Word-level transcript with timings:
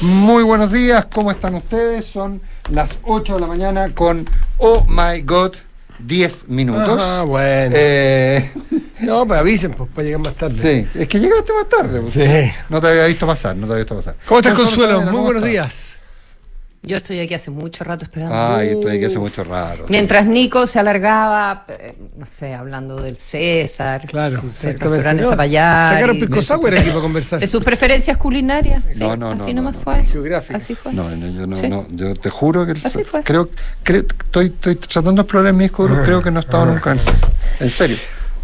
Muy 0.00 0.44
buenos 0.44 0.70
días, 0.72 1.06
¿cómo 1.12 1.30
están 1.30 1.54
ustedes? 1.54 2.06
Son 2.06 2.40
las 2.70 2.98
8 3.04 3.34
de 3.36 3.40
la 3.40 3.46
mañana 3.46 3.94
con 3.94 4.28
Oh 4.58 4.84
My 4.88 5.20
God, 5.22 5.54
10 5.98 6.48
minutos. 6.48 6.98
Ah, 7.02 7.24
bueno. 7.26 7.74
Eh, 7.76 8.50
No, 9.00 9.26
pues 9.26 9.40
avisen, 9.40 9.72
pues 9.72 9.88
para 9.94 10.04
llegar 10.04 10.20
más 10.20 10.34
tarde. 10.34 10.54
sí, 10.54 10.98
es 11.00 11.08
que 11.08 11.18
llegaste 11.18 11.52
más 11.52 11.68
tarde. 11.68 12.00
pues. 12.00 12.14
Sí. 12.14 12.52
No 12.68 12.80
te 12.80 12.88
había 12.88 13.06
visto 13.06 13.26
pasar, 13.26 13.56
no 13.56 13.66
te 13.66 13.72
había 13.72 13.84
visto 13.84 13.96
pasar. 13.96 14.16
¿Cómo 14.26 14.40
estás, 14.40 14.54
Consuelo? 14.54 15.00
Muy 15.00 15.10
¿cómo 15.10 15.22
buenos 15.24 15.44
días. 15.44 15.95
Yo 16.86 16.96
estoy 16.96 17.18
aquí 17.18 17.34
hace 17.34 17.50
mucho 17.50 17.82
rato 17.82 18.04
esperando. 18.04 18.32
Ay, 18.34 18.68
estoy 18.68 18.96
aquí 18.96 19.04
hace 19.06 19.18
mucho 19.18 19.42
rato. 19.42 19.86
Mientras 19.88 20.24
Nico 20.24 20.66
se 20.68 20.78
alargaba, 20.78 21.64
eh, 21.66 21.96
no 22.16 22.26
sé, 22.26 22.54
hablando 22.54 23.00
del 23.02 23.16
César, 23.16 24.06
Claro, 24.06 24.36
del 24.36 24.46
exactamente. 24.46 24.84
restaurante 24.84 25.22
No, 25.24 25.30
Zapallar, 25.30 25.94
Sacaron 25.94 26.16
y 26.16 26.20
Pisco 26.20 26.36
de, 26.36 26.42
Sour 26.44 26.74
aquí 26.78 26.88
para 26.90 27.00
conversar. 27.00 27.40
de 27.40 27.46
sus 27.48 27.64
preferencias 27.64 28.16
culinarias. 28.16 28.84
Sí, 28.86 29.00
No, 29.00 29.16
no, 29.16 29.34
no, 29.34 29.42
así 29.42 29.52
no, 29.52 29.62
nomás 29.62 29.74
no. 29.76 29.82
fue. 29.82 30.06
Así 30.54 30.74
fue. 30.76 30.92
No, 30.92 31.10
no, 31.10 31.26
yo 31.28 31.46
no, 31.48 31.56
Sí. 31.56 31.68
no, 31.68 31.86
yo 31.90 32.14
te 32.14 32.30
juro 32.30 32.64
que 32.64 32.72
el 32.72 32.78
Así 32.78 32.98
César- 32.98 33.04
fue. 33.10 33.22
creo, 33.24 33.50
creo, 33.82 34.02
estoy, 34.02 34.46
estoy 34.46 34.76
tratando 34.76 35.12
de 35.14 35.20
explorar 35.22 35.50
en 35.50 35.56
mi 35.56 35.64
disco 35.64 35.86
creo 36.04 36.22
que 36.22 36.30
no 36.30 36.38
he 36.38 36.42
estado 36.42 36.66
nunca 36.66 36.92
en 36.92 36.98
el 36.98 37.02
César. 37.02 37.30
En 37.58 37.70
serio. 37.70 37.96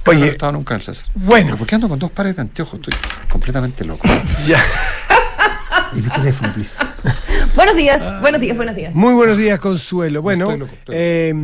Oye, 0.04 0.18
no 0.18 0.24
he 0.24 0.28
estado 0.30 0.50
nunca 0.50 0.74
en 0.74 0.80
el 0.80 0.84
César. 0.84 1.06
bueno. 1.14 1.46
¿Pero 1.46 1.58
¿Por 1.58 1.66
qué 1.68 1.74
ando 1.76 1.88
con 1.88 1.98
dos 2.00 2.10
pares 2.10 2.34
de 2.34 2.42
anteojos? 2.42 2.74
Estoy 2.74 2.94
completamente 3.30 3.84
loco. 3.84 4.02
Ya. 4.48 4.60
Y 5.94 6.02
mi 6.02 6.08
teléfono, 6.08 6.52
please. 6.54 6.74
Buenos 7.54 7.76
días, 7.76 8.14
buenos 8.22 8.40
días, 8.40 8.56
buenos 8.56 8.74
días. 8.74 8.94
Muy 8.94 9.12
buenos 9.14 9.36
días, 9.36 9.58
Consuelo. 9.58 10.22
Bueno, 10.22 10.46
Estoy 10.50 10.60
loco, 10.60 10.72
estoy 10.74 10.94
loco. 10.94 11.00
eh, 11.02 11.34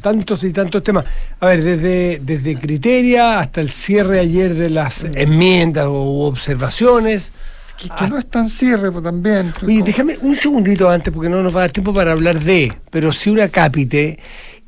tantos 0.00 0.44
y 0.44 0.52
tantos 0.52 0.82
temas. 0.84 1.04
A 1.40 1.46
ver, 1.46 1.62
desde, 1.64 2.20
desde 2.22 2.56
Criteria 2.58 3.40
hasta 3.40 3.60
el 3.60 3.68
cierre 3.68 4.20
ayer 4.20 4.54
de 4.54 4.70
las 4.70 5.02
enmiendas 5.04 5.86
o 5.88 6.26
observaciones. 6.26 7.32
Que, 7.76 7.88
que 7.88 8.08
no 8.08 8.18
es 8.18 8.26
tan 8.26 8.48
cierre, 8.48 8.92
pues 8.92 9.02
también. 9.04 9.52
Oye, 9.64 9.82
déjame 9.82 10.18
un 10.20 10.36
segundito 10.36 10.88
antes, 10.90 11.12
porque 11.12 11.28
no 11.28 11.42
nos 11.42 11.54
va 11.54 11.60
a 11.60 11.62
dar 11.62 11.70
tiempo 11.72 11.92
para 11.94 12.12
hablar 12.12 12.38
de, 12.42 12.72
pero 12.90 13.12
sí 13.12 13.30
una 13.30 13.48
cápite 13.48 14.18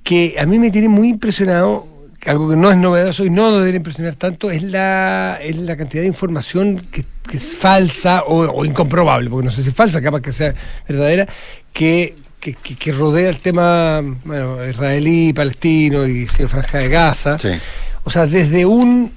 que 0.02 0.36
a 0.38 0.46
mí 0.46 0.58
me 0.58 0.70
tiene 0.70 0.88
muy 0.88 1.08
impresionado, 1.10 1.86
algo 2.26 2.50
que 2.50 2.56
no 2.56 2.70
es 2.70 2.76
novedoso 2.76 3.24
y 3.24 3.30
no 3.30 3.52
debería 3.52 3.78
impresionar 3.78 4.14
tanto, 4.14 4.50
es 4.50 4.62
la, 4.62 5.38
es 5.42 5.56
la 5.56 5.76
cantidad 5.76 6.02
de 6.02 6.08
información 6.08 6.86
que, 6.90 7.04
que 7.28 7.36
es 7.38 7.54
falsa 7.54 8.22
o, 8.26 8.40
o 8.40 8.64
incomprobable, 8.64 9.30
porque 9.30 9.46
no 9.46 9.50
sé 9.50 9.62
si 9.62 9.70
es 9.70 9.74
falsa, 9.74 10.02
capaz 10.02 10.20
que 10.20 10.32
sea 10.32 10.54
verdadera, 10.86 11.26
que, 11.72 12.14
que, 12.40 12.92
rodea 12.92 13.30
el 13.30 13.40
tema 13.40 14.02
bueno, 14.24 14.64
israelí, 14.64 15.32
palestino 15.32 16.06
y 16.06 16.26
sí, 16.26 16.46
franja 16.46 16.78
de 16.78 16.88
Gaza. 16.88 17.38
Sí. 17.38 17.50
O 18.04 18.10
sea, 18.10 18.26
desde 18.26 18.64
un 18.66 19.12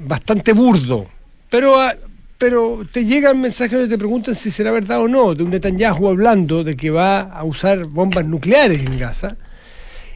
bastante 0.00 0.52
burdo, 0.52 1.08
pero, 1.50 1.80
ah, 1.80 1.94
pero 2.38 2.86
te 2.90 3.04
llegan 3.04 3.40
mensajes 3.40 3.72
donde 3.72 3.88
te 3.88 3.98
preguntan 3.98 4.34
si 4.34 4.50
será 4.50 4.70
verdad 4.70 5.00
o 5.00 5.08
no, 5.08 5.34
de 5.34 5.42
un 5.42 5.50
Netanyahu 5.50 6.08
hablando 6.08 6.62
de 6.62 6.76
que 6.76 6.90
va 6.90 7.20
a 7.20 7.42
usar 7.44 7.84
bombas 7.84 8.24
nucleares 8.24 8.78
en 8.78 8.98
Gaza. 8.98 9.36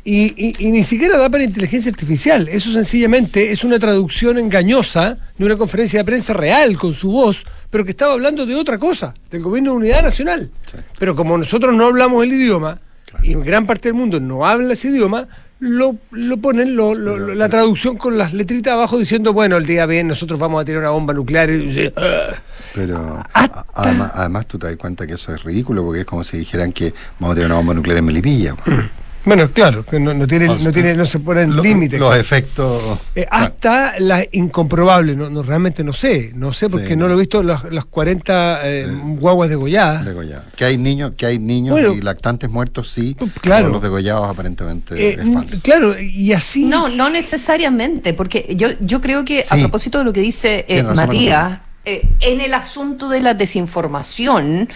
Y, 0.04 0.34
y- 0.36 0.56
y 0.66 0.72
ni 0.72 0.82
siquiera 0.82 1.16
da 1.16 1.30
para 1.30 1.44
inteligencia 1.44 1.90
artificial. 1.92 2.48
Eso 2.48 2.72
sencillamente 2.72 3.52
es 3.52 3.62
una 3.62 3.78
traducción 3.78 4.36
engañosa 4.36 5.16
de 5.38 5.44
una 5.44 5.56
conferencia 5.56 6.00
de 6.00 6.04
prensa 6.04 6.32
real 6.32 6.76
con 6.76 6.92
su 6.92 7.10
voz, 7.12 7.44
pero 7.70 7.84
que 7.84 7.92
estaba 7.92 8.14
hablando 8.14 8.44
de 8.44 8.54
otra 8.56 8.78
cosa, 8.78 9.14
del 9.30 9.42
gobierno 9.42 9.70
de 9.70 9.76
unidad 9.76 10.02
nacional. 10.02 10.50
Pero 10.98 11.14
como 11.14 11.38
nosotros 11.38 11.72
no 11.74 11.86
hablamos 11.86 12.24
el 12.24 12.32
idioma, 12.32 12.80
y 13.22 13.34
gran 13.34 13.64
parte 13.66 13.88
del 13.90 13.94
mundo 13.94 14.18
no 14.18 14.44
habla 14.44 14.72
ese 14.72 14.88
idioma, 14.88 15.28
lo, 15.60 15.96
lo 16.10 16.36
ponen 16.38 16.74
lo- 16.74 16.96
lo- 16.96 17.16
lo- 17.16 17.34
la 17.36 17.48
traducción 17.48 17.96
con 17.96 18.18
las 18.18 18.32
letritas 18.32 18.72
abajo 18.72 18.98
diciendo, 18.98 19.32
bueno, 19.32 19.56
el 19.56 19.66
día 19.66 19.86
bien, 19.86 20.08
nosotros 20.08 20.36
vamos 20.40 20.60
a 20.60 20.64
tirar 20.64 20.80
una 20.80 20.90
bomba 20.90 21.14
nuclear. 21.14 21.48
Y, 21.50 21.92
"Ah". 21.96 22.32
Pero 22.74 23.22
Hasta- 23.32 23.66
además, 23.74 24.10
además 24.14 24.46
tú 24.48 24.58
te 24.58 24.66
das 24.66 24.76
cuenta 24.76 25.06
que 25.06 25.12
eso 25.14 25.32
es 25.32 25.44
ridículo 25.44 25.84
porque 25.84 26.00
es 26.00 26.06
como 26.06 26.24
si 26.24 26.38
dijeran 26.38 26.72
que 26.72 26.92
vamos 27.20 27.32
a 27.32 27.34
tener 27.36 27.46
una 27.46 27.56
bomba 27.58 27.74
nuclear 27.74 27.98
en 27.98 28.04
Melipilla. 28.06 28.56
Bueno, 29.24 29.48
claro, 29.52 29.84
que 29.84 30.00
no, 30.00 30.12
no 30.14 30.26
tiene, 30.26 30.48
O 30.48 30.56
sea, 30.58 30.66
no 30.68 30.72
tiene, 30.72 30.94
no 30.94 31.06
se 31.06 31.20
ponen 31.20 31.54
Lo- 31.54 31.62
límites. 31.62 32.00
Los 32.00 32.16
efectos. 32.16 32.98
Eh, 33.14 33.26
hasta 33.30 33.98
la 34.00 34.24
incomprobable, 34.32 35.14
no, 35.14 35.30
no, 35.30 35.42
realmente 35.42 35.84
no 35.84 35.92
sé, 35.92 36.32
no 36.34 36.52
sé 36.52 36.68
porque 36.68 36.88
Sí, 36.88 36.96
no 36.96 37.04
no. 37.04 37.08
lo 37.10 37.14
he 37.14 37.18
visto 37.20 37.42
las, 37.42 37.64
las 37.70 37.84
40 37.84 38.60
eh, 38.64 38.86
guaguas 39.18 39.48
degolladas. 39.48 40.04
Degollados. 40.04 40.46
Que 40.56 40.64
hay 40.64 40.76
niños, 40.76 41.12
que 41.16 41.26
hay 41.26 41.38
niños 41.38 41.70
Bueno. 41.72 41.92
y 41.92 42.00
lactantes 42.00 42.50
muertos, 42.50 42.90
sí. 42.90 43.14
Claro. 43.40 43.64
pero 43.64 43.68
los 43.74 43.82
degollados 43.82 44.28
aparentemente 44.28 44.94
Eh, 44.96 45.16
es 45.20 45.32
falso. 45.32 45.56
claro, 45.62 45.94
y 46.00 46.32
así. 46.32 46.64
No, 46.64 46.88
no 46.88 47.08
necesariamente, 47.08 48.14
porque 48.14 48.54
yo, 48.56 48.68
yo 48.80 49.00
creo 49.00 49.24
que 49.24 49.44
a 49.48 49.56
propósito 49.56 49.98
de 49.98 50.04
lo 50.04 50.12
que 50.12 50.20
dice 50.20 50.64
eh, 50.68 50.82
Matías, 50.82 51.60
eh, 51.84 52.08
en 52.20 52.40
el 52.40 52.54
asunto 52.54 53.08
de 53.08 53.20
la 53.20 53.34
desinformación 53.34 54.68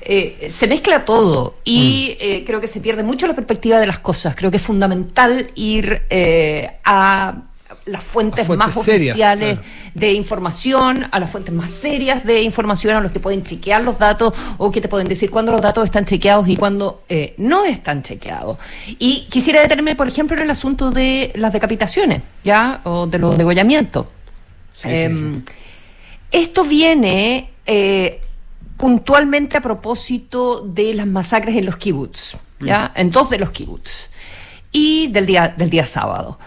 eh, 0.00 0.48
se 0.50 0.66
mezcla 0.66 1.04
todo 1.04 1.56
y 1.64 2.16
Mm. 2.18 2.22
eh, 2.22 2.44
creo 2.46 2.60
que 2.60 2.68
se 2.68 2.80
pierde 2.80 3.02
mucho 3.02 3.26
la 3.26 3.34
perspectiva 3.34 3.78
de 3.78 3.86
las 3.86 3.98
cosas. 3.98 4.34
Creo 4.34 4.50
que 4.50 4.56
es 4.56 4.62
fundamental 4.62 5.50
ir 5.54 6.02
eh, 6.10 6.70
a 6.84 7.34
las 7.86 8.02
fuentes, 8.02 8.48
más 8.48 8.72
serias, 8.82 9.10
oficiales 9.12 9.54
claro. 9.58 9.68
de 9.94 10.12
información, 10.12 11.06
a 11.10 11.18
las 11.20 11.30
fuentes 11.30 11.54
más 11.54 11.70
serias 11.70 12.24
de 12.24 12.40
información, 12.40 12.96
a 12.96 13.00
los 13.00 13.12
que 13.12 13.20
pueden 13.20 13.42
chequear 13.42 13.82
los 13.82 13.98
datos 13.98 14.32
o 14.56 14.70
que 14.70 14.80
te 14.80 14.88
pueden 14.88 15.06
decir 15.06 15.30
cuándo 15.30 15.52
los 15.52 15.60
datos 15.60 15.84
están 15.84 16.06
chequeados 16.06 16.48
y 16.48 16.56
cuándo 16.56 17.02
eh, 17.10 17.34
no 17.36 17.64
están 17.66 18.02
chequeados. 18.02 18.56
Y 18.98 19.26
quisiera 19.28 19.60
detenerme, 19.60 19.96
por 19.96 20.08
ejemplo, 20.08 20.34
en 20.36 20.44
el 20.44 20.50
asunto 20.50 20.90
de 20.90 21.30
las 21.34 21.52
decapitaciones, 21.52 22.22
¿ya? 22.42 22.80
O 22.84 23.06
de 23.06 23.18
los 23.18 23.36
degollamientos. 23.36 24.06
Em, 24.82 25.42
Esto 26.34 26.64
viene 26.64 27.50
eh, 27.64 28.20
puntualmente 28.76 29.56
a 29.56 29.60
propósito 29.60 30.60
de 30.66 30.92
las 30.94 31.06
masacres 31.06 31.54
en 31.56 31.64
los 31.64 31.76
kibbutz, 31.76 32.36
¿ya? 32.60 32.92
En 32.96 33.10
dos 33.10 33.30
de 33.30 33.38
los 33.38 33.50
kibbutz. 33.50 34.10
Y 34.72 35.06
del 35.08 35.26
día, 35.26 35.54
del 35.56 35.70
día 35.70 35.86
sábado. 35.86 36.38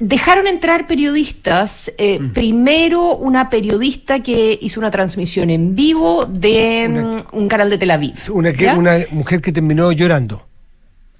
Dejaron 0.00 0.46
entrar 0.46 0.86
periodistas, 0.86 1.92
eh, 1.98 2.20
primero 2.32 3.16
una 3.16 3.50
periodista 3.50 4.20
que 4.22 4.56
hizo 4.62 4.78
una 4.78 4.90
transmisión 4.92 5.50
en 5.50 5.74
vivo 5.74 6.24
de 6.26 6.86
Una- 6.88 7.02
mm, 7.02 7.16
un 7.32 7.48
canal 7.48 7.68
de 7.70 7.78
Tel 7.78 7.90
Aviv. 7.90 8.14
Una, 8.30 8.52
que, 8.52 8.68
una 8.68 8.96
mujer 9.10 9.40
que 9.40 9.50
terminó 9.50 9.90
llorando. 9.90 10.46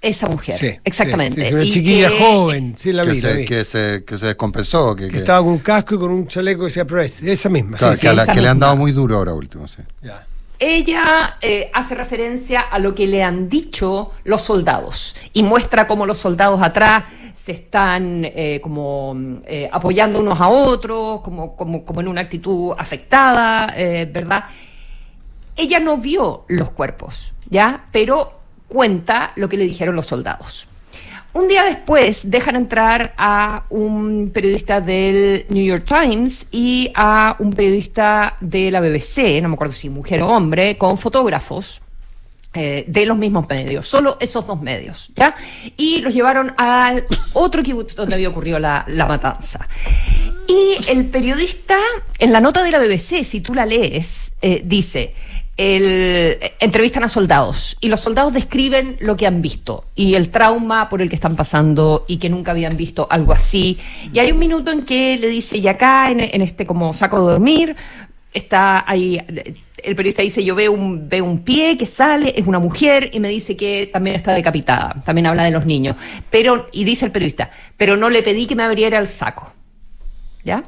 Esa 0.01 0.29
mujer, 0.29 0.57
Sí, 0.59 0.77
exactamente. 0.85 1.43
sí, 1.43 1.49
sí, 1.49 1.55
una 1.55 1.65
Y 1.65 1.71
chiquilla 1.73 2.09
que- 2.09 2.19
joven, 2.21 2.75
sí, 2.79 2.93
la 2.93 3.03
que, 3.03 3.11
vi. 3.11 3.21
la 3.21 3.29
se, 3.31 3.37
vi. 3.37 3.45
que, 3.47 3.65
se, 3.65 4.05
que 4.05 4.17
se 4.17 4.27
descompensó. 4.27 4.95
Que, 4.95 5.07
Que 5.07 5.11
que- 5.13 5.19
estaba 5.19 5.41
con 5.41 5.49
un 5.55 5.59
casco 5.59 5.97
y 5.97 5.99
con 5.99 6.11
un 6.13 6.29
chaleco 6.29 6.61
que 6.61 6.67
decía 6.67 6.85
Press. 6.85 7.21
Esa 7.23 7.49
misma. 7.49 7.77
claro, 7.77 7.95
sí, 7.95 8.01
que, 8.03 8.07
sí. 8.07 8.11
a 8.11 8.13
la- 8.15 8.23
esa 8.23 8.33
que 8.33 8.41
le 8.41 8.49
han 8.49 8.61
dado 8.61 8.77
muy 8.77 8.93
duro 8.93 9.17
ahora 9.17 9.35
último. 9.35 9.67
Sí. 9.67 9.83
Ya. 10.03 10.25
Ella 10.61 11.37
eh, 11.41 11.71
hace 11.75 11.95
referencia 11.97 12.61
a 12.61 12.79
lo 12.79 12.95
que 12.95 13.07
le 13.09 13.23
han 13.25 13.49
dicho 13.49 14.13
los 14.25 14.43
soldados 14.43 15.17
y 15.33 15.43
muestra 15.43 15.87
cómo 15.89 16.05
los 16.07 16.19
soldados 16.19 16.61
atrás 16.63 17.05
se 17.37 17.53
están 17.53 18.25
eh, 18.25 18.61
como 18.63 19.17
eh, 19.47 19.69
apoyando 19.73 20.21
unos 20.21 20.41
a 20.41 20.49
otros, 20.49 21.21
como, 21.23 21.57
como, 21.57 21.85
como 21.85 22.01
en 22.01 22.09
una 22.09 22.21
actitud 22.21 22.73
afectada, 22.79 23.73
eh, 23.77 24.09
¿verdad? 24.13 24.45
Ella 25.57 25.81
no 25.81 25.97
vio 25.97 26.45
los 26.49 26.71
cuerpos, 26.71 27.33
¿ya? 27.49 27.87
Pero 27.93 28.38
cuenta 28.69 29.33
lo 29.37 29.49
que 29.49 29.57
le 29.57 29.65
dijeron 29.65 29.97
los 29.97 30.07
soldados. 30.07 30.69
Un 31.35 31.47
día 31.47 31.65
después 31.65 32.31
dejan 32.31 32.57
entrar 32.57 33.15
a 33.19 33.65
un 33.69 34.31
periodista 34.33 34.81
del 34.81 35.45
New 35.51 35.65
York 35.65 35.85
Times 35.87 36.47
y 36.51 36.91
a 36.95 37.37
un 37.39 37.53
periodista 37.53 38.37
de 38.41 38.71
la 38.71 38.81
BBC, 38.81 39.41
no 39.43 39.49
me 39.49 39.55
acuerdo 39.55 39.73
si 39.73 39.91
mujer 39.91 40.23
o 40.23 40.29
hombre, 40.29 40.79
con 40.79 40.97
fotógrafos 40.97 41.83
eh, 42.55 42.87
de 42.89 43.05
los 43.05 43.19
mismos 43.19 43.47
medios, 43.47 43.87
solo 43.87 44.17
esos 44.21 44.47
dos 44.47 44.61
medios, 44.63 45.13
¿ya? 45.15 45.35
Y 45.77 46.01
los 46.01 46.15
llevaron 46.15 46.55
al 46.57 47.07
otro 47.35 47.63
kibutz 47.63 47.95
donde 47.95 48.15
había 48.15 48.31
ocurrido 48.31 48.59
la, 48.59 48.87
matanza. 49.07 49.69
Y 50.49 50.91
el 50.91 51.05
periodista, 51.07 51.77
en 52.19 52.33
la 52.33 52.41
nota 52.41 52.63
de 52.63 52.71
la 52.71 52.79
BBC, 52.79 53.23
si 53.23 53.43
tú 53.43 53.55
la 53.55 53.67
lees, 53.67 54.33
eh, 54.41 54.63
dice, 54.65 55.15
entrevistan 55.59 57.03
a 57.03 57.09
soldados 57.09 57.77
y 57.81 57.89
los 57.89 57.99
soldados 57.99 58.33
describen 58.33 58.97
lo 59.01 59.17
que 59.17 59.27
han 59.27 59.43
visto 59.43 59.87
y 59.97 60.15
el 60.15 60.31
trauma 60.31 60.89
por 60.89 61.03
el 61.03 61.09
que 61.09 61.17
están 61.17 61.35
pasando 61.35 62.05
y 62.07 62.19
que 62.19 62.29
nunca 62.29 62.53
habían 62.53 62.77
visto 62.77 63.09
algo 63.11 63.33
así. 63.33 63.77
Y 64.13 64.21
hay 64.21 64.31
un 64.31 64.39
minuto 64.39 64.71
en 64.71 64.85
que 64.85 65.19
le 65.19 65.29
dice, 65.29 65.59
y 65.59 65.67
acá 65.67 66.11
en, 66.11 66.21
en 66.21 66.43
este 66.43 66.65
como 66.65 66.93
saco 66.93 67.19
de 67.25 67.33
dormir, 67.33 67.77
está 68.33 68.85
ahí, 68.89 69.21
el 69.83 69.97
periodista 69.97 70.23
dice, 70.23 70.45
yo 70.45 70.55
veo 70.55 70.73
un, 70.73 71.09
veo 71.09 71.25
un 71.25 71.41
pie 71.41 71.77
que 71.77 71.87
sale, 71.87 72.33
es 72.37 72.47
una 72.47 72.59
mujer, 72.59 73.11
y 73.13 73.21
me 73.21 73.29
dice 73.29 73.57
que 73.57 73.89
también 73.93 74.17
está 74.17 74.33
decapitada, 74.35 74.95
también 75.05 75.27
habla 75.27 75.45
de 75.45 75.51
los 75.51 75.67
niños. 75.67 75.97
Pero, 76.31 76.69
y 76.73 76.85
dice 76.85 77.07
el 77.07 77.13
periodista, 77.13 77.51
pero 77.77 77.97
no 77.97 78.11
le 78.11 78.23
pedí 78.23 78.47
que 78.47 78.57
me 78.57 78.63
abriera 78.63 78.99
el 78.99 79.09
saco. 79.09 79.53
¿Ya? 80.45 80.65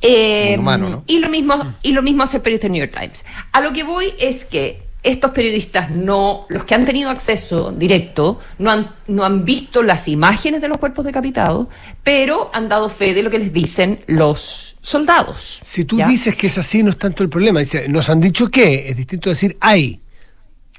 Eh, 0.00 0.52
Inhumano, 0.54 0.88
¿no? 0.88 1.04
Y 1.06 1.18
lo 1.18 1.28
mismo, 1.28 1.74
y 1.82 1.92
lo 1.92 2.02
mismo 2.02 2.22
hace 2.22 2.38
el 2.38 2.42
periodista 2.42 2.68
New 2.68 2.80
York 2.80 2.96
Times. 2.98 3.24
A 3.52 3.60
lo 3.60 3.72
que 3.72 3.82
voy 3.82 4.12
es 4.18 4.44
que 4.44 4.90
estos 5.02 5.30
periodistas 5.30 5.90
no, 5.90 6.46
los 6.48 6.64
que 6.64 6.74
han 6.74 6.84
tenido 6.84 7.10
acceso 7.10 7.72
directo, 7.72 8.38
no 8.58 8.70
han, 8.70 8.94
no 9.06 9.24
han 9.24 9.44
visto 9.44 9.82
las 9.82 10.08
imágenes 10.08 10.60
de 10.60 10.68
los 10.68 10.78
cuerpos 10.78 11.06
decapitados, 11.06 11.68
pero 12.02 12.50
han 12.52 12.68
dado 12.68 12.88
fe 12.88 13.14
de 13.14 13.22
lo 13.22 13.30
que 13.30 13.38
les 13.38 13.52
dicen 13.52 14.00
los 14.06 14.76
soldados. 14.82 15.60
Si 15.64 15.84
tú 15.84 15.98
¿ya? 15.98 16.06
dices 16.06 16.36
que 16.36 16.48
es 16.48 16.58
así, 16.58 16.82
no 16.82 16.90
es 16.90 16.98
tanto 16.98 17.22
el 17.22 17.28
problema. 17.28 17.60
Dice, 17.60 17.88
nos 17.88 18.10
han 18.10 18.20
dicho 18.20 18.50
que, 18.50 18.90
es 18.90 18.96
distinto 18.96 19.30
decir 19.30 19.56
hay. 19.60 20.00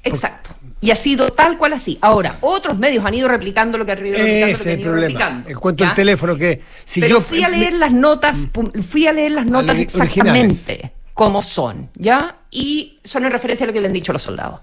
Exacto. 0.02 0.50
Y 0.80 0.90
ha 0.90 0.96
sido 0.96 1.30
tal 1.30 1.56
cual 1.58 1.74
así. 1.74 1.96
Ahora, 2.00 2.38
otros 2.40 2.76
medios 2.76 3.04
han 3.04 3.14
ido 3.14 3.28
replicando 3.28 3.78
lo 3.78 3.86
que 3.86 3.92
han 3.92 3.98
ido 4.04 4.18
replicando, 4.18 4.46
lo 4.46 4.46
Ese 4.46 4.46
que 4.46 4.52
es 4.52 4.60
han 4.66 4.72
el 4.72 4.80
ido 4.80 4.90
problema. 4.90 5.08
replicando. 5.08 5.48
Del 5.72 5.88
¿ya? 5.88 5.94
teléfono 5.94 6.36
que 6.36 6.62
si 6.84 7.00
Pero 7.00 7.16
yo 7.16 7.20
fui 7.20 7.42
a 7.44 7.48
leer 7.48 7.74
las 7.74 7.92
notas, 7.92 8.48
pu- 8.52 8.82
fui 8.82 9.06
a 9.06 9.12
leer 9.12 9.30
las 9.32 9.46
notas 9.46 9.78
exactamente 9.78 10.92
cómo 11.14 11.40
son, 11.42 11.90
¿ya? 11.94 12.38
Y 12.50 12.98
son 13.04 13.24
en 13.24 13.30
referencia 13.30 13.64
a 13.64 13.68
lo 13.68 13.72
que 13.72 13.80
le 13.80 13.86
han 13.86 13.92
dicho 13.92 14.12
los 14.12 14.22
soldados. 14.22 14.60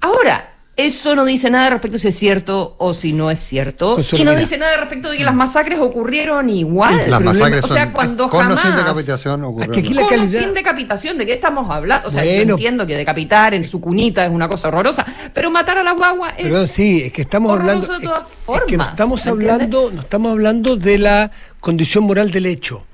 Ahora, 0.00 0.51
eso 0.74 1.14
no 1.14 1.24
dice 1.26 1.50
nada 1.50 1.68
respecto 1.70 1.96
a 1.96 2.00
si 2.00 2.08
es 2.08 2.14
cierto 2.18 2.76
o 2.78 2.94
si 2.94 3.12
no 3.12 3.30
es 3.30 3.38
cierto. 3.40 3.94
Consuelo, 3.96 4.22
y 4.22 4.24
no 4.24 4.30
mira. 4.30 4.40
dice 4.40 4.56
nada 4.56 4.76
respecto 4.78 5.10
de 5.10 5.18
que 5.18 5.24
las 5.24 5.34
masacres 5.34 5.78
ocurrieron 5.78 6.48
igual. 6.48 7.10
Las 7.10 7.20
masacres 7.20 7.62
o 7.62 7.68
sea, 7.68 7.84
son 7.84 7.92
cuando 7.92 8.28
con 8.30 8.46
o 8.46 8.50
sin 8.50 8.58
jamás- 8.58 8.76
decapitación 8.76 9.44
ocurrieron. 9.44 9.74
que 9.74 9.80
aquí 9.80 9.92
la 9.94 10.02
Con 10.02 10.14
o 10.14 10.16
calidad- 10.16 10.40
sin 10.40 10.54
decapitación, 10.54 11.18
¿de 11.18 11.26
qué 11.26 11.34
estamos 11.34 11.68
hablando? 11.70 12.08
O 12.08 12.10
sea, 12.10 12.24
yo 12.24 12.30
entiendo 12.30 12.86
que 12.86 12.96
decapitar 12.96 13.52
en 13.52 13.64
su 13.64 13.80
cunita 13.80 14.24
es 14.24 14.30
una 14.30 14.48
cosa 14.48 14.68
horrorosa, 14.68 15.04
pero 15.34 15.50
matar 15.50 15.76
a 15.78 15.82
la 15.82 15.92
guagua 15.92 16.30
es... 16.30 16.44
Perdón, 16.46 16.68
sí, 16.68 17.02
es 17.04 17.12
que 17.12 17.22
estamos 17.22 17.52
hablando. 17.52 17.84
horroroso 17.84 17.92
de 17.92 17.98
es- 17.98 18.04
todas 18.04 18.28
es 18.30 18.34
formas, 18.44 18.66
que 18.66 18.76
no 18.78 18.84
estamos 18.88 19.24
¿me 19.26 19.30
hablando, 19.30 19.90
no 19.92 20.00
estamos 20.00 20.32
hablando 20.32 20.76
de 20.76 20.98
la 20.98 21.30
condición 21.60 22.04
moral 22.04 22.30
del 22.30 22.46
hecho, 22.46 22.84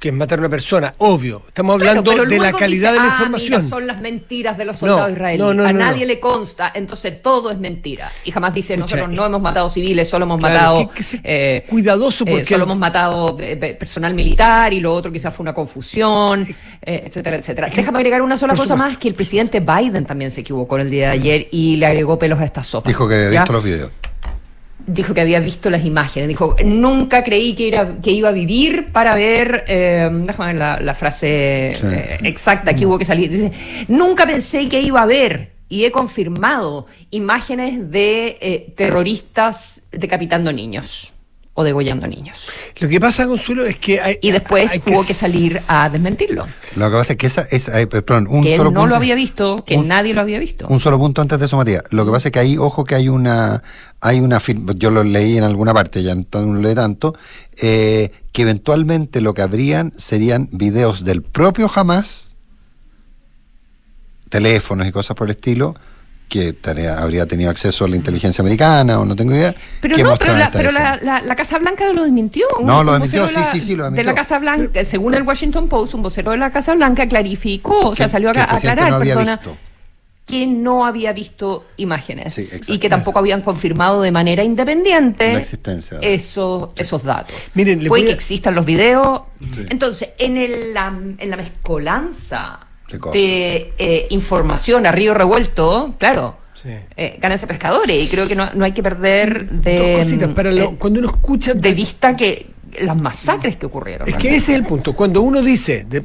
que 0.00 0.08
es 0.08 0.14
matar 0.14 0.38
a 0.38 0.40
una 0.40 0.48
persona, 0.48 0.94
obvio. 0.96 1.42
Estamos 1.48 1.74
hablando 1.74 2.10
de 2.24 2.38
la 2.38 2.52
calidad 2.52 2.92
dice, 2.92 3.02
de 3.02 3.06
la 3.06 3.12
"Ah, 3.12 3.18
información. 3.18 3.60
mira, 3.60 3.68
son 3.68 3.86
las 3.86 4.00
mentiras 4.00 4.56
de 4.56 4.64
los 4.64 4.76
soldados 4.78 5.08
No, 5.08 5.12
israelíes. 5.12 5.38
no, 5.46 5.52
no, 5.52 5.64
a 5.68 5.72
no, 5.74 5.78
nadie 5.78 6.00
no. 6.00 6.06
le 6.06 6.18
consta, 6.20 6.72
entonces 6.74 7.20
todo 7.20 7.50
es 7.50 7.58
mentira. 7.58 8.10
Y 8.24 8.30
jamás 8.32 8.54
dice, 8.54 8.74
Escucha, 8.74 8.96
nosotros 8.96 9.12
eh, 9.12 9.16
no 9.16 9.26
hemos 9.26 9.42
matado 9.42 9.68
civiles, 9.68 10.08
solo 10.08 10.24
hemos 10.24 10.40
claro, 10.40 10.54
matado. 10.54 10.88
que- 10.88 10.94
que 10.96 11.02
se- 11.02 11.20
eh, 11.22 11.64
cuidadoso 11.68 12.24
eh, 12.24 12.30
porque 12.30 12.44
solo 12.46 12.64
hemos 12.64 12.78
matado 12.78 13.36
eh, 13.40 13.56
pe- 13.58 13.74
personal 13.74 14.14
militar 14.14 14.72
y 14.72 14.80
lo 14.80 14.94
otro 14.94 15.12
quizás 15.12 15.34
fue 15.34 15.42
una 15.44 15.52
confusión, 15.52 16.46
eh, 16.80 17.02
etcétera, 17.06 17.36
etcétera. 17.36 17.68
Déjame 17.68 17.98
agregar 17.98 18.22
una 18.22 18.38
sola 18.38 18.54
por 18.54 18.60
cosa 18.64 18.74
supuesto. 18.74 18.92
más: 18.94 18.98
que 18.98 19.08
el 19.08 19.14
presidente 19.14 19.60
Biden 19.60 20.06
también 20.06 20.30
se 20.30 20.40
equivocó 20.40 20.78
el 20.78 20.88
día 20.88 21.08
de 21.08 21.12
ayer 21.12 21.48
y 21.52 21.76
le 21.76 21.84
agregó 21.84 22.18
pelos 22.18 22.40
a 22.40 22.44
esta 22.46 22.62
sopa. 22.62 22.88
Dijo 22.88 23.06
que 23.06 23.16
había 23.26 23.40
visto 23.42 23.52
los 23.52 23.62
videos. 23.64 23.90
Dijo 24.92 25.14
que 25.14 25.20
había 25.20 25.40
visto 25.40 25.70
las 25.70 25.84
imágenes. 25.84 26.28
Dijo, 26.28 26.56
nunca 26.64 27.22
creí 27.22 27.54
que, 27.54 27.68
era, 27.68 28.00
que 28.00 28.10
iba 28.10 28.28
a 28.28 28.32
vivir 28.32 28.92
para 28.92 29.14
ver, 29.14 29.64
eh, 29.66 30.08
déjame 30.12 30.52
ver 30.52 30.60
la, 30.60 30.80
la 30.80 30.94
frase 30.94 31.74
Sí. 31.76 31.86
eh, 31.86 32.18
exacta 32.24 32.74
que 32.74 32.86
hubo 32.86 32.98
que 32.98 33.04
salir. 33.04 33.30
Dice, 33.30 33.50
nunca 33.88 34.26
pensé 34.26 34.68
que 34.68 34.80
iba 34.80 35.02
a 35.02 35.06
ver, 35.06 35.52
y 35.68 35.84
he 35.84 35.90
confirmado, 35.92 36.86
imágenes 37.10 37.90
de 37.90 38.38
eh, 38.40 38.72
terroristas 38.76 39.84
decapitando 39.92 40.52
niños 40.52 41.12
o 41.60 41.64
degollando 41.64 42.06
niños. 42.06 42.48
Lo 42.78 42.88
que 42.88 42.98
pasa, 42.98 43.26
Consuelo, 43.26 43.64
es 43.66 43.76
que 43.78 44.00
hay, 44.00 44.18
Y 44.22 44.30
después 44.30 44.72
hay 44.72 44.82
hubo 44.86 45.04
que 45.06 45.12
salir 45.14 45.60
a 45.68 45.88
desmentirlo. 45.90 46.46
Lo 46.76 46.90
que 46.90 46.96
pasa 46.96 47.12
es 47.12 47.18
que 47.18 47.26
esa 47.26 47.42
es, 47.50 47.68
eh, 47.68 47.86
perdón, 47.86 48.26
un 48.28 48.42
Que 48.42 48.54
él 48.54 48.58
solo 48.58 48.70
no 48.70 48.80
punto- 48.80 48.90
lo 48.90 48.96
había 48.96 49.14
visto, 49.14 49.62
que 49.66 49.76
un- 49.76 49.88
nadie 49.88 50.14
lo 50.14 50.20
había 50.22 50.38
visto. 50.38 50.66
Un 50.68 50.80
solo 50.80 50.98
punto 50.98 51.20
antes 51.22 51.38
de 51.38 51.46
eso, 51.46 51.56
Matías. 51.56 51.82
Lo 51.90 52.04
que 52.06 52.10
pasa 52.12 52.28
es 52.28 52.32
que 52.32 52.38
ahí, 52.38 52.56
ojo 52.58 52.84
que 52.84 52.94
hay 52.94 53.08
una, 53.08 53.62
hay 54.00 54.20
una, 54.20 54.40
yo 54.76 54.90
lo 54.90 55.04
leí 55.04 55.36
en 55.36 55.44
alguna 55.44 55.74
parte, 55.74 56.02
ya 56.02 56.14
no 56.14 56.24
no 56.32 56.54
lo 56.54 56.60
leí 56.60 56.74
tanto, 56.74 57.14
eh, 57.60 58.10
que 58.32 58.42
eventualmente 58.42 59.20
lo 59.20 59.34
que 59.34 59.42
habrían 59.42 59.92
serían 59.98 60.48
videos 60.52 61.04
del 61.04 61.22
propio 61.22 61.70
Hamas, 61.74 62.34
teléfonos 64.28 64.86
y 64.86 64.92
cosas 64.92 65.16
por 65.16 65.26
el 65.28 65.32
estilo, 65.36 65.74
que 66.30 66.54
tarea- 66.54 67.02
habría 67.02 67.26
tenido 67.26 67.50
acceso 67.50 67.84
a 67.84 67.88
la 67.88 67.96
inteligencia 67.96 68.40
americana 68.40 68.98
o 69.00 69.04
no 69.04 69.14
tengo 69.14 69.34
idea. 69.34 69.54
Pero 69.82 69.96
que 69.96 70.02
no, 70.04 70.16
pero, 70.16 70.36
la, 70.38 70.50
pero 70.50 70.70
la, 70.70 70.96
la- 71.02 71.20
la 71.20 71.36
Casa 71.36 71.58
Blanca 71.58 71.92
lo 71.92 72.04
desmintió. 72.04 72.46
No, 72.64 72.82
lo 72.82 72.92
desmintió, 72.92 73.26
de 73.26 73.34
sí, 73.34 73.40
sí, 73.54 73.60
sí, 73.60 73.76
lo 73.76 73.84
De 73.84 73.90
desmintió. 73.90 74.04
la 74.04 74.14
Casa 74.14 74.38
Blanca, 74.38 74.84
según 74.84 75.14
el 75.14 75.24
Washington 75.24 75.68
Post, 75.68 75.92
un 75.94 76.02
vocero 76.02 76.30
de 76.30 76.38
la 76.38 76.50
Casa 76.50 76.74
Blanca 76.74 77.06
clarificó, 77.08 77.88
o 77.88 77.94
sea, 77.94 78.06
Que- 78.06 78.10
salió 78.12 78.30
a, 78.30 78.32
que 78.32 78.38
el 78.38 78.44
a 78.44 78.48
presidente 78.48 78.72
aclarar, 78.80 78.90
no 78.90 78.96
había 78.96 79.14
perdona, 79.14 79.36
visto. 79.36 79.56
que 80.24 80.46
no 80.46 80.86
había 80.86 81.12
visto 81.12 81.66
imágenes 81.78 82.34
Sí, 82.34 82.74
y 82.74 82.78
que 82.78 82.88
tampoco 82.88 83.18
habían 83.18 83.40
confirmado 83.42 84.00
de 84.00 84.12
manera 84.12 84.44
independiente 84.44 85.32
La 85.32 85.40
existencia. 85.40 85.98
esos, 86.00 86.70
esos 86.76 87.02
datos. 87.02 87.34
Miren, 87.54 87.82
le 87.82 87.88
Puede 87.88 88.02
voy 88.02 88.06
que 88.06 88.12
a- 88.12 88.16
existan 88.16 88.54
los 88.54 88.64
videos. 88.64 89.22
Sí. 89.52 89.66
Entonces, 89.68 90.10
en, 90.18 90.36
el- 90.36 90.72
la, 90.74 90.86
en 91.18 91.28
la 91.30 91.36
mezcolanza 91.36 92.60
De 93.12 93.72
eh, 93.78 94.06
información 94.10 94.86
a 94.86 94.92
río 94.92 95.14
revuelto, 95.14 95.94
claro. 95.98 96.36
Sí. 96.54 96.68
Eh, 96.96 97.18
pescadores 97.46 98.04
y 98.04 98.08
creo 98.08 98.28
que 98.28 98.34
no, 98.34 98.50
no 98.54 98.64
hay 98.64 98.72
que 98.72 98.82
perder 98.82 99.48
de, 99.48 99.78
Dos 99.78 100.04
cositas, 100.04 100.28
para 100.30 100.50
lo- 100.50 100.64
eh, 100.64 100.76
cuando 100.78 101.00
uno 101.00 101.08
escucha 101.10 101.54
de 101.54 101.72
vista 101.72 102.14
que 102.14 102.48
las 102.80 103.00
masacres 103.00 103.56
que 103.56 103.66
ocurrieron. 103.66 104.08
Es 104.08 104.16
que 104.16 104.28
ese 104.28 104.52
es 104.52 104.58
el 104.58 104.66
punto. 104.66 104.92
Cuando 104.94 105.22
uno 105.22 105.40
dice, 105.42 105.86
de- 105.88 106.04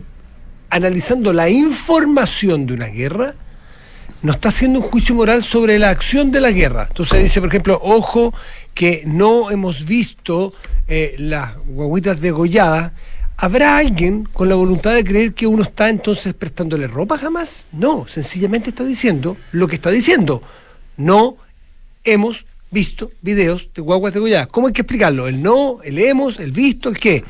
analizando 0.69 1.33
la 1.33 1.49
información 1.49 2.65
de 2.65 2.73
una 2.73 2.87
guerra, 2.87 3.33
no 4.21 4.31
está 4.31 4.49
haciendo 4.49 4.79
un 4.79 4.85
juicio 4.85 5.13
moral 5.13 5.43
sobre 5.43 5.77
la 5.77 5.89
acción 5.89 6.31
de 6.31 6.41
la 6.41 6.51
guerra. 6.51 6.85
Entonces 6.87 7.21
dice, 7.23 7.39
por 7.41 7.49
ejemplo, 7.49 7.79
ojo, 7.83 8.33
que 8.73 9.03
no 9.05 9.51
hemos 9.51 9.85
visto 9.85 10.53
eh, 10.87 11.15
las 11.17 11.55
guaguitas 11.67 12.21
degolladas. 12.21 12.91
¿Habrá 13.37 13.77
alguien 13.77 14.23
con 14.31 14.47
la 14.47 14.55
voluntad 14.55 14.93
de 14.93 15.03
creer 15.03 15.33
que 15.33 15.45
uno 15.45 15.63
está 15.63 15.89
entonces 15.89 16.33
prestándole 16.33 16.87
ropa 16.87 17.17
jamás? 17.17 17.65
No, 17.73 18.07
sencillamente 18.07 18.69
está 18.69 18.85
diciendo 18.85 19.35
lo 19.51 19.67
que 19.67 19.75
está 19.75 19.91
diciendo. 19.91 20.41
No 20.95 21.35
hemos 22.05 22.45
visto 22.71 23.11
videos 23.21 23.69
de 23.73 23.81
guaguas 23.81 24.13
degolladas. 24.13 24.47
¿Cómo 24.47 24.67
hay 24.67 24.73
que 24.73 24.83
explicarlo? 24.83 25.27
El 25.27 25.41
no, 25.41 25.81
el 25.83 25.99
hemos, 25.99 26.39
el 26.39 26.53
visto, 26.53 26.87
el 26.87 26.97
qué. 26.97 27.25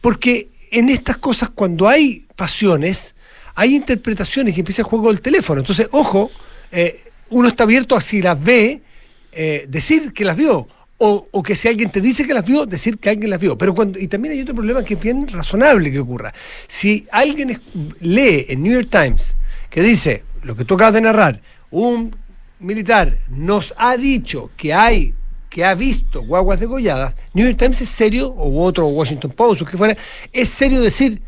Porque 0.00 0.48
en 0.72 0.88
estas 0.88 1.18
cosas, 1.18 1.50
cuando 1.50 1.88
hay 1.88 2.26
pasiones, 2.34 3.14
hay 3.54 3.76
interpretaciones 3.76 4.56
y 4.56 4.60
empieza 4.60 4.82
el 4.82 4.88
juego 4.88 5.08
del 5.08 5.20
teléfono. 5.20 5.60
Entonces, 5.60 5.88
ojo, 5.92 6.30
eh, 6.72 7.04
uno 7.30 7.48
está 7.48 7.62
abierto 7.62 7.96
a 7.96 8.00
si 8.00 8.20
las 8.20 8.42
ve, 8.42 8.82
eh, 9.30 9.66
decir 9.68 10.12
que 10.12 10.24
las 10.24 10.36
vio. 10.36 10.66
O, 10.98 11.42
que 11.42 11.54
si 11.54 11.68
alguien 11.68 11.90
te 11.90 12.00
dice 12.00 12.26
que 12.26 12.32
las 12.32 12.44
vio, 12.44 12.64
decir 12.64 12.98
que 12.98 13.10
alguien 13.10 13.28
las 13.28 13.38
vio. 13.38 13.58
Pero 13.58 13.74
cuando, 13.74 13.98
y 13.98 14.08
también 14.08 14.32
hay 14.32 14.40
otro 14.40 14.54
problema 14.54 14.82
que 14.82 14.94
es 14.94 15.00
bien 15.00 15.28
razonable 15.28 15.92
que 15.92 15.98
ocurra. 15.98 16.32
Si 16.66 17.06
alguien 17.12 17.60
lee 18.00 18.46
en 18.48 18.62
New 18.62 18.72
York 18.72 18.88
Times 18.90 19.36
que 19.68 19.82
dice 19.82 20.24
lo 20.42 20.56
que 20.56 20.64
tú 20.64 20.74
acabas 20.74 20.94
de 20.94 21.02
narrar, 21.02 21.42
un 21.70 22.16
militar 22.60 23.18
nos 23.28 23.74
ha 23.76 23.96
dicho 23.96 24.50
que 24.56 24.72
hay 24.72 25.14
que 25.50 25.64
ha 25.64 25.74
visto 25.74 26.22
guaguas 26.22 26.60
degolladas, 26.60 27.14
New 27.32 27.46
York 27.46 27.58
Times 27.58 27.80
es 27.80 27.88
serio, 27.88 28.28
o 28.28 28.62
otro 28.62 28.88
Washington 28.88 29.30
Post, 29.30 29.62
o 29.62 29.64
que 29.64 29.78
fuera, 29.78 29.96
es 30.30 30.50
serio 30.50 30.82
decir, 30.82 31.22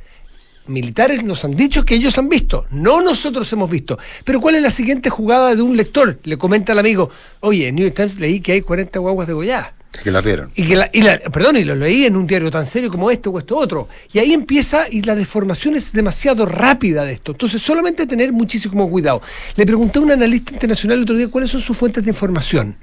militares 0.68 1.22
nos 1.24 1.44
han 1.44 1.52
dicho 1.52 1.84
que 1.84 1.94
ellos 1.94 2.18
han 2.18 2.28
visto, 2.28 2.66
no 2.70 3.00
nosotros 3.00 3.52
hemos 3.52 3.70
visto. 3.70 3.98
Pero 4.24 4.40
¿cuál 4.40 4.56
es 4.56 4.62
la 4.62 4.70
siguiente 4.70 5.10
jugada 5.10 5.54
de 5.54 5.62
un 5.62 5.76
lector? 5.76 6.18
Le 6.24 6.36
comenta 6.36 6.72
al 6.72 6.78
amigo, 6.78 7.10
oye, 7.40 7.68
en 7.68 7.74
New 7.76 7.84
York 7.84 7.96
Times 7.96 8.18
leí 8.18 8.40
que 8.40 8.52
hay 8.52 8.60
40 8.62 8.98
guaguas 8.98 9.26
degolladas. 9.28 9.72
Que 10.02 10.10
la 10.12 10.20
vieron. 10.20 10.50
Y 10.54 10.64
que 10.64 10.76
la, 10.76 10.90
y 10.92 11.02
la- 11.02 11.18
perdón, 11.18 11.56
y 11.56 11.64
lo 11.64 11.74
leí 11.74 12.04
en 12.04 12.14
un 12.14 12.24
diario 12.26 12.50
tan 12.52 12.66
serio 12.66 12.88
como 12.88 13.10
este 13.10 13.28
o 13.30 13.38
esto 13.38 13.56
otro. 13.56 13.88
Y 14.12 14.18
ahí 14.20 14.32
empieza, 14.32 14.84
y 14.88 15.02
la 15.02 15.16
deformación 15.16 15.74
es 15.74 15.92
demasiado 15.92 16.46
rápida 16.46 17.04
de 17.04 17.14
esto. 17.14 17.32
Entonces, 17.32 17.60
solamente 17.62 18.06
tener 18.06 18.30
muchísimo 18.32 18.88
cuidado. 18.88 19.22
Le 19.56 19.66
pregunté 19.66 19.98
a 19.98 20.02
un 20.02 20.12
analista 20.12 20.52
internacional 20.52 20.98
el 20.98 21.02
otro 21.02 21.16
día 21.16 21.28
cuáles 21.28 21.50
son 21.50 21.60
sus 21.62 21.76
fuentes 21.76 22.04
de 22.04 22.10
información, 22.10 22.76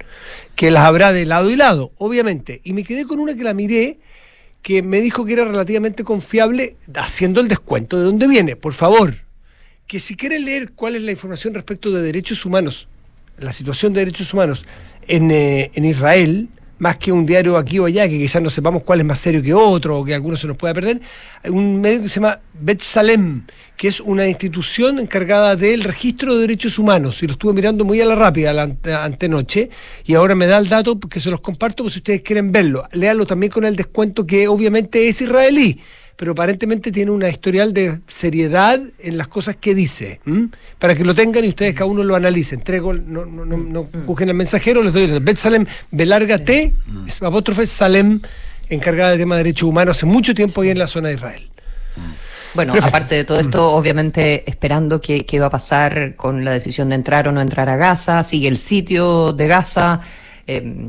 que 0.56 0.70
las 0.70 0.84
habrá 0.84 1.12
de 1.12 1.24
lado 1.24 1.50
y 1.50 1.56
lado, 1.56 1.92
obviamente. 1.96 2.60
Y 2.64 2.74
me 2.74 2.84
quedé 2.84 3.06
con 3.06 3.18
una 3.20 3.34
que 3.34 3.44
la 3.44 3.54
miré, 3.54 3.98
que 4.66 4.82
me 4.82 5.00
dijo 5.00 5.24
que 5.24 5.34
era 5.34 5.44
relativamente 5.44 6.02
confiable, 6.02 6.74
haciendo 6.96 7.40
el 7.40 7.46
descuento 7.46 7.98
de 7.98 8.02
dónde 8.02 8.26
viene. 8.26 8.56
Por 8.56 8.74
favor, 8.74 9.14
que 9.86 10.00
si 10.00 10.16
quieren 10.16 10.44
leer 10.44 10.72
cuál 10.72 10.96
es 10.96 11.02
la 11.02 11.12
información 11.12 11.54
respecto 11.54 11.92
de 11.92 12.02
derechos 12.02 12.44
humanos, 12.44 12.88
la 13.38 13.52
situación 13.52 13.92
de 13.92 14.00
derechos 14.00 14.34
humanos 14.34 14.66
en, 15.06 15.30
eh, 15.30 15.70
en 15.74 15.84
Israel, 15.84 16.48
más 16.78 16.98
que 16.98 17.10
un 17.10 17.24
diario 17.24 17.56
aquí 17.56 17.78
o 17.78 17.86
allá, 17.86 18.08
que 18.08 18.18
quizás 18.18 18.42
no 18.42 18.50
sepamos 18.50 18.82
cuál 18.82 19.00
es 19.00 19.06
más 19.06 19.18
serio 19.18 19.42
que 19.42 19.54
otro, 19.54 19.98
o 19.98 20.04
que 20.04 20.14
alguno 20.14 20.36
se 20.36 20.46
nos 20.46 20.56
pueda 20.56 20.74
perder, 20.74 21.00
hay 21.42 21.50
un 21.50 21.80
medio 21.80 22.02
que 22.02 22.08
se 22.08 22.16
llama 22.16 22.40
Bet 22.52 22.80
Salem, 22.80 23.44
que 23.76 23.88
es 23.88 24.00
una 24.00 24.26
institución 24.26 24.98
encargada 24.98 25.56
del 25.56 25.84
registro 25.84 26.34
de 26.34 26.42
derechos 26.42 26.78
humanos, 26.78 27.22
y 27.22 27.26
lo 27.26 27.32
estuve 27.32 27.52
mirando 27.52 27.84
muy 27.84 28.00
a 28.00 28.04
la 28.04 28.14
rápida 28.14 28.52
la 28.52 28.62
ante- 28.64 28.92
antenoche, 28.92 29.70
y 30.04 30.14
ahora 30.14 30.34
me 30.34 30.46
da 30.46 30.58
el 30.58 30.68
dato 30.68 30.98
que 31.00 31.20
se 31.20 31.30
los 31.30 31.40
comparto 31.40 31.82
por 31.82 31.92
si 31.92 31.98
ustedes 31.98 32.22
quieren 32.22 32.52
verlo. 32.52 32.86
Léalo 32.92 33.24
también 33.26 33.50
con 33.50 33.64
el 33.64 33.76
descuento 33.76 34.26
que 34.26 34.48
obviamente 34.48 35.08
es 35.08 35.20
israelí, 35.20 35.80
pero 36.16 36.32
aparentemente 36.32 36.90
tiene 36.90 37.10
una 37.10 37.28
historial 37.28 37.72
de 37.72 38.00
seriedad 38.06 38.80
en 38.98 39.18
las 39.18 39.28
cosas 39.28 39.56
que 39.56 39.74
dice, 39.74 40.20
¿m? 40.26 40.48
para 40.78 40.94
que 40.94 41.04
lo 41.04 41.14
tengan 41.14 41.44
y 41.44 41.48
ustedes 41.48 41.74
cada 41.74 41.86
uno 41.86 42.02
lo 42.02 42.16
analicen. 42.16 42.60
Entrego, 42.60 42.94
no, 42.94 43.26
no, 43.26 43.44
no, 43.44 43.56
no 43.56 43.84
busquen 43.84 44.30
al 44.30 44.34
mensajero, 44.34 44.82
les 44.82 44.94
doy 44.94 45.04
el 45.04 45.20
Bet 45.20 45.36
Salem, 45.36 45.66
B 45.90 46.06
larga 46.06 46.38
T, 46.38 46.74
es 47.06 47.22
apóstrofe 47.22 47.66
Salem, 47.66 48.20
encargada 48.68 49.12
de 49.12 49.18
temas 49.18 49.36
de 49.36 49.44
derechos 49.44 49.68
humanos 49.68 49.98
hace 49.98 50.06
mucho 50.06 50.34
tiempo 50.34 50.62
ahí 50.62 50.70
en 50.70 50.78
la 50.78 50.86
zona 50.86 51.08
de 51.08 51.14
Israel. 51.14 51.50
Bueno, 52.54 52.74
aparte 52.80 53.14
de 53.14 53.24
todo 53.24 53.38
esto, 53.38 53.70
obviamente 53.72 54.48
esperando 54.48 55.00
qué, 55.02 55.26
qué 55.26 55.38
va 55.38 55.46
a 55.46 55.50
pasar 55.50 56.16
con 56.16 56.42
la 56.42 56.52
decisión 56.52 56.88
de 56.88 56.94
entrar 56.94 57.28
o 57.28 57.32
no 57.32 57.42
entrar 57.42 57.68
a 57.68 57.76
Gaza, 57.76 58.24
sigue 58.24 58.48
el 58.48 58.56
sitio 58.56 59.34
de 59.34 59.46
Gaza. 59.46 60.00
Eh, 60.46 60.88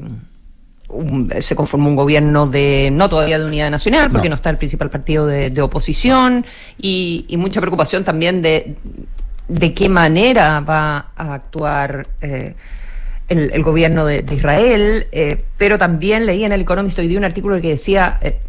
un- 0.90 1.32
se 1.42 1.56
conformó 1.56 1.90
un 1.90 1.96
gobierno 1.96 2.48
de, 2.48 2.90
no 2.92 3.10
todavía 3.10 3.38
de 3.40 3.46
unidad 3.46 3.70
nacional, 3.72 4.10
porque 4.12 4.30
no, 4.30 4.34
No. 4.34 4.36
está 4.36 4.50
el 4.50 4.58
principal 4.58 4.90
partido 4.90 5.26
de, 5.28 5.50
de 5.50 5.62
oposición, 5.62 6.46
y, 6.80 7.26
y 7.28 7.38
mucha 7.38 7.60
preocupación 7.60 8.04
también 8.04 8.42
de, 8.42 8.76
de 9.48 9.74
qué 9.74 9.90
manera 9.90 10.60
va 10.62 11.08
a 11.16 11.34
actuar 11.34 12.08
eh, 12.22 12.56
el, 13.30 13.52
el 13.54 13.64
gobierno 13.64 14.06
de, 14.06 14.22
de 14.22 14.36
Israel, 14.36 15.08
eh, 15.12 15.44
pero 15.58 15.78
también 15.78 16.26
leí 16.26 16.46
en 16.46 16.54
el 16.54 16.62
Economist 16.62 16.98
hoy 17.00 17.08
día 17.08 17.18
un 17.18 17.26
artículo 17.26 17.60
que 17.62 17.70
decía, 17.70 18.18
eh, 18.22 18.40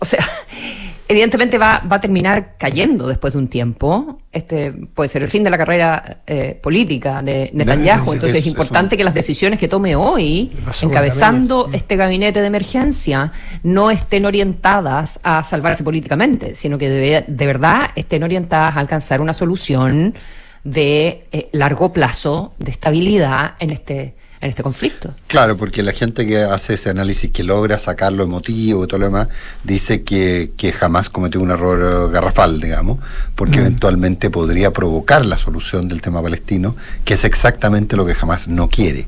o 0.00 0.04
sea, 0.04 0.24
evidentemente 1.10 1.58
va, 1.58 1.82
va 1.90 1.96
a 1.96 2.00
terminar 2.00 2.54
cayendo 2.56 3.08
después 3.08 3.32
de 3.32 3.40
un 3.40 3.48
tiempo. 3.48 4.20
Este 4.30 4.72
puede 4.72 5.08
ser 5.08 5.24
el 5.24 5.28
fin 5.28 5.42
de 5.42 5.50
la 5.50 5.58
carrera 5.58 6.22
eh, 6.24 6.56
política 6.62 7.20
de 7.20 7.50
Netanyahu. 7.52 8.12
Entonces 8.12 8.38
es 8.38 8.46
importante 8.46 8.96
que 8.96 9.02
las 9.02 9.12
decisiones 9.12 9.58
que 9.58 9.66
tome 9.66 9.96
hoy, 9.96 10.52
encabezando 10.80 11.68
este 11.72 11.96
gabinete 11.96 12.40
de 12.40 12.46
emergencia, 12.46 13.32
no 13.64 13.90
estén 13.90 14.24
orientadas 14.24 15.18
a 15.24 15.42
salvarse 15.42 15.82
políticamente, 15.82 16.54
sino 16.54 16.78
que 16.78 16.88
de, 16.88 17.24
de 17.26 17.46
verdad 17.46 17.90
estén 17.96 18.22
orientadas 18.22 18.76
a 18.76 18.78
alcanzar 18.78 19.20
una 19.20 19.34
solución 19.34 20.14
de 20.62 21.26
eh, 21.32 21.48
largo 21.50 21.92
plazo, 21.92 22.54
de 22.58 22.70
estabilidad 22.70 23.54
en 23.58 23.70
este, 23.70 24.14
en 24.40 24.48
este 24.50 24.62
conflicto. 24.62 25.14
Claro, 25.26 25.56
porque 25.56 25.82
la 25.82 25.92
gente 25.92 26.26
que 26.26 26.38
hace 26.42 26.74
ese 26.74 26.88
análisis, 26.90 27.30
que 27.30 27.42
logra 27.44 27.78
sacar 27.78 28.12
lo 28.12 28.22
emotivo 28.24 28.84
y 28.84 28.86
todo 28.88 28.98
lo 29.00 29.06
demás, 29.06 29.28
dice 29.64 30.02
que, 30.02 30.52
que 30.56 30.72
jamás 30.72 31.10
cometió 31.10 31.40
un 31.40 31.50
error 31.50 32.08
eh, 32.08 32.12
garrafal, 32.12 32.58
digamos, 32.60 32.98
porque 33.34 33.58
eventualmente 33.58 34.30
podría 34.30 34.72
provocar 34.72 35.26
la 35.26 35.36
solución 35.36 35.88
del 35.88 36.00
tema 36.00 36.22
palestino, 36.22 36.74
que 37.04 37.14
es 37.14 37.24
exactamente 37.24 37.96
lo 37.96 38.06
que 38.06 38.14
jamás 38.14 38.48
no 38.48 38.68
quiere. 38.70 39.06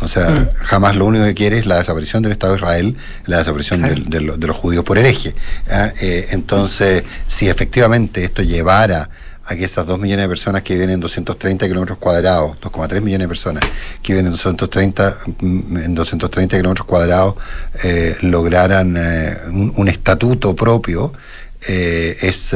O 0.00 0.08
sea, 0.08 0.50
jamás 0.58 0.94
lo 0.94 1.06
único 1.06 1.24
que 1.24 1.34
quiere 1.34 1.58
es 1.58 1.64
la 1.64 1.78
desaparición 1.78 2.22
del 2.22 2.32
Estado 2.32 2.52
de 2.52 2.58
Israel, 2.58 2.96
la 3.24 3.38
desaparición 3.38 3.80
Claro. 3.80 3.94
del- 3.94 4.10
de, 4.10 4.20
lo- 4.20 4.36
de 4.36 4.46
los 4.46 4.56
judíos 4.56 4.84
por 4.84 4.98
hereje. 4.98 5.34
Eh, 6.02 6.26
entonces, 6.32 7.02
si 7.26 7.48
efectivamente 7.48 8.22
esto 8.24 8.42
llevara 8.42 9.08
a 9.46 9.54
que 9.54 9.64
esas 9.64 9.86
2 9.86 9.98
millones 9.98 10.24
de 10.24 10.28
personas 10.28 10.62
que 10.62 10.74
viven 10.74 10.90
en 10.90 11.00
230 11.00 11.66
kilómetros 11.68 11.98
cuadrados, 11.98 12.56
2,3 12.60 13.00
millones 13.00 13.24
de 13.24 13.28
personas 13.28 13.64
que 14.02 14.12
viven 14.12 14.26
en 14.26 14.32
230, 14.32 15.16
mm, 15.40 15.76
en 15.78 15.94
230 15.94 16.56
kilómetros 16.56 16.86
cuadrados, 16.86 17.36
eh, 17.84 18.16
lograran 18.22 18.96
eh, 18.96 19.36
un, 19.48 19.72
un 19.76 19.88
estatuto 19.88 20.56
propio, 20.56 21.12
eh, 21.68 22.16
es 22.20 22.54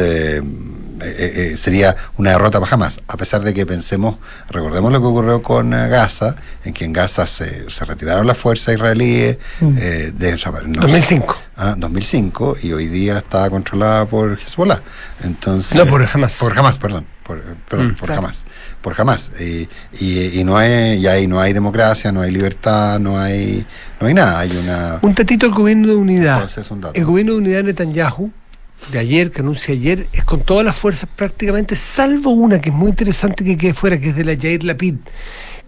eh, 1.03 1.15
eh, 1.19 1.33
eh, 1.53 1.57
sería 1.57 1.97
una 2.17 2.31
derrota 2.31 2.59
para 2.61 2.71
jamás, 2.71 3.01
a 3.09 3.17
pesar 3.17 3.43
de 3.43 3.53
que 3.55 3.67
pensemos, 3.67 4.17
recordemos 4.51 4.93
lo 4.93 5.01
que 5.01 5.07
ocurrió 5.07 5.43
con 5.43 5.73
eh, 5.75 5.89
Gaza, 5.89 6.37
en 6.65 6.73
que 6.73 6.85
en 6.85 6.93
Gaza 6.93 7.27
se, 7.27 7.69
se 7.71 7.85
retiraron 7.85 8.27
las 8.27 8.37
fuerzas 8.39 8.75
israelíes, 8.75 9.39
eh, 9.63 10.13
de, 10.15 10.33
no 10.33 10.39
sé, 10.39 10.51
2005. 10.51 11.37
Ah, 11.57 11.75
2005 11.77 12.57
y 12.63 12.73
hoy 12.73 12.87
día 12.87 13.19
está 13.19 13.49
controlada 13.51 14.07
por 14.07 14.39
Hezbollah. 14.41 14.81
Entonces, 15.25 15.75
No, 15.77 15.85
por 15.87 16.03
Hamas. 16.03 16.33
Por 16.39 16.59
Hamas, 16.59 16.79
perdón. 16.79 17.05
Por, 17.23 17.41
perdón, 17.69 17.89
Mm. 17.89 17.95
por 17.97 18.07
Claro. 18.07 18.23
Hamas. 18.23 18.45
Por 18.81 18.99
Hamas. 19.01 19.31
Y, 19.39 19.69
y, 20.01 20.41
y 20.41 20.45
no 20.45 20.57
hay, 20.57 20.95
y 20.99 21.07
ahí 21.07 21.27
no 21.27 21.39
hay 21.39 21.53
democracia, 21.53 22.11
no 22.13 22.23
hay 22.23 22.31
libertad, 22.31 22.99
no 22.99 23.21
hay, 23.21 23.65
no 24.01 24.07
hay 24.07 24.15
nada. 24.15 24.41
Hay 24.41 24.51
una. 24.57 24.99
Un 25.03 25.15
tatito 25.15 25.47
del 25.47 25.55
gobierno 25.55 25.89
de 25.89 25.95
unidad. 25.97 26.37
Entonces, 26.37 26.71
un 26.71 26.81
dato. 26.81 26.99
El 26.99 27.05
gobierno 27.05 27.33
de 27.33 27.39
unidad 27.39 27.57
de 27.59 27.63
Netanyahu, 27.65 28.33
de 28.93 28.99
ayer, 28.99 29.31
que 29.31 29.41
anuncia 29.41 29.75
ayer, 29.75 30.07
es 30.13 30.25
con 30.25 30.41
todas 30.41 30.65
las 30.65 30.77
fuerzas 30.77 31.09
prácticamente, 31.15 31.77
salvo 31.77 32.31
una 32.31 32.61
que 32.61 32.71
es 32.71 32.75
muy 32.75 32.91
interesante 32.91 33.45
que 33.45 33.57
quede 33.57 33.75
fuera, 33.75 33.99
que 34.01 34.09
es 34.11 34.17
de 34.17 34.25
la 34.25 34.37
Jair 34.37 34.65
Lapid, 34.65 34.95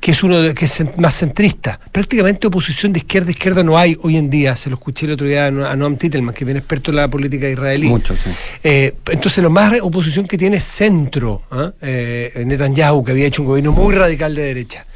que 0.00 0.10
es 0.10 0.22
uno 0.24 0.40
de, 0.40 0.52
que 0.54 0.64
es 0.64 0.82
más 0.96 1.14
centrista. 1.18 1.78
Prácticamente 1.92 2.48
oposición 2.48 2.92
de 2.92 2.98
izquierda 2.98 3.28
a 3.28 3.30
izquierda 3.30 3.62
no 3.62 3.78
hay 3.78 3.96
hoy 4.02 4.16
en 4.16 4.30
día. 4.30 4.56
Se 4.56 4.68
lo 4.68 4.74
escuché 4.74 5.06
el 5.06 5.12
otro 5.12 5.28
día 5.28 5.46
a 5.46 5.50
No- 5.52 5.64
a 5.64 5.76
Noam 5.76 5.96
Titelman, 5.96 6.34
que 6.34 6.44
viene 6.44 6.58
experto 6.58 6.90
en 6.90 6.96
la 6.96 7.06
política 7.08 7.48
israelí. 7.48 7.88
Mucho, 7.88 8.16
sí. 8.16 8.30
Eh, 8.64 8.94
entonces, 9.12 9.40
lo 9.44 9.50
más 9.50 9.72
oposición 9.80 10.26
que 10.26 10.36
tiene 10.36 10.56
es 10.56 10.64
centro. 10.64 11.42
¿ah? 11.52 11.70
Eh, 11.80 12.42
Netanyahu, 12.44 13.04
que 13.04 13.12
había 13.12 13.26
hecho 13.26 13.42
un 13.42 13.48
gobierno 13.48 13.70
muy 13.70 13.94
radical 13.94 14.34
de 14.34 14.42
derecha. 14.42 14.86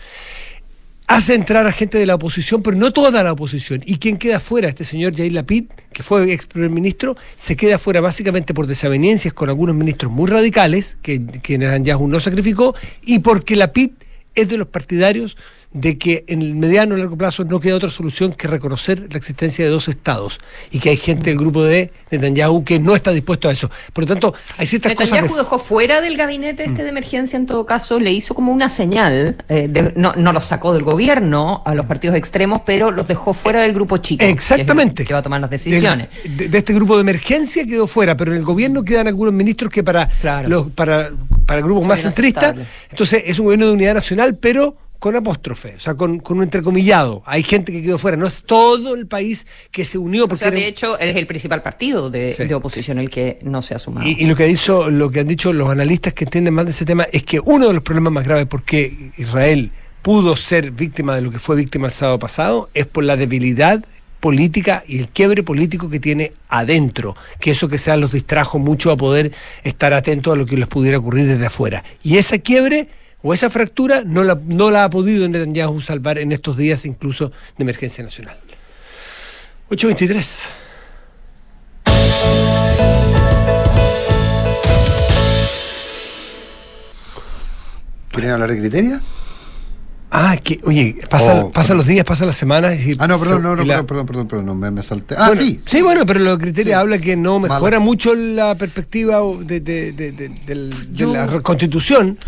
Hace 1.09 1.35
entrar 1.35 1.69
a 1.69 1.73
gente 1.73 1.99
de 1.99 2.07
la 2.07 2.17
oposición, 2.17 2.65
pero 2.65 2.77
no 2.77 2.93
toda 2.93 3.23
la 3.23 3.33
oposición. 3.33 3.81
¿Y 3.87 3.99
quién 3.99 4.19
queda 4.19 4.41
fuera? 4.41 4.69
Este 4.69 4.85
señor 4.85 5.13
Yair 5.13 5.33
Lapid, 5.33 5.67
que 5.93 6.03
fue 6.03 6.33
ex 6.33 6.47
primer 6.47 6.71
ministro, 6.71 7.17
se 7.37 7.57
queda 7.57 7.79
fuera 7.79 8.01
básicamente 8.01 8.55
por 8.55 8.67
desavenencias 8.67 9.33
con 9.33 9.49
algunos 9.49 9.77
ministros 9.77 10.11
muy 10.11 10.29
radicales, 10.29 10.99
que, 11.03 11.25
que 11.25 11.59
Netanyahu 11.59 12.09
no 12.09 12.19
sacrificó, 12.19 12.75
y 13.03 13.21
porque 13.21 13.55
Lapid 13.55 13.91
es 14.35 14.49
de 14.49 14.59
los 14.59 14.67
partidarios 14.67 15.37
de 15.77 15.99
que 15.99 16.25
en 16.29 16.41
el 16.41 16.55
mediano 16.55 16.95
o 16.95 16.99
largo 16.99 17.17
plazo 17.19 17.45
no 17.45 17.61
queda 17.61 17.77
otra 17.77 17.91
solución 17.91 18.33
que 18.33 18.49
reconocer 18.49 19.09
la 19.11 19.19
existencia 19.19 19.63
de 19.65 19.71
dos 19.71 19.89
estados 19.89 20.41
y 20.71 20.79
que 20.79 20.89
hay 20.89 20.97
gente 20.97 21.25
del 21.31 21.39
grupo 21.39 21.63
de 21.63 21.93
Netanyahu 22.11 22.65
que 22.65 22.81
no 22.81 22.97
está 22.97 23.13
dispuesto 23.13 23.49
a 23.49 23.53
eso. 23.53 23.71
Por 23.93 24.05
lo 24.05 24.09
tanto, 24.09 24.35
hay 24.57 24.67
ciertas 24.67 24.95
cosas... 24.95 25.11
Netanyahu 25.13 25.35
que- 25.35 25.43
dejó 25.43 25.59
fuera 25.59 26.01
del 26.01 26.17
gabinete 26.17 26.65
este 26.65 26.83
de 26.83 26.89
emergencia, 26.89 27.37
en 27.37 27.45
todo 27.45 27.67
caso, 27.67 28.01
le 28.01 28.11
hizo 28.11 28.35
como 28.35 28.53
una 28.53 28.71
señal, 28.71 29.37
eh, 29.51 29.69
de- 29.69 29.93
no, 29.97 30.15
no 30.17 30.33
los 30.33 30.45
sacó 30.47 30.73
del 30.73 30.83
gobierno 30.83 31.63
a 31.67 31.75
los 31.75 31.85
partidos 31.85 32.17
extremos, 32.17 32.63
pero 32.65 32.91
los 32.91 33.07
dejó 33.07 33.35
fuera 33.35 33.61
del 33.61 33.75
grupo 33.75 33.99
chico. 33.99 34.21
que 34.21 34.25
es 34.27 34.31
el 34.31 34.35
Exactamente. 34.35 35.05
Que 35.05 35.13
va 35.13 35.21
a 35.21 35.23
tomar 35.23 35.41
las 35.43 35.51
decisiones. 35.51 36.09
De, 36.25 36.49
de 36.49 36.59
este 36.59 36.73
grupo 36.73 36.95
de 36.97 37.03
emergencia 37.03 37.67
quedó 37.67 37.87
fuera, 37.87 38.17
pero 38.17 38.33
en 38.33 38.39
el 38.39 38.45
gobierno 38.45 38.83
quedan 38.83 39.09
algunos 39.09 39.35
ministros 39.35 39.71
que 39.71 39.85
para 39.85 40.09
Claro. 40.09 40.49
los 40.49 40.71
para, 40.71 41.11
para 41.45 41.61
grupos 41.61 41.87
más 41.87 42.01
centristas, 42.01 42.55
entonces 42.91 43.23
es 43.27 43.39
un 43.39 43.45
gobierno 43.47 43.67
de 43.67 43.73
unidad 43.73 43.95
nacional, 43.95 44.37
pero 44.37 44.77
con 44.99 45.15
apóstrofe, 45.17 45.75
o 45.77 45.81
sea, 45.81 45.95
con, 45.95 46.19
con 46.21 46.39
un 46.39 46.45
entrecomillado. 46.45 47.23
Hay 47.27 47.43
gente 47.43 47.73
que 47.73 47.83
quedó 47.83 47.99
fuera, 47.99 48.17
no 48.17 48.27
es 48.27 48.43
todo 48.43 48.95
el 48.95 49.07
país 49.07 49.47
que 49.71 49.85
se 49.85 49.99
unió. 49.99 50.25
O 50.25 50.29
Porque 50.29 50.39
sea, 50.41 50.49
era- 50.49 50.57
de 50.57 50.67
hecho, 50.69 50.99
es 50.99 51.15
el 51.17 51.27
principal 51.27 51.63
partido 51.63 52.11
de, 52.11 52.35
Sí. 52.35 52.45
de 52.45 52.55
oposición 52.55 52.99
el 52.99 53.11
que 53.11 53.39
no 53.43 53.63
se 53.63 53.75
ha 53.75 53.79
sumado. 53.79 54.07
Y, 54.09 54.17
y 54.23 54.27
lo 54.27 54.35
que 54.37 54.49
hizo, 54.49 54.91
lo 54.91 55.11
que 55.11 55.21
han 55.21 55.29
dicho 55.29 55.53
los 55.53 55.69
analistas 55.71 56.15
que 56.15 56.25
entienden 56.25 56.55
más 56.55 56.65
de 56.65 56.71
ese 56.73 56.85
tema 56.85 57.07
es 57.13 57.23
que 57.23 57.41
uno 57.41 57.69
de 57.69 57.75
los 57.75 57.83
problemas 57.83 58.13
más 58.13 58.25
graves 58.25 58.47
por 58.47 58.63
qué 58.63 59.11
Israel 59.19 59.71
pudo 60.03 60.37
ser 60.37 60.71
víctima 60.71 61.15
de 61.17 61.21
lo 61.23 61.31
que 61.31 61.39
fue 61.39 61.57
víctima 61.57 61.87
el 61.89 61.93
sábado 61.93 62.19
pasado 62.19 62.71
es 62.75 62.87
por 62.87 63.05
la 63.05 63.17
debilidad 63.17 63.85
política 64.21 64.83
y 64.89 64.99
el 64.99 65.09
quiebre 65.09 65.43
político 65.43 65.91
que 65.91 66.01
tiene 66.01 66.33
adentro, 66.49 67.15
que 67.39 67.51
eso 67.51 67.69
que 67.69 67.79
sea 67.79 67.97
los 67.97 68.13
distrajo 68.13 68.59
mucho 68.59 68.91
a 68.91 68.97
poder 68.97 69.33
estar 69.63 69.93
atentos 69.93 70.33
a 70.33 70.37
lo 70.37 70.47
que 70.47 70.57
les 70.57 70.67
pudiera 70.69 70.99
ocurrir 70.99 71.27
desde 71.27 71.47
afuera. 71.47 71.85
Y 72.03 72.17
esa 72.17 72.39
quiebre 72.39 72.89
o 73.29 73.35
esa 73.35 73.51
fractura 73.51 74.03
no 74.07 74.23
la, 74.23 74.39
no 74.47 74.71
la 74.71 74.85
ha 74.85 74.91
podido 74.91 75.29
Netanyahu 75.29 75.81
salvar 75.81 76.19
en 76.19 76.31
estos 76.31 76.57
días 76.57 76.85
incluso 76.87 77.31
de 77.59 77.63
emergencia 77.65 78.05
nacional. 78.05 78.39
823. 79.69 80.49
¿Quieren 88.11 88.31
hablar 88.31 88.51
de 88.51 88.59
criteria? 88.61 89.01
Ah, 90.11 90.37
que, 90.43 90.57
oye, 90.65 90.97
pasan, 91.11 91.39
Oh, 91.47 91.51
pasan 91.53 91.77
los 91.77 91.87
días, 91.87 92.05
pasan 92.05 92.29
las 92.29 92.37
semanas. 92.37 92.81
Y, 92.81 92.97
Ah, 92.99 93.07
no, 93.09 93.19
perdón, 93.19 93.43
no, 93.43 93.57
no, 93.57 93.65
la- 93.65 93.83
perdón, 93.83 93.87
perdón, 93.87 94.07
perdón, 94.07 94.29
perdón, 94.29 94.47
no, 94.47 94.55
me, 94.55 94.71
me 94.71 94.83
salté. 94.83 95.17
Ah, 95.19 95.27
Bueno, 95.29 95.43
sí. 95.43 95.61
Sí, 95.67 95.83
bueno, 95.83 96.07
pero 96.07 96.21
los 96.21 96.39
criterios 96.39 96.69
Sí. 96.69 96.73
habla 96.81 96.99
que 96.99 97.17
no 97.17 97.41
mejora 97.41 97.79
Mala. 97.79 97.81
mucho 97.81 98.15
la 98.15 98.55
perspectiva 98.55 99.21
de, 99.43 99.61
de- 99.61 101.07
la 101.13 101.41
constitución 101.43 102.19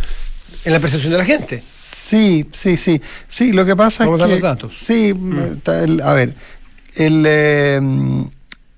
en 0.69 0.73
la 0.75 0.81
percepción 0.81 1.13
de 1.13 1.19
la 1.19 1.25
gente. 1.25 1.61
Sí, 1.61 2.47
sí, 2.53 2.77
sí. 2.77 3.01
Sí, 3.27 3.53
lo 3.53 3.65
que 3.65 3.75
pasa 3.77 4.05
Vamos 4.05 4.21
es 4.21 4.27
que. 4.27 4.33
los 4.35 4.41
datos. 4.43 4.75
Sí, 4.79 5.15
el- 5.67 6.01
a 6.03 6.13
ver. 6.13 6.35
El, 6.95 7.25
eh, 7.27 7.81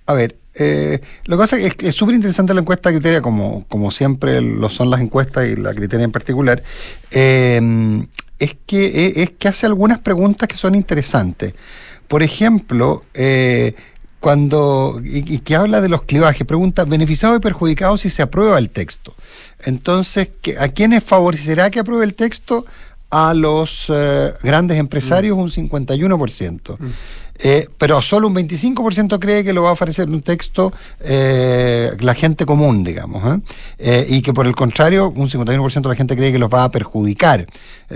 a 0.06 0.14
ver. 0.14 0.36
eh, 0.54 1.00
lo 1.24 1.36
que 1.36 1.40
pasa 1.40 1.56
es 1.56 1.74
que 1.74 1.88
es 1.88 1.94
súper 1.94 2.14
interesante 2.16 2.52
la 2.54 2.60
encuesta 2.60 2.90
criteria, 2.90 3.22
como, 3.22 3.64
como 3.68 3.90
siempre 3.90 4.40
lo 4.40 4.68
son 4.68 4.90
las 4.90 5.00
encuestas 5.00 5.46
y 5.48 5.56
la 5.56 5.72
criteria 5.74 6.04
en 6.04 6.12
particular. 6.12 6.62
eh, 7.12 7.60
es, 8.38 8.56
que, 8.66 8.86
eh, 8.86 9.12
es 9.16 9.30
que 9.32 9.48
hace 9.48 9.66
algunas 9.66 9.98
preguntas 9.98 10.48
que 10.48 10.56
son 10.56 10.74
interesantes. 10.74 11.54
Por 12.08 12.22
ejemplo, 12.22 13.04
eh, 13.14 13.74
cuando 14.20 15.00
y, 15.04 15.34
y 15.34 15.38
que 15.38 15.56
habla 15.56 15.80
de 15.80 15.88
los 15.88 16.02
clivajes, 16.02 16.46
pregunta 16.46 16.84
beneficiado 16.84 17.34
y 17.36 17.40
perjudicado 17.40 17.96
si 17.96 18.10
se 18.10 18.22
aprueba 18.22 18.58
el 18.58 18.70
texto. 18.70 19.14
Entonces, 19.64 20.28
¿qué- 20.42 20.58
¿a 20.58 20.68
quiénes 20.68 21.02
favorecerá 21.02 21.70
que 21.70 21.80
apruebe 21.80 22.04
el 22.04 22.14
texto? 22.14 22.64
A 23.10 23.34
los 23.34 23.86
eh, 23.88 24.32
grandes 24.42 24.78
empresarios 24.78 25.36
un 25.36 25.48
51%. 25.50 26.78
Eh, 27.42 27.66
pero 27.78 28.02
solo 28.02 28.28
un 28.28 28.34
25% 28.34 29.18
cree 29.18 29.42
que 29.42 29.52
lo 29.52 29.62
va 29.62 29.70
a 29.70 29.72
ofrecer 29.72 30.08
un 30.08 30.22
texto 30.22 30.72
eh, 31.00 31.90
la 32.00 32.14
gente 32.14 32.44
común, 32.44 32.84
digamos, 32.84 33.34
¿eh? 33.34 33.40
Eh, 33.78 34.06
y 34.10 34.22
que 34.22 34.34
por 34.34 34.46
el 34.46 34.54
contrario, 34.54 35.10
un 35.10 35.28
51% 35.28 35.80
de 35.80 35.88
la 35.88 35.94
gente 35.94 36.16
cree 36.16 36.32
que 36.32 36.38
los 36.38 36.52
va 36.52 36.64
a 36.64 36.70
perjudicar. 36.70 37.46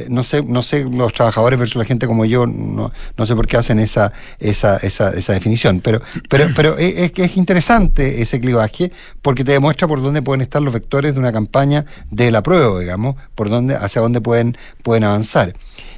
No 0.08 0.24
sé, 0.24 0.42
no 0.42 0.62
sé 0.62 0.86
los 0.90 1.12
trabajadores 1.12 1.58
versus 1.58 1.76
la 1.76 1.84
gente 1.84 2.06
como 2.06 2.24
yo, 2.24 2.46
no, 2.46 2.90
no 3.16 3.26
sé 3.26 3.36
por 3.36 3.46
qué 3.46 3.56
hacen 3.56 3.78
esa, 3.78 4.12
esa, 4.40 4.76
esa, 4.78 5.10
esa 5.10 5.32
definición, 5.34 5.80
pero, 5.80 6.00
pero, 6.28 6.48
pero 6.56 6.76
es, 6.78 7.12
que 7.12 7.24
es 7.24 7.36
interesante 7.36 8.20
ese 8.20 8.40
clivaje 8.40 8.90
porque 9.22 9.44
te 9.44 9.52
demuestra 9.52 9.86
por 9.86 10.02
dónde 10.02 10.20
pueden 10.20 10.40
estar 10.40 10.60
los 10.62 10.74
vectores 10.74 11.14
de 11.14 11.20
una 11.20 11.32
campaña 11.32 11.84
de 12.10 12.32
la 12.32 12.42
prueba, 12.42 12.80
digamos, 12.80 13.14
por 13.36 13.50
dónde, 13.50 13.76
hacia 13.76 14.00
dónde 14.00 14.20
pueden, 14.20 14.56
pueden 14.82 15.04
avanzar. 15.04 15.54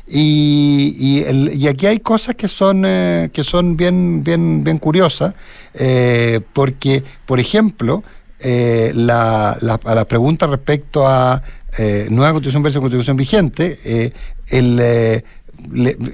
Y, 0.09 0.95
y, 0.99 1.25
el, 1.25 1.53
y, 1.55 1.67
aquí 1.67 1.87
hay 1.87 1.99
cosas 1.99 2.37
que 2.37 2.47
son, 2.47 2.85
eh, 2.87 3.29
que 3.33 3.43
son 3.43 3.77
bien, 3.77 4.23
bien, 4.23 4.63
bien 4.63 4.79
curiosas, 4.79 5.35
eh, 5.75 6.41
porque, 6.53 7.03
por 7.27 7.41
ejemplo, 7.41 8.05
eh, 8.39 8.93
la, 8.95 9.59
la, 9.61 9.81
a 9.85 9.95
las 9.97 10.05
preguntas 10.05 10.49
respecto 10.49 11.09
a 11.09 11.43
eh, 11.79 12.07
nueva 12.11 12.33
constitución 12.33 12.63
versus 12.63 12.81
constitución 12.81 13.17
vigente, 13.17 14.13
el, 14.49 14.77
le, 14.77 15.25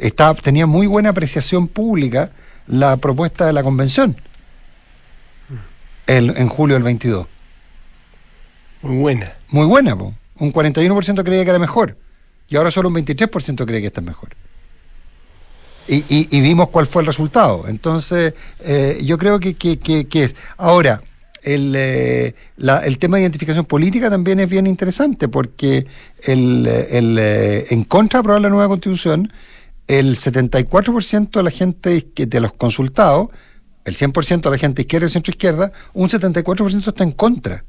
está, 0.00 0.34
tenía 0.34 0.66
muy 0.66 0.86
buena 0.86 1.10
apreciación 1.10 1.68
pública 1.68 2.30
la 2.66 2.96
propuesta 2.96 3.46
de 3.46 3.52
la 3.52 3.62
convención 3.62 4.16
el, 6.06 6.34
en 6.36 6.48
julio 6.48 6.76
del 6.76 6.82
22. 6.82 7.26
Muy 8.82 8.96
buena. 8.96 9.34
Muy 9.50 9.66
buena, 9.66 9.96
po. 9.96 10.14
un 10.38 10.52
41% 10.52 11.22
creía 11.24 11.44
que 11.44 11.50
era 11.50 11.58
mejor 11.58 11.98
y 12.52 12.56
ahora 12.56 12.70
solo 12.70 12.88
un 12.88 12.96
23% 12.96 13.64
cree 13.64 13.80
que 13.80 13.86
está 13.86 14.02
mejor. 14.02 14.28
Y, 15.88 15.96
y, 16.08 16.28
y, 16.30 16.40
vimos 16.42 16.68
cuál 16.68 16.86
fue 16.86 17.00
el 17.00 17.06
resultado. 17.06 17.64
Entonces, 17.66 18.34
eh, 18.60 19.00
yo 19.02 19.16
creo 19.16 19.40
que, 19.40 19.56
es. 20.12 20.36
Ahora, 20.58 21.02
el, 21.42 21.72
eh, 21.74 22.34
el 22.84 22.98
tema 22.98 23.16
de 23.16 23.22
identificación 23.22 23.64
política 23.64 24.10
también 24.10 24.38
es 24.38 24.50
bien 24.50 24.66
interesante, 24.66 25.28
porque 25.28 25.86
el, 26.24 26.66
el, 26.66 27.18
eh, 27.18 27.64
en 27.70 27.84
contra 27.84 28.18
de 28.18 28.20
aprobar 28.20 28.42
la 28.42 28.50
nueva 28.50 28.68
constitución, 28.68 29.32
el 29.88 30.16
74% 30.18 31.30
de 31.30 31.42
la 31.42 31.50
gente 31.50 32.06
de 32.14 32.40
los 32.40 32.52
consultados, 32.52 33.28
el 33.86 33.96
100% 33.96 34.42
de 34.42 34.50
la 34.50 34.58
gente 34.58 34.82
izquierda 34.82 35.06
y 35.06 35.10
centro-izquierda, 35.10 35.72
un 35.94 36.10
74% 36.10 36.86
está 36.86 37.02
en 37.02 37.12
contra 37.12 37.64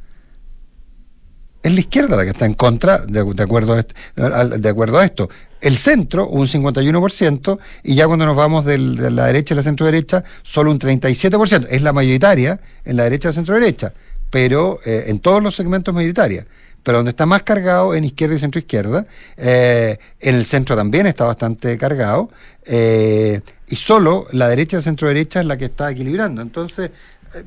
es 1.64 1.74
la 1.74 1.80
izquierda 1.80 2.18
la 2.18 2.24
que 2.24 2.32
está 2.32 2.46
en 2.46 2.54
contra, 2.54 3.00
de, 3.00 3.24
de, 3.24 3.44
acuerdo, 3.44 3.74
a 3.74 4.46
de 4.46 4.70
acuerdo 4.70 5.00
a 5.00 5.06
esto. 5.06 5.30
El 5.62 5.78
centro, 5.78 6.28
un 6.28 6.46
51%, 6.46 7.58
y 7.84 7.96
ya 7.96 8.06
cuando 8.06 8.26
nos 8.26 8.36
vamos 8.36 8.66
de 8.66 8.78
la 8.78 9.28
derecha 9.28 9.54
y 9.54 9.58
la 9.58 9.64
centro-derecha, 9.64 10.26
solo 10.42 10.72
un 10.72 10.78
37%. 10.78 11.68
Es 11.70 11.82
la 11.82 11.94
mayoritaria 11.94 12.60
en 12.84 12.98
la 12.98 13.04
derecha 13.04 13.30
la 13.30 13.34
centro-derecha, 13.34 13.94
pero 14.30 14.80
eh, 14.86 15.06
en 15.08 15.20
todos 15.20 15.42
los 15.42 15.56
segmentos 15.56 15.94
mayoritaria. 15.94 16.46
Pero 16.84 16.98
donde 16.98 17.12
está 17.12 17.26
más 17.26 17.44
cargado 17.44 17.96
en 17.96 18.04
izquierda 18.04 18.36
y 18.36 18.40
centro-izquierda, 18.40 19.06
eh, 19.38 19.98
en 20.20 20.36
el 20.36 20.44
centro 20.44 20.76
también 20.76 21.08
está 21.08 21.24
bastante 21.24 21.78
cargado, 21.78 22.30
eh, 22.66 23.40
y 23.70 23.78
solo 23.78 24.28
la 24.34 24.50
derecha 24.50 24.80
y 24.80 24.82
centro-derecha 24.82 25.40
es 25.40 25.46
la 25.46 25.56
que 25.56 25.66
está 25.66 25.90
equilibrando. 25.90 26.42
Entonces, 26.42 26.92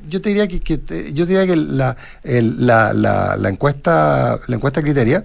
yo 0.09 0.21
te 0.21 0.29
diría 0.29 0.47
que, 0.47 0.59
que 0.59 1.13
yo 1.13 1.25
diría 1.25 1.45
que 1.45 1.55
la, 1.55 1.97
el, 2.23 2.65
la, 2.65 2.93
la, 2.93 3.37
la, 3.37 3.49
encuesta 3.49 4.39
la 4.47 4.55
encuesta 4.55 4.81
criteria 4.81 5.23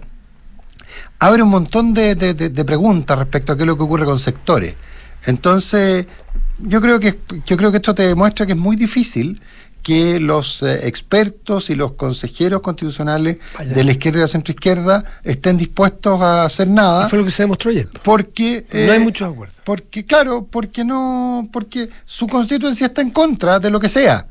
abre 1.18 1.42
un 1.42 1.50
montón 1.50 1.94
de, 1.94 2.14
de, 2.14 2.34
de, 2.34 2.48
de, 2.48 2.64
preguntas 2.64 3.18
respecto 3.18 3.52
a 3.52 3.56
qué 3.56 3.62
es 3.62 3.66
lo 3.66 3.76
que 3.76 3.82
ocurre 3.82 4.04
con 4.04 4.18
sectores. 4.18 4.74
Entonces, 5.24 6.06
yo 6.58 6.80
creo 6.80 6.98
que 7.00 7.18
yo 7.46 7.56
creo 7.56 7.70
que 7.70 7.76
esto 7.78 7.94
te 7.94 8.06
demuestra 8.06 8.46
que 8.46 8.52
es 8.52 8.58
muy 8.58 8.76
difícil 8.76 9.40
que 9.82 10.20
los 10.20 10.62
eh, 10.62 10.86
expertos 10.86 11.68
y 11.68 11.74
los 11.74 11.92
consejeros 11.92 12.60
constitucionales 12.60 13.38
Vaya. 13.58 13.74
de 13.74 13.84
la 13.84 13.92
izquierda 13.92 14.20
y 14.20 14.22
la 14.22 14.28
centroizquierda 14.28 15.04
estén 15.24 15.56
dispuestos 15.56 16.20
a 16.20 16.44
hacer 16.44 16.68
nada. 16.68 17.04
¿Qué 17.04 17.10
fue 17.10 17.18
lo 17.18 17.24
que 17.24 17.30
se 17.30 17.42
demostró 17.42 17.70
ayer? 17.70 17.88
Porque 18.02 18.64
eh, 18.70 18.86
no 18.86 18.92
hay 18.92 19.00
muchos 19.00 19.30
acuerdos. 19.30 19.58
Porque 19.64 20.06
claro, 20.06 20.46
porque 20.48 20.84
no, 20.84 21.48
porque 21.52 21.90
su 22.04 22.28
constituencia 22.28 22.86
está 22.86 23.02
en 23.02 23.10
contra 23.10 23.58
de 23.58 23.70
lo 23.70 23.80
que 23.80 23.88
sea. 23.88 24.26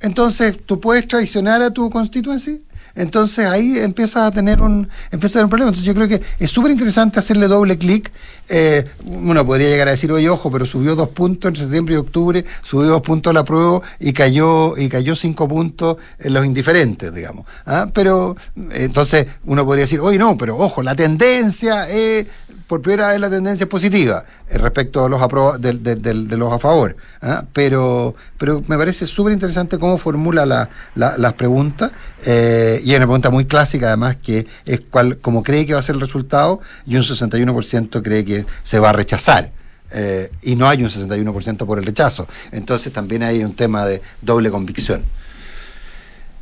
Entonces, 0.00 0.58
¿tú 0.64 0.80
puedes 0.80 1.08
traicionar 1.08 1.62
a 1.62 1.70
tu 1.70 1.88
constituency? 1.90 2.62
Entonces 2.96 3.46
ahí 3.46 3.78
empiezas 3.78 4.22
a 4.22 4.30
tener 4.30 4.62
un, 4.62 4.88
empieza 5.10 5.34
a 5.34 5.34
tener 5.34 5.44
un 5.44 5.50
problema. 5.50 5.68
Entonces 5.68 5.86
yo 5.86 5.94
creo 5.94 6.08
que 6.08 6.22
es 6.38 6.50
súper 6.50 6.70
interesante 6.70 7.18
hacerle 7.18 7.46
doble 7.46 7.76
clic. 7.76 8.10
Eh, 8.48 8.86
uno 9.04 9.44
podría 9.44 9.68
llegar 9.68 9.88
a 9.88 9.90
decir, 9.90 10.10
oye, 10.10 10.28
ojo, 10.30 10.50
pero 10.50 10.64
subió 10.64 10.96
dos 10.96 11.10
puntos 11.10 11.48
entre 11.48 11.64
septiembre 11.64 11.94
y 11.94 11.98
octubre, 11.98 12.44
subió 12.62 12.88
dos 12.88 13.02
puntos 13.02 13.34
la 13.34 13.44
prueba 13.44 13.82
y 14.00 14.12
cayó, 14.14 14.76
y 14.78 14.88
cayó 14.88 15.14
cinco 15.14 15.46
puntos 15.46 15.98
en 16.18 16.32
los 16.32 16.46
indiferentes, 16.46 17.12
digamos. 17.12 17.46
¿Ah? 17.66 17.88
Pero 17.92 18.36
entonces 18.70 19.26
uno 19.44 19.64
podría 19.66 19.84
decir, 19.84 20.00
oye, 20.00 20.18
no, 20.18 20.38
pero 20.38 20.56
ojo, 20.56 20.82
la 20.82 20.94
tendencia 20.94 21.88
es 21.88 22.26
por 22.66 22.82
primera 22.82 23.08
vez 23.08 23.20
la 23.20 23.30
tendencia 23.30 23.64
es 23.64 23.70
positiva 23.70 24.24
eh, 24.48 24.58
respecto 24.58 25.04
a 25.04 25.08
los 25.08 25.20
de, 25.60 25.96
de, 25.96 26.36
los 26.36 26.52
a 26.52 26.58
favor. 26.58 26.96
¿eh? 27.22 27.36
Pero, 27.52 28.14
pero 28.38 28.62
me 28.66 28.76
parece 28.76 29.06
súper 29.06 29.32
interesante 29.32 29.78
cómo 29.78 29.98
formula 29.98 30.44
la, 30.44 30.68
la, 30.94 31.16
las 31.16 31.32
preguntas. 31.34 31.92
Eh, 32.24 32.80
y 32.82 32.90
hay 32.90 32.96
una 32.96 33.06
pregunta 33.06 33.30
muy 33.30 33.44
clásica, 33.44 33.88
además, 33.88 34.16
que 34.16 34.46
es 34.64 34.80
cuál, 34.90 35.18
cómo 35.18 35.42
cree 35.42 35.66
que 35.66 35.74
va 35.74 35.80
a 35.80 35.82
ser 35.82 35.94
el 35.94 36.00
resultado, 36.00 36.60
y 36.86 36.96
un 36.96 37.02
61% 37.02 38.02
cree 38.02 38.24
que 38.24 38.46
se 38.62 38.78
va 38.78 38.90
a 38.90 38.92
rechazar. 38.92 39.52
Eh, 39.92 40.30
y 40.42 40.56
no 40.56 40.68
hay 40.68 40.82
un 40.82 40.90
61% 40.90 41.64
por 41.64 41.78
el 41.78 41.84
rechazo. 41.84 42.26
Entonces 42.50 42.92
también 42.92 43.22
hay 43.22 43.44
un 43.44 43.54
tema 43.54 43.86
de 43.86 44.02
doble 44.20 44.50
convicción. 44.50 45.02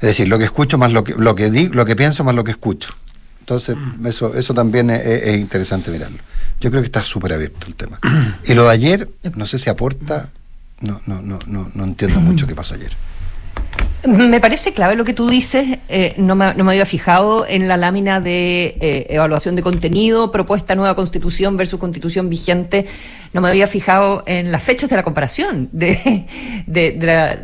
Es 0.00 0.08
decir, 0.08 0.28
lo 0.28 0.38
que 0.38 0.44
escucho 0.44 0.78
más 0.78 0.92
lo 0.92 1.04
que, 1.04 1.14
lo 1.14 1.34
que 1.34 1.50
digo, 1.50 1.74
lo 1.74 1.84
que 1.84 1.96
pienso 1.96 2.24
más 2.24 2.34
lo 2.34 2.44
que 2.44 2.50
escucho. 2.50 2.94
Entonces, 3.44 3.76
eso, 4.06 4.34
eso 4.34 4.54
también 4.54 4.88
es, 4.88 5.04
es, 5.04 5.36
interesante 5.38 5.90
mirarlo. 5.90 6.16
Yo 6.62 6.70
creo 6.70 6.80
que 6.80 6.86
está 6.86 7.02
súper 7.02 7.34
abierto 7.34 7.66
el 7.66 7.74
tema. 7.74 8.00
Y 8.46 8.54
lo 8.54 8.64
de 8.64 8.70
ayer, 8.70 9.10
no 9.34 9.44
sé 9.44 9.58
si 9.58 9.68
aporta, 9.68 10.30
no, 10.80 11.02
no, 11.04 11.20
no, 11.20 11.38
no, 11.46 11.70
no 11.74 11.84
entiendo 11.84 12.20
mucho 12.22 12.46
qué 12.46 12.54
pasó 12.54 12.74
ayer. 12.74 12.92
Me 14.06 14.40
parece 14.40 14.72
clave 14.72 14.96
lo 14.96 15.04
que 15.04 15.12
tú 15.12 15.28
dices. 15.28 15.78
Eh, 15.90 16.14
no, 16.16 16.34
me, 16.34 16.54
no, 16.54 16.64
me, 16.64 16.72
había 16.72 16.86
fijado 16.86 17.46
en 17.46 17.68
la 17.68 17.76
lámina 17.76 18.18
de 18.22 18.78
eh, 18.80 19.06
evaluación 19.10 19.56
de 19.56 19.62
contenido, 19.62 20.32
propuesta 20.32 20.74
nueva 20.74 20.96
constitución 20.96 21.58
versus 21.58 21.78
constitución 21.78 22.30
vigente. 22.30 22.86
No 23.34 23.42
me 23.42 23.50
había 23.50 23.66
fijado 23.66 24.22
en 24.26 24.52
las 24.52 24.62
fechas 24.62 24.88
de 24.88 24.96
la 24.96 25.02
comparación 25.02 25.68
de, 25.72 26.24
de, 26.66 26.92
de 26.92 27.06
la, 27.06 27.38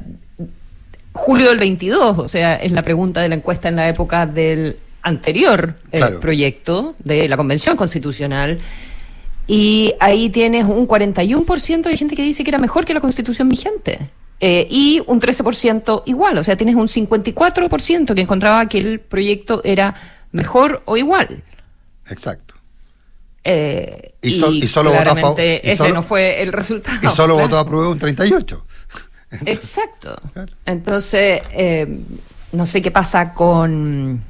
julio 1.13 1.51
del 1.51 1.59
22. 1.59 2.19
O 2.19 2.27
sea, 2.27 2.57
es 2.57 2.73
la 2.73 2.81
pregunta 2.81 3.21
de 3.21 3.29
la 3.29 3.35
encuesta 3.35 3.69
en 3.69 3.77
la 3.77 3.87
época 3.87 4.25
del 4.25 4.79
anterior 5.03 5.77
claro. 5.91 6.17
eh, 6.17 6.19
proyecto 6.21 6.95
de 6.99 7.29
la 7.29 7.37
Convención 7.37 7.77
Constitucional. 7.77 8.59
Y 9.47 9.95
ahí 9.99 10.31
tienes 10.31 10.67
un 10.67 10.87
41% 10.87 11.83
de 11.83 11.97
gente 11.97 12.15
que 12.15 12.23
dice 12.23 12.45
que 12.45 12.51
era 12.51 12.59
mejor 12.59 12.85
que 12.85 12.95
la 12.95 13.01
Constitución 13.01 13.49
vigente. 13.49 13.99
Eh, 14.39 14.67
y 14.71 15.03
un 15.07 15.21
13% 15.21 16.03
igual, 16.07 16.39
o 16.39 16.45
sea, 16.45 16.57
tienes 16.57 16.75
un 16.75 16.87
54% 16.87 18.15
que 18.15 18.21
encontraba 18.23 18.67
que 18.69 18.79
el 18.79 19.01
proyecto 19.01 19.61
era 19.65 19.95
mejor 20.33 20.83
o 20.87 20.97
igual. 20.97 21.43
Exacto. 22.09 22.55
Eh, 23.45 24.15
y, 24.23 24.39
so, 24.39 24.53
y, 24.53 24.67
solo 24.67 24.93
votó 24.93 25.11
a 25.11 25.17
favor. 25.17 25.41
Ese 25.41 25.77
solo, 25.77 25.95
no 25.95 26.03
fue 26.03 26.43
el 26.43 26.53
resultado. 26.53 26.97
Y 27.03 27.15
solo 27.15 27.35
claro. 27.35 27.49
votó 27.49 27.59
a 27.59 27.67
prueba 27.67 27.89
un 27.91 27.99
38. 27.99 28.67
Exacto. 29.47 30.17
Claro. 30.33 30.53
Entonces, 30.65 31.43
eh, 31.53 32.01
no 32.53 32.67
sé 32.67 32.81
qué 32.83 32.91
pasa 32.91 33.33
con 33.33 34.23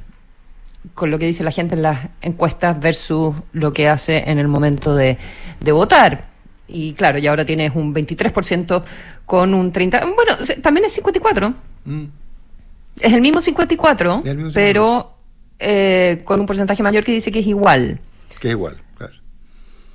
con 0.93 1.11
lo 1.11 1.19
que 1.19 1.25
dice 1.25 1.43
la 1.43 1.51
gente 1.51 1.75
en 1.75 1.83
las 1.83 2.09
encuestas 2.21 2.79
versus 2.79 3.35
lo 3.53 3.73
que 3.73 3.87
hace 3.87 4.29
en 4.29 4.39
el 4.39 4.47
momento 4.47 4.95
de, 4.95 5.17
de 5.59 5.71
votar. 5.71 6.25
Y 6.67 6.93
claro, 6.93 7.19
y 7.19 7.27
ahora 7.27 7.45
tienes 7.45 7.75
un 7.75 7.93
23% 7.93 8.83
con 9.25 9.53
un 9.53 9.71
30%. 9.71 10.15
Bueno, 10.15 10.37
también 10.61 10.85
es 10.85 11.01
54%. 11.01 11.53
Mm. 11.85 12.05
Es 12.99 13.13
el 13.13 13.21
mismo 13.21 13.39
54%, 13.39 14.27
el 14.27 14.37
mismo 14.37 14.51
pero 14.53 15.15
eh, 15.59 16.21
con 16.25 16.39
un 16.39 16.45
porcentaje 16.45 16.83
mayor 16.83 17.03
que 17.03 17.11
dice 17.11 17.31
que 17.31 17.39
es 17.39 17.47
igual. 17.47 17.99
Que 18.39 18.49
es 18.49 18.51
igual, 18.53 18.81
claro. 18.97 19.13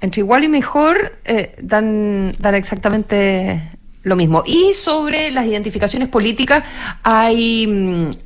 Entre 0.00 0.20
igual 0.20 0.44
y 0.44 0.48
mejor 0.48 1.18
eh, 1.24 1.54
dan, 1.60 2.36
dan 2.38 2.54
exactamente 2.54 3.70
lo 4.02 4.16
mismo. 4.16 4.42
Y 4.46 4.72
sobre 4.72 5.30
las 5.30 5.46
identificaciones 5.46 6.08
políticas 6.08 6.64
hay 7.02 8.16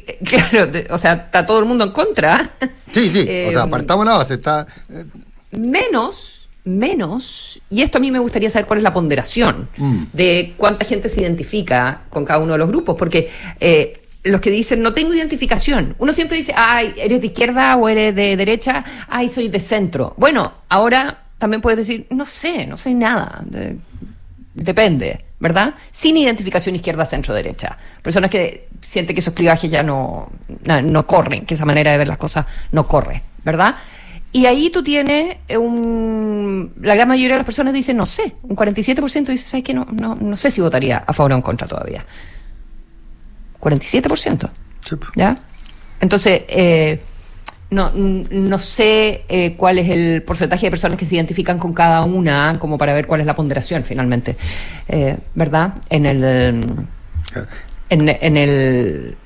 claro, 0.24 0.70
o 0.90 0.98
sea, 0.98 1.12
está 1.14 1.44
todo 1.44 1.58
el 1.58 1.64
mundo 1.64 1.84
en 1.84 1.90
contra. 1.90 2.50
Sí, 2.92 3.10
sí, 3.10 3.24
eh, 3.26 3.46
o 3.48 3.52
sea, 3.52 3.62
apartamos 3.62 4.06
la 4.06 4.18
base, 4.18 4.34
está... 4.34 4.66
Eh. 4.90 5.04
Menos, 5.52 6.48
menos, 6.64 7.60
y 7.68 7.82
esto 7.82 7.98
a 7.98 8.00
mí 8.00 8.10
me 8.10 8.18
gustaría 8.18 8.48
saber 8.48 8.66
cuál 8.66 8.78
es 8.78 8.82
la 8.82 8.92
ponderación 8.92 9.68
mm. 9.76 10.04
de 10.12 10.54
cuánta 10.56 10.84
gente 10.84 11.08
se 11.08 11.20
identifica 11.20 12.02
con 12.08 12.24
cada 12.24 12.38
uno 12.38 12.52
de 12.52 12.58
los 12.58 12.68
grupos, 12.68 12.96
porque 12.96 13.30
eh, 13.60 14.02
los 14.22 14.40
que 14.40 14.50
dicen 14.50 14.80
no 14.80 14.94
tengo 14.94 15.12
identificación, 15.12 15.94
uno 15.98 16.12
siempre 16.12 16.36
dice, 16.36 16.54
ay, 16.56 16.94
eres 16.96 17.20
de 17.20 17.26
izquierda 17.26 17.76
o 17.76 17.88
eres 17.88 18.14
de 18.14 18.36
derecha, 18.36 18.84
ay, 19.08 19.28
soy 19.28 19.48
de 19.48 19.60
centro. 19.60 20.14
Bueno, 20.16 20.52
ahora 20.68 21.24
también 21.38 21.60
puedes 21.60 21.78
decir, 21.78 22.06
no 22.10 22.24
sé, 22.24 22.66
no 22.66 22.76
sé 22.76 22.94
nada. 22.94 23.42
de- 23.44 23.76
depende, 24.54 25.24
¿verdad? 25.42 25.74
Sin 25.90 26.16
identificación 26.16 26.76
izquierda, 26.76 27.04
centro, 27.04 27.34
derecha. 27.34 27.76
Personas 28.00 28.30
que 28.30 28.68
sienten 28.80 29.12
que 29.12 29.18
esos 29.18 29.34
clivajes 29.34 29.68
ya 29.68 29.82
no, 29.82 30.30
no, 30.64 30.80
no 30.82 31.04
corren, 31.04 31.44
que 31.44 31.54
esa 31.54 31.64
manera 31.64 31.90
de 31.90 31.98
ver 31.98 32.06
las 32.06 32.16
cosas 32.16 32.46
no 32.70 32.86
corre, 32.86 33.24
¿verdad? 33.44 33.74
Y 34.30 34.46
ahí 34.46 34.70
tú 34.70 34.84
tienes 34.84 35.38
eh, 35.48 35.58
un... 35.58 36.72
La 36.80 36.94
gran 36.94 37.08
mayoría 37.08 37.34
de 37.34 37.38
las 37.38 37.44
personas 37.44 37.74
dicen, 37.74 37.96
no 37.96 38.06
sé. 38.06 38.36
Un 38.44 38.54
47% 38.54 39.26
dice, 39.26 39.44
¿sabes 39.44 39.64
qué? 39.64 39.74
No, 39.74 39.84
no, 39.90 40.14
no 40.14 40.36
sé 40.36 40.48
si 40.52 40.60
votaría 40.60 40.98
a 41.04 41.12
favor 41.12 41.32
o 41.32 41.34
en 41.34 41.42
contra 41.42 41.66
todavía. 41.66 42.06
47%. 43.60 44.48
Sí, 44.88 44.94
pues. 44.94 45.10
¿Ya? 45.16 45.36
Entonces, 46.00 46.42
eh, 46.46 47.02
no, 47.72 47.90
no 47.94 48.58
sé 48.58 49.24
eh, 49.28 49.54
cuál 49.56 49.78
es 49.78 49.88
el 49.88 50.22
porcentaje 50.22 50.66
de 50.66 50.70
personas 50.70 50.98
que 50.98 51.06
se 51.06 51.16
identifican 51.16 51.58
con 51.58 51.72
cada 51.72 52.02
una, 52.04 52.56
como 52.58 52.76
para 52.76 52.92
ver 52.92 53.06
cuál 53.06 53.22
es 53.22 53.26
la 53.26 53.34
ponderación 53.34 53.82
finalmente, 53.82 54.36
eh, 54.88 55.16
¿verdad? 55.34 55.74
En 55.88 56.04
el, 56.04 56.22
en, 57.88 58.08
en 58.08 58.36
el, 58.36 59.16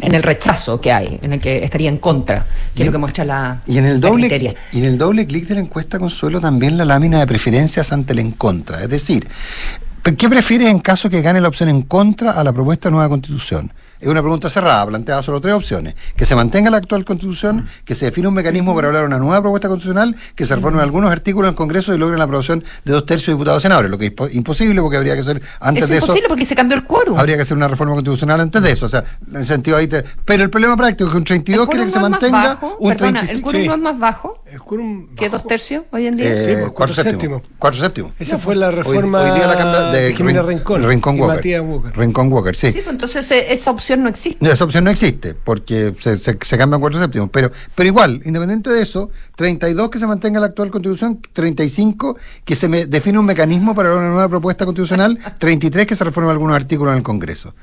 en 0.00 0.14
el 0.14 0.22
rechazo 0.24 0.80
que 0.80 0.90
hay, 0.90 1.20
en 1.22 1.34
el 1.34 1.40
que 1.40 1.62
estaría 1.62 1.88
en 1.88 1.98
contra, 1.98 2.44
que 2.74 2.82
es 2.82 2.86
lo 2.86 2.92
que 2.92 2.98
muestra 2.98 3.24
la 3.24 3.62
Y 3.64 3.78
en 3.78 3.84
el 3.84 4.00
doble 4.00 4.56
y 4.72 4.78
en 4.78 4.84
el 4.84 4.98
doble 4.98 5.24
clic 5.24 5.46
de 5.46 5.54
la 5.54 5.60
encuesta 5.60 6.00
Consuelo 6.00 6.40
también 6.40 6.76
la 6.76 6.84
lámina 6.84 7.20
de 7.20 7.28
preferencias 7.28 7.92
ante 7.92 8.12
el 8.12 8.18
en 8.18 8.32
contra, 8.32 8.82
es 8.82 8.88
decir, 8.88 9.28
¿qué 10.02 10.28
prefieres 10.28 10.66
en 10.66 10.80
caso 10.80 11.08
que 11.08 11.22
gane 11.22 11.40
la 11.40 11.46
opción 11.46 11.68
en 11.68 11.82
contra 11.82 12.32
a 12.32 12.42
la 12.42 12.52
propuesta 12.52 12.88
de 12.88 12.94
nueva 12.94 13.08
constitución? 13.08 13.72
Es 14.00 14.08
una 14.08 14.20
pregunta 14.20 14.50
cerrada, 14.50 14.84
planteada 14.86 15.22
solo 15.22 15.40
tres 15.40 15.54
opciones. 15.54 15.94
Que 16.16 16.26
se 16.26 16.34
mantenga 16.34 16.70
la 16.70 16.76
actual 16.78 17.04
constitución, 17.04 17.66
que 17.84 17.94
se 17.94 18.06
define 18.06 18.28
un 18.28 18.34
mecanismo 18.34 18.74
para 18.74 18.88
hablar 18.88 19.02
de 19.02 19.06
una 19.08 19.18
nueva 19.18 19.40
propuesta 19.40 19.68
constitucional, 19.68 20.14
que 20.34 20.46
se 20.46 20.54
reformen 20.54 20.80
algunos 20.80 21.10
artículos 21.10 21.48
en 21.48 21.50
el 21.52 21.56
Congreso 21.56 21.94
y 21.94 21.98
logren 21.98 22.18
la 22.18 22.24
aprobación 22.24 22.62
de 22.84 22.92
dos 22.92 23.06
tercios 23.06 23.28
de 23.28 23.32
diputados 23.34 23.60
y 23.60 23.64
senadores, 23.64 23.90
lo 23.90 23.98
que 23.98 24.06
es 24.06 24.12
impo- 24.14 24.28
imposible 24.32 24.80
porque 24.80 24.96
habría 24.98 25.16
que 25.16 25.22
ser 25.22 25.40
antes 25.60 25.84
Es 25.84 25.90
de 25.90 25.96
eso. 25.96 26.06
imposible 26.06 26.28
porque 26.28 26.44
se 26.44 26.54
cambió 26.54 26.76
el 26.76 26.84
quórum. 26.84 27.18
Habría 27.18 27.36
que 27.36 27.42
hacer 27.42 27.56
una 27.56 27.68
reforma 27.68 27.94
constitucional 27.94 28.40
antes 28.40 28.62
de 28.62 28.70
eso, 28.72 28.86
o 28.86 28.88
sea, 28.88 29.04
en 29.32 29.44
sentido 29.44 29.76
ahí 29.76 29.86
te- 29.86 30.04
Pero 30.24 30.42
el 30.44 30.50
problema 30.50 30.76
práctico 30.76 31.08
es 31.08 31.12
que 31.12 31.18
un 31.18 31.24
32 31.24 31.64
¿El 31.64 31.70
quiere 31.70 31.84
que 31.86 31.90
se 31.92 31.96
es 31.98 32.02
mantenga, 32.02 32.42
bajo? 32.48 32.76
un 32.78 32.88
Perdona, 32.88 33.20
35... 33.20 33.36
¿El 33.36 33.42
quórum 33.42 33.62
sí. 33.62 33.68
no 33.68 33.74
es 33.74 33.80
más 33.80 33.98
bajo 33.98 34.42
El 34.46 34.60
quórum 34.60 35.14
que 35.14 35.28
dos 35.28 35.46
tercios 35.46 35.84
hoy 35.90 36.06
en 36.06 36.16
día? 36.16 36.26
Eh, 36.32 36.44
Sí, 36.46 36.52
pues, 36.52 36.56
cuatro 36.70 36.74
cuatro 36.74 36.94
séptimos. 36.94 37.12
séptimos. 37.42 37.42
Cuatro 37.58 37.80
séptimos. 37.80 38.12
Esa 38.18 38.38
fue 38.38 38.56
la 38.56 38.68
Hoy- 38.68 38.74
reforma 38.76 39.20
hoy 39.22 39.30
día 39.32 39.46
la 39.46 39.56
cambia- 39.56 39.80
de 39.86 40.14
Jimena 40.14 40.42
Rin- 40.42 40.58
Rincón, 40.58 40.84
Rincón 40.86 41.20
Walker. 41.20 41.62
Rincón 41.96 42.32
Walker, 42.32 42.56
sí. 42.56 42.72
Sí, 42.72 42.78
pues 42.82 42.88
entonces 42.94 43.30
eh, 43.30 43.52
esa 43.52 43.70
opción 43.70 43.85
no 43.94 44.08
existe. 44.08 44.44
No, 44.44 44.50
Esa 44.50 44.64
opción 44.64 44.84
no 44.84 44.90
existe, 44.90 45.34
porque 45.34 45.94
se, 46.00 46.18
se, 46.18 46.36
se 46.40 46.58
cambian 46.58 46.80
cuatro 46.80 47.00
séptimos. 47.00 47.30
Pero, 47.30 47.52
pero 47.74 47.86
igual, 47.86 48.20
independiente 48.24 48.70
de 48.70 48.82
eso, 48.82 49.10
32 49.36 49.90
que 49.90 49.98
se 49.98 50.06
mantenga 50.06 50.40
la 50.40 50.46
actual 50.46 50.70
constitución, 50.70 51.20
35 51.32 52.16
que 52.44 52.56
se 52.56 52.68
me, 52.68 52.86
define 52.86 53.18
un 53.18 53.26
mecanismo 53.26 53.74
para 53.74 53.94
una 53.94 54.08
nueva 54.08 54.28
propuesta 54.28 54.64
constitucional, 54.64 55.18
33 55.38 55.86
que 55.86 55.94
se 55.94 56.04
reformen 56.04 56.30
algunos 56.32 56.56
artículos 56.56 56.92
en 56.92 56.98
el 56.98 57.04
Congreso. 57.04 57.54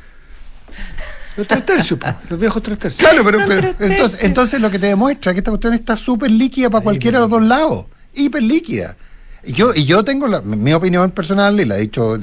Los 1.35 1.47
tres 1.47 1.65
tercios, 1.65 1.99
los 2.29 2.39
viejos 2.39 2.61
tres 2.61 2.77
tercios. 2.77 3.09
Claro, 3.09 3.23
pero, 3.25 3.39
entonces, 3.79 4.23
entonces 4.23 4.61
lo 4.61 4.69
que 4.69 4.77
te 4.77 4.87
demuestra 4.87 5.31
es 5.31 5.33
que 5.33 5.39
esta 5.39 5.51
cuestión 5.51 5.73
está 5.73 5.97
súper 5.97 6.29
líquida 6.29 6.69
para 6.69 6.83
cualquiera 6.83 7.17
de 7.17 7.21
los 7.21 7.29
dos 7.29 7.41
lados. 7.41 7.85
Hiper 8.13 8.43
líquida. 8.43 8.95
Yo, 9.45 9.73
y 9.75 9.85
yo 9.85 10.03
tengo 10.03 10.27
la- 10.27 10.41
mi 10.41 10.73
opinión 10.73 11.11
personal, 11.11 11.59
y 11.59 11.65
la 11.65 11.77
he 11.77 11.81
dicho, 11.81 12.15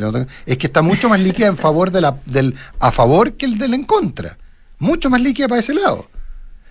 es 0.46 0.56
que 0.58 0.66
está 0.66 0.80
mucho 0.82 1.08
más 1.08 1.20
líquida 1.20 1.48
en 1.48 1.56
favor 1.58 1.90
de 1.90 2.00
la, 2.00 2.18
del 2.26 2.54
a 2.78 2.90
favor 2.92 3.32
que 3.34 3.46
el 3.46 3.58
del 3.58 3.74
en 3.74 3.84
contra. 3.84 4.38
Mucho 4.78 5.10
más 5.10 5.20
líquida 5.20 5.46
para 5.48 5.60
ese 5.60 5.74
lado. 5.74 6.08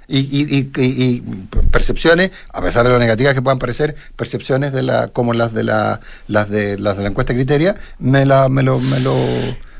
Y, 0.07 0.17
y, 0.21 0.57
y- 0.57 0.71
y- 0.81 1.03
y 1.03 1.21
percepciones, 1.69 2.31
a 2.51 2.61
pesar 2.61 2.83
de 2.83 2.89
lo 2.89 2.97
negativas 2.97 3.35
que 3.35 3.43
puedan 3.43 3.59
parecer, 3.59 3.95
percepciones 4.15 4.71
de 4.73 4.81
la, 4.81 5.09
como 5.09 5.33
las 5.33 5.53
de 5.53 5.63
la, 5.63 5.99
las 6.27 6.49
de 6.49 6.79
las 6.79 6.97
de 6.97 7.03
la 7.03 7.09
encuesta 7.09 7.35
criteria, 7.35 7.75
me 7.99 8.25
la, 8.25 8.49
me 8.49 8.63
lo, 8.63 8.79
me 8.79 8.99
lo, 8.99 9.15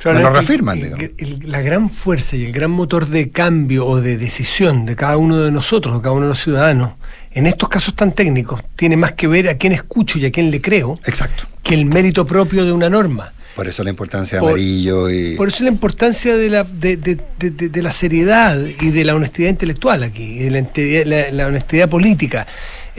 me 0.05 0.13
lo 0.21 0.29
reafirman, 0.31 0.79
el- 1.17 1.39
la 1.45 1.61
gran 1.61 1.89
fuerza 1.89 2.35
y 2.35 2.45
el 2.45 2.51
gran 2.51 2.71
motor 2.71 3.07
de 3.07 3.29
cambio 3.31 3.85
o 3.85 3.99
de 4.01 4.17
decisión 4.17 4.85
de 4.85 4.95
cada 4.95 5.17
uno 5.17 5.37
de 5.37 5.51
nosotros, 5.51 5.95
de 5.95 6.01
cada 6.01 6.13
uno 6.13 6.23
de 6.23 6.29
los 6.29 6.41
ciudadanos, 6.43 6.93
en 7.31 7.47
estos 7.47 7.69
casos 7.69 7.95
tan 7.95 8.13
técnicos, 8.13 8.61
tiene 8.75 8.97
más 8.97 9.11
que 9.13 9.27
ver 9.27 9.49
a 9.49 9.55
quién 9.57 9.73
escucho 9.73 10.17
y 10.19 10.25
a 10.25 10.31
quién 10.31 10.51
le 10.51 10.61
creo 10.61 10.99
Exacto. 11.05 11.43
que 11.63 11.73
el 11.75 11.85
mérito 11.85 12.25
propio 12.25 12.65
de 12.65 12.71
una 12.71 12.89
norma. 12.89 13.33
Por 13.55 13.67
eso 13.67 13.83
la 13.83 13.89
importancia 13.89 14.39
de 14.39 14.47
amarillo 14.47 15.09
y. 15.09 15.35
Por 15.35 15.49
eso 15.49 15.63
la 15.65 15.69
importancia 15.69 16.37
de 16.37 16.49
la, 16.49 16.63
de, 16.63 16.95
de- 16.95 17.19
de- 17.37 17.69
de- 17.69 17.81
la 17.81 17.91
seriedad 17.91 18.57
y 18.79 18.91
de 18.91 19.03
la 19.03 19.15
honestidad 19.15 19.49
intelectual 19.49 20.03
aquí, 20.03 20.23
y 20.23 20.49
de 20.49 21.03
la- 21.05 21.31
la 21.31 21.47
honestidad 21.47 21.89
política. 21.89 22.47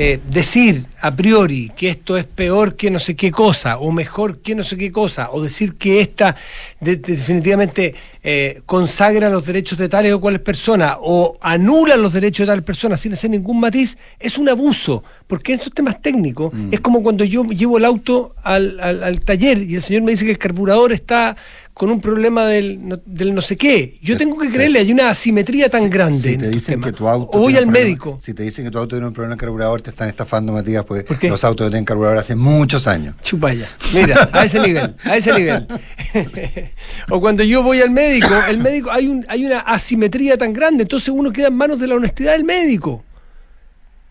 Eh, 0.02 0.18
decir 0.30 0.86
a 1.02 1.14
priori 1.14 1.70
que 1.76 1.90
esto 1.90 2.16
es 2.16 2.24
peor 2.24 2.74
que 2.74 2.90
no 2.90 2.98
sé 2.98 3.14
qué 3.14 3.30
cosa, 3.30 3.76
o 3.78 3.92
mejor 3.92 4.38
que 4.38 4.54
no 4.54 4.64
sé 4.64 4.78
qué 4.78 4.90
cosa, 4.90 5.28
o 5.30 5.42
decir 5.42 5.74
que 5.74 6.00
esta 6.00 6.36
de- 6.80 6.96
de- 6.96 7.16
definitivamente 7.16 7.94
eh, 8.22 8.62
consagra 8.64 9.28
los 9.28 9.44
derechos 9.44 9.76
de 9.78 9.88
tales 9.90 10.12
o 10.14 10.20
cuales 10.20 10.40
personas, 10.40 10.96
o 11.00 11.36
anula 11.42 11.96
los 11.98 12.14
derechos 12.14 12.46
de 12.46 12.50
tales 12.52 12.64
personas 12.64 12.98
sin 13.00 13.12
hacer 13.12 13.28
ningún 13.30 13.60
matiz, 13.60 13.98
es 14.18 14.38
un 14.38 14.48
abuso. 14.48 15.02
Porque 15.26 15.52
en 15.52 15.58
estos 15.58 15.74
temas 15.74 16.00
técnicos 16.02 16.52
es 16.70 16.80
como 16.80 17.02
cuando 17.02 17.22
yo 17.24 17.44
llevo 17.44 17.76
el 17.78 17.84
auto 17.84 18.34
al, 18.42 18.80
al- 18.80 19.02
al 19.04 19.20
taller 19.20 19.58
y 19.62 19.74
el 19.76 19.82
señor 19.82 20.02
me 20.02 20.12
dice 20.12 20.24
que 20.24 20.32
el 20.32 20.38
carburador 20.38 20.92
está 20.92 21.36
con 21.80 21.90
un 21.90 21.98
problema 21.98 22.44
del 22.44 22.78
no, 22.86 23.00
del 23.06 23.34
no 23.34 23.40
sé 23.40 23.56
qué. 23.56 23.98
Yo 24.02 24.18
tengo 24.18 24.36
que 24.38 24.50
creerle, 24.50 24.80
hay 24.80 24.92
una 24.92 25.08
asimetría 25.08 25.70
tan 25.70 25.88
grande. 25.88 26.28
Si 26.28 26.34
en 26.34 26.40
te 26.40 26.46
estos 26.48 26.60
dicen 26.60 26.80
que 26.82 26.92
tu 26.92 27.08
auto. 27.08 27.30
o 27.38 27.40
voy 27.40 27.56
al 27.56 27.64
problema- 27.64 27.72
médico. 27.86 28.20
Si 28.22 28.34
te 28.34 28.42
dicen 28.42 28.66
que 28.66 28.70
tu 28.70 28.76
auto 28.76 28.96
tiene 28.96 29.06
un 29.06 29.14
problema 29.14 29.34
de 29.36 29.40
carburador, 29.40 29.80
te 29.80 29.88
están 29.88 30.06
estafando, 30.10 30.52
Matías, 30.52 30.84
¿Por 30.84 31.02
qué? 31.18 31.30
los 31.30 31.42
autos 31.42 31.64
que 31.66 31.70
tienen 31.70 31.86
carburador 31.86 32.18
hace 32.18 32.36
muchos 32.36 32.86
años. 32.86 33.14
Chupaya. 33.22 33.66
Mira, 33.94 34.28
a 34.30 34.44
ese 34.44 34.60
nivel, 34.60 34.94
a 35.04 35.16
ese 35.16 35.32
nivel. 35.32 35.66
o 37.08 37.18
cuando 37.18 37.44
yo 37.44 37.62
voy 37.62 37.80
al 37.80 37.88
médico, 37.90 38.28
el 38.50 38.58
médico 38.58 38.90
hay 38.90 39.06
un 39.06 39.24
hay 39.30 39.46
una 39.46 39.60
asimetría 39.60 40.36
tan 40.36 40.52
grande, 40.52 40.82
entonces 40.82 41.08
uno 41.08 41.32
queda 41.32 41.48
en 41.48 41.54
manos 41.54 41.80
de 41.80 41.86
la 41.86 41.94
honestidad 41.94 42.32
del 42.32 42.44
médico. 42.44 43.04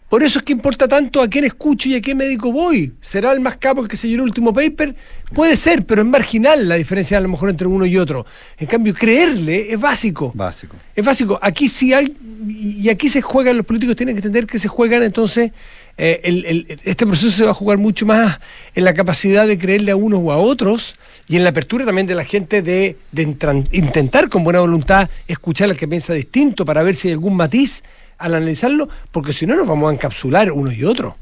Por 0.10 0.24
eso 0.24 0.40
es 0.40 0.46
que 0.46 0.54
importa 0.54 0.88
tanto 0.88 1.22
a 1.22 1.28
quién 1.28 1.46
escucho 1.46 1.88
y 1.88 1.94
a 1.96 2.02
qué 2.02 2.16
médico 2.16 2.52
voy. 2.52 2.94
¿Será 3.00 3.32
el 3.32 3.40
más 3.40 3.58
capo 3.58 3.82
el 3.84 3.88
que 3.88 3.96
se 3.96 4.08
dio 4.08 4.16
el 4.16 4.24
último 4.24 4.52
paper? 4.54 4.96
Puede 5.34 5.56
ser, 5.56 5.86
pero 5.86 6.02
es 6.02 6.08
marginal 6.08 6.68
la 6.68 6.76
diferencia 6.76 7.20
a 7.20 7.22
lo 7.22 7.30
mejor 7.30 7.52
entre 7.52 7.68
uno 7.68 7.86
y 7.86 7.96
otro. 7.96 8.26
En 8.58 8.66
cambio, 8.66 8.96
creerle 8.96 9.72
es 9.72 9.80
básico. 9.80 10.32
Básico. 10.34 10.76
Es 10.96 11.06
básico. 11.06 11.38
Aquí 11.44 11.70
sí 11.70 11.94
hay, 11.94 12.18
y 12.50 12.90
aquí 12.90 13.08
se 13.08 13.22
juegan, 13.22 13.56
los 13.58 13.66
políticos 13.68 13.96
tienen 13.96 14.16
que 14.16 14.20
entender 14.20 14.48
que 14.48 14.58
se 14.58 14.68
juegan, 14.68 15.04
entonces, 15.04 15.52
eh, 15.98 16.22
el- 16.24 16.46
el- 16.46 16.80
este 16.86 17.06
proceso 17.06 17.30
se 17.30 17.44
va 17.44 17.52
a 17.52 17.54
jugar 17.54 17.78
mucho 17.78 18.08
más 18.08 18.40
en 18.74 18.86
la 18.86 18.96
capacidad 18.96 19.46
de 19.46 19.60
creerle 19.60 19.92
a 19.92 19.96
unos 19.96 20.22
o 20.24 20.32
a 20.32 20.38
otros 20.38 20.96
y 21.28 21.36
en 21.36 21.44
la 21.44 21.52
apertura 21.52 21.86
también 21.86 22.08
de 22.08 22.16
la 22.16 22.24
gente 22.26 22.64
de, 22.64 22.98
de 23.12 23.28
entran- 23.28 23.68
intentar 23.74 24.28
con 24.30 24.44
buena 24.44 24.62
voluntad 24.62 25.08
escuchar 25.28 25.70
al 25.70 25.78
que 25.78 25.88
piensa 25.88 26.14
distinto 26.14 26.66
para 26.66 26.82
ver 26.82 26.96
si 26.96 27.10
hay 27.10 27.14
algún 27.14 27.36
matiz 27.36 27.84
al 28.20 28.36
analizarlo, 28.36 28.88
porque 29.12 29.34
si 29.34 29.46
no 29.46 29.56
nos 29.56 29.68
vamos 29.68 29.90
a 29.90 29.94
encapsular 29.94 30.52
unos 30.52 30.76
y 30.76 30.84
otros. 30.84 31.14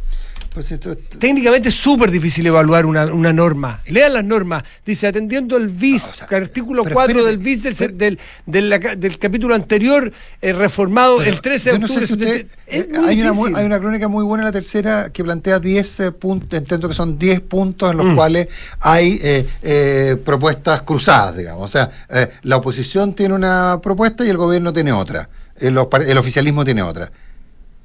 Pues 0.54 0.72
esto- 0.72 0.92
esto- 0.94 1.20
Técnicamente 1.20 1.70
es 1.70 1.76
súper 1.76 2.10
difícil 2.10 2.48
evaluar 2.48 2.88
una, 2.88 3.06
una 3.06 3.32
norma. 3.32 3.82
Lean 3.88 4.14
las 4.14 4.24
normas. 4.24 4.64
Dice, 4.84 5.06
atendiendo 5.06 5.56
el 5.56 5.68
BIS, 5.68 6.04
No, 6.04 6.10
o 6.10 6.14
sea, 6.30 6.38
artículo 6.38 6.84
pero 6.84 6.94
4 6.96 7.12
espérate, 7.20 7.30
del 7.30 7.38
BIS 7.38 7.64
del, 7.64 7.76
pero- 7.76 7.94
del, 7.96 8.20
del, 8.48 8.70
la- 8.72 8.80
del 8.80 9.20
capítulo 9.20 9.54
anterior, 9.54 10.12
eh, 10.42 10.54
reformado 10.54 11.18
pero 11.20 11.30
el 11.30 11.42
13 11.42 11.74
de 11.74 11.80
no 11.80 11.86
octubre. 11.86 12.02
sé 12.02 12.08
si 12.08 12.14
usted- 12.14 12.28
del- 12.28 12.48
es 12.66 12.86
eh, 12.86 12.90
muy 12.92 13.06
hay, 13.08 13.22
una, 13.22 13.60
hay 13.60 13.66
una 13.68 13.80
crónica 13.80 14.08
muy 14.08 14.24
buena 14.24 14.44
en 14.44 14.46
la 14.46 14.52
tercera 14.52 15.12
que 15.12 15.24
plantea 15.24 15.60
10 15.60 16.00
eh, 16.00 16.12
puntos, 16.12 16.58
entiendo 16.58 16.88
que 16.90 16.96
son 16.96 17.20
10 17.20 17.42
puntos 17.42 17.92
en 17.92 17.98
los 17.98 18.06
Mm. 18.08 18.16
cuales 18.16 18.48
hay 18.80 19.20
eh, 19.22 20.18
propuestas 20.26 20.82
cruzadas, 20.82 21.36
digamos. 21.38 21.64
O 21.66 21.68
sea, 21.72 21.92
eh, 22.10 22.30
la 22.42 22.58
oposición 22.58 23.14
tiene 23.14 23.36
una 23.36 23.80
propuesta 23.84 24.26
y 24.26 24.30
el 24.30 24.38
gobierno 24.38 24.74
tiene 24.74 24.92
otra. 24.92 25.30
El, 25.60 25.78
el 26.08 26.18
oficialismo 26.18 26.64
tiene 26.66 26.82
otra. 26.82 27.12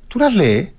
¿Tú 0.08 0.18
las 0.18 0.32
lees? 0.34 0.72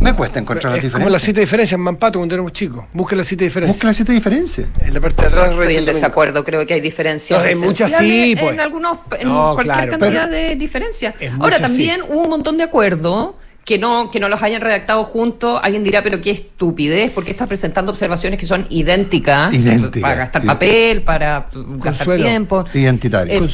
Me 0.00 0.14
cuesta 0.14 0.40
encontrar 0.40 0.74
las 0.74 0.84
es 0.84 0.90
como 0.90 1.08
las 1.10 1.22
diferencias. 1.22 1.22
siete 1.22 1.40
diferencias 1.40 1.78
en 1.78 1.82
Mampato 1.84 2.18
cuando 2.18 2.34
éramos 2.34 2.52
chicos. 2.52 2.84
Busquen 2.92 3.18
las 3.18 3.26
siete 3.26 3.44
diferencias. 3.44 3.76
Busca 3.76 3.86
las 3.86 3.96
siete 3.96 4.12
diferencias. 4.12 4.68
En 4.80 4.94
la 4.94 5.00
parte 5.00 5.22
de 5.22 5.28
atrás. 5.28 5.50
Estoy 5.52 5.76
en 5.76 5.84
desacuerdo, 5.84 6.44
creo 6.44 6.66
que 6.66 6.74
hay 6.74 6.80
diferencias. 6.80 7.40
No, 7.40 7.48
en 7.48 7.60
muchas 7.60 7.92
sí, 7.98 8.34
pues. 8.38 8.52
En 8.54 8.60
algunos, 8.60 8.98
en 9.20 9.28
No, 9.28 9.52
cualquier 9.54 9.76
claro, 9.76 9.98
cantidad 9.98 10.28
de 10.28 10.56
diferencias. 10.56 11.14
En 11.20 11.40
Ahora, 11.40 11.60
también 11.60 12.02
hubo 12.08 12.22
un 12.22 12.30
montón 12.30 12.56
de 12.56 12.64
acuerdos 12.64 13.34
que 13.64 13.78
no, 13.78 14.10
que 14.10 14.18
no 14.18 14.28
los 14.28 14.42
hayan 14.42 14.60
redactado 14.60 15.04
juntos. 15.04 15.60
Alguien 15.62 15.84
dirá, 15.84 16.02
pero 16.02 16.20
qué 16.20 16.30
estupidez, 16.32 17.12
porque 17.12 17.30
estás 17.30 17.46
presentando 17.46 17.92
observaciones 17.92 18.40
que 18.40 18.46
son 18.46 18.66
idénticas. 18.70 19.54
Idénticas, 19.54 20.02
Para 20.02 20.14
gastar 20.16 20.42
sí. 20.42 20.48
papel, 20.48 21.02
para 21.02 21.48
mm, 21.54 21.74
gastar 21.78 22.06
Consuelo. 22.06 22.24
tiempo. 22.26 22.64
Identitario. 22.74 23.44
Eh, 23.44 23.48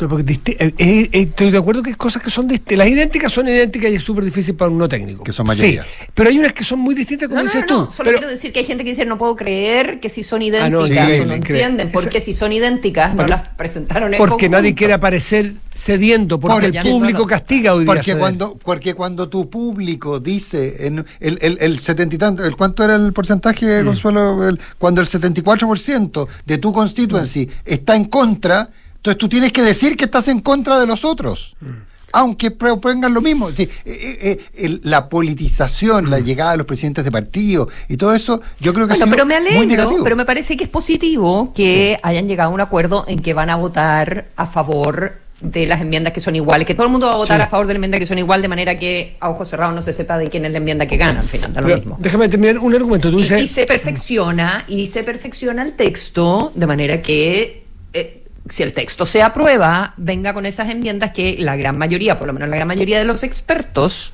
Eh, 0.00 0.36
eh, 0.58 0.74
eh, 0.78 1.08
estoy 1.12 1.50
de 1.52 1.58
acuerdo 1.58 1.82
que 1.82 1.90
hay 1.90 1.94
cosas 1.96 2.20
que 2.20 2.28
son 2.30 2.48
distintas. 2.48 2.78
Las 2.78 2.88
idénticas 2.88 3.32
son 3.32 3.46
idénticas 3.46 3.92
y 3.92 3.94
es 3.96 4.02
súper 4.02 4.24
difícil 4.24 4.56
para 4.56 4.68
un 4.70 4.76
no 4.78 4.88
técnico. 4.88 5.22
Que 5.22 5.32
son 5.32 5.46
mayoría. 5.46 5.82
Sí, 5.84 5.88
pero 6.12 6.30
hay 6.30 6.38
unas 6.38 6.52
que 6.52 6.64
son 6.64 6.80
muy 6.80 6.94
distintas, 6.96 7.28
como 7.28 7.40
No, 7.40 7.44
no, 7.46 7.50
dices 7.52 7.64
no, 7.68 7.78
no, 7.78 7.86
tú. 7.86 7.92
Solo 7.92 8.06
pero- 8.08 8.18
quiero 8.18 8.30
decir 8.32 8.52
que 8.52 8.58
hay 8.60 8.64
gente 8.64 8.82
que 8.82 8.90
dice 8.90 9.04
no 9.04 9.18
puedo 9.18 9.36
creer 9.36 10.00
que 10.00 10.08
si 10.08 10.24
son 10.24 10.42
Ah, 10.42 10.44
idénticas, 10.46 10.70
no, 10.72 10.86
sí, 10.86 11.20
o 11.20 11.26
no 11.26 11.34
entienden, 11.34 11.88
Esa- 11.88 11.92
porque 11.92 12.20
si 12.20 12.32
son 12.32 12.52
idénticas 12.52 13.14
no 13.14 13.24
las 13.26 13.48
presentaron 13.56 14.12
en 14.14 14.18
porque 14.18 14.48
nadie 14.48 14.74
quiere 14.74 14.94
aparecer 14.94 15.54
cediendo, 15.72 16.40
porque 16.40 16.60
Porque- 16.62 16.78
el 16.78 16.84
público 16.84 17.26
castiga 17.26 17.74
hoy 17.74 17.84
día. 17.84 17.86
Porque 17.86 18.02
ceder. 18.04 18.18
cuando, 18.18 18.56
porque 18.56 18.94
cuando 18.94 19.28
tu 19.28 19.48
público 19.48 20.18
dice, 20.18 20.86
en 20.88 21.04
el, 21.20 21.38
el, 21.40 21.58
el 21.60 21.80
70 21.80 22.14
y 22.14 22.18
tanto, 22.18 22.44
el, 22.44 22.56
¿cuánto 22.56 22.82
era 22.84 22.96
el 22.96 23.12
porcentaje, 23.12 23.82
Mm. 23.82 23.86
Consuelo? 23.86 24.48
El- 24.48 24.58
cuando 24.78 25.00
el 25.00 25.06
74% 25.06 26.26
de 26.46 26.58
tu 26.58 26.72
constituency 26.72 27.48
está 27.64 27.94
en 27.96 28.04
contra, 28.06 28.70
entonces 29.04 29.18
tú 29.18 29.28
tienes 29.28 29.52
que 29.52 29.60
decir 29.60 29.98
que 29.98 30.06
estás 30.06 30.28
en 30.28 30.40
contra 30.40 30.80
de 30.80 30.86
los 30.86 31.04
otros. 31.04 31.56
Mm. 31.60 31.66
Aunque 32.14 32.52
propongan 32.52 33.12
lo 33.12 33.20
mismo. 33.20 33.50
Sí, 33.50 33.64
eh, 33.64 33.68
eh, 33.84 34.18
eh, 34.22 34.38
el- 34.54 34.80
la 34.84 35.10
politización, 35.10 36.06
Mm. 36.06 36.08
la 36.08 36.20
llegada 36.20 36.52
de 36.52 36.56
los 36.58 36.66
presidentes 36.66 37.04
de 37.04 37.10
partido 37.12 37.68
y 37.88 37.98
todo 37.98 38.14
eso, 38.14 38.40
yo 38.60 38.72
creo 38.72 38.86
que 38.86 38.94
ha 38.94 38.96
Bueno, 38.96 39.04
sido 39.14 39.16
pero 39.16 39.26
me 39.26 39.38
muy 39.40 39.46
alegro, 39.48 39.66
negativo. 39.66 40.04
pero 40.04 40.16
me 40.16 40.24
parece 40.24 40.56
que 40.56 40.64
es 40.64 40.70
positivo 40.70 41.52
que 41.54 41.98
hayan 42.02 42.26
llegado 42.26 42.50
a 42.50 42.54
un 42.54 42.60
acuerdo 42.62 43.04
en 43.06 43.18
que 43.18 43.34
van 43.34 43.50
a 43.50 43.56
votar 43.56 44.28
a 44.36 44.46
favor 44.46 45.16
de 45.42 45.66
las 45.66 45.82
enmiendas 45.82 46.14
que 46.14 46.20
son 46.20 46.34
iguales, 46.34 46.66
que 46.66 46.74
todo 46.74 46.86
el 46.86 46.92
mundo 46.92 47.08
va 47.08 47.12
a 47.14 47.16
votar 47.16 47.38
Sí. 47.38 47.42
a 47.44 47.46
favor 47.46 47.66
de 47.66 47.74
la 47.74 47.76
enmienda 47.76 47.98
que 47.98 48.06
son 48.06 48.18
igual, 48.18 48.40
de 48.40 48.48
manera 48.48 48.78
que 48.78 49.18
a 49.20 49.28
ojos 49.28 49.48
cerrados 49.48 49.74
no 49.74 49.82
se 49.82 49.92
sepa 49.92 50.16
de 50.16 50.28
quién 50.30 50.46
es 50.46 50.52
la 50.52 50.58
enmienda 50.58 50.86
que 50.86 50.96
gana, 50.96 51.20
al 51.20 51.28
final, 51.28 51.52
da 51.52 51.60
lo 51.60 51.66
Pero 51.66 51.78
mismo. 51.80 51.96
déjame 52.00 52.28
terminar 52.30 52.56
un 52.58 52.74
argumento. 52.74 53.10
Tú 53.10 53.18
Y, 53.18 53.22
dices, 53.22 53.42
y 53.42 53.48
se 53.48 53.66
perfecciona, 53.66 54.64
y 54.68 54.86
se 54.86 55.02
perfecciona 55.02 55.62
el 55.62 55.74
texto, 55.74 56.52
de 56.54 56.66
manera 56.66 57.02
que 57.02 57.64
eh, 57.92 58.23
si 58.48 58.62
el 58.62 58.72
texto 58.72 59.06
se 59.06 59.22
aprueba, 59.22 59.94
venga 59.96 60.34
con 60.34 60.44
esas 60.46 60.68
enmiendas 60.68 61.12
que 61.12 61.36
la 61.38 61.56
gran 61.56 61.78
mayoría, 61.78 62.18
por 62.18 62.26
lo 62.26 62.32
menos 62.32 62.48
la 62.48 62.56
gran 62.56 62.68
mayoría 62.68 62.98
de 62.98 63.04
los 63.04 63.22
expertos, 63.22 64.12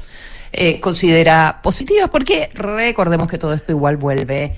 eh, 0.53 0.81
considera 0.81 1.61
positivas, 1.62 2.11
porque 2.11 2.51
recordemos 2.55 3.29
que 3.29 3.38
todo 3.38 3.53
esto 3.55 3.73
igual 3.73 3.97
vuelve 3.97 4.55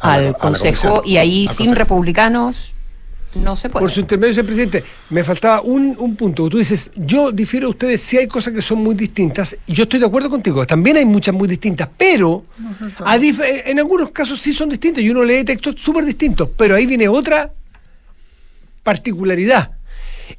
A 0.00 0.14
al 0.14 0.24
la 0.26 0.32
Consejo 0.34 1.02
y 1.04 1.16
ahí 1.16 1.46
sin 1.46 1.56
Consejo. 1.56 1.74
republicanos 1.74 2.74
no 3.34 3.54
se 3.54 3.70
puede. 3.70 3.84
Por 3.84 3.92
su 3.92 4.00
intermedio, 4.00 4.34
señor 4.34 4.46
presidente, 4.46 4.84
me 5.10 5.22
faltaba 5.22 5.60
un, 5.62 5.94
un 5.98 6.16
punto. 6.16 6.48
Tú 6.48 6.58
dices, 6.58 6.90
yo 6.96 7.30
difiero 7.30 7.68
a 7.68 7.70
ustedes 7.70 8.00
si 8.00 8.18
hay 8.18 8.26
cosas 8.26 8.52
que 8.52 8.60
son 8.60 8.82
muy 8.82 8.94
distintas, 8.96 9.56
y 9.66 9.72
yo 9.72 9.84
estoy 9.84 10.00
de 10.00 10.06
acuerdo 10.06 10.28
contigo, 10.28 10.66
también 10.66 10.96
hay 10.96 11.04
muchas 11.06 11.34
muy 11.34 11.46
distintas, 11.48 11.88
pero 11.96 12.44
a 13.04 13.16
dif- 13.18 13.40
en 13.66 13.78
algunos 13.78 14.10
casos 14.10 14.40
sí 14.40 14.52
son 14.52 14.68
distintos, 14.68 15.02
y 15.04 15.10
uno 15.10 15.22
lee 15.22 15.44
textos 15.44 15.76
súper 15.78 16.04
distintos, 16.04 16.48
pero 16.56 16.74
ahí 16.74 16.86
viene 16.86 17.06
otra 17.08 17.52
particularidad. 18.90 19.70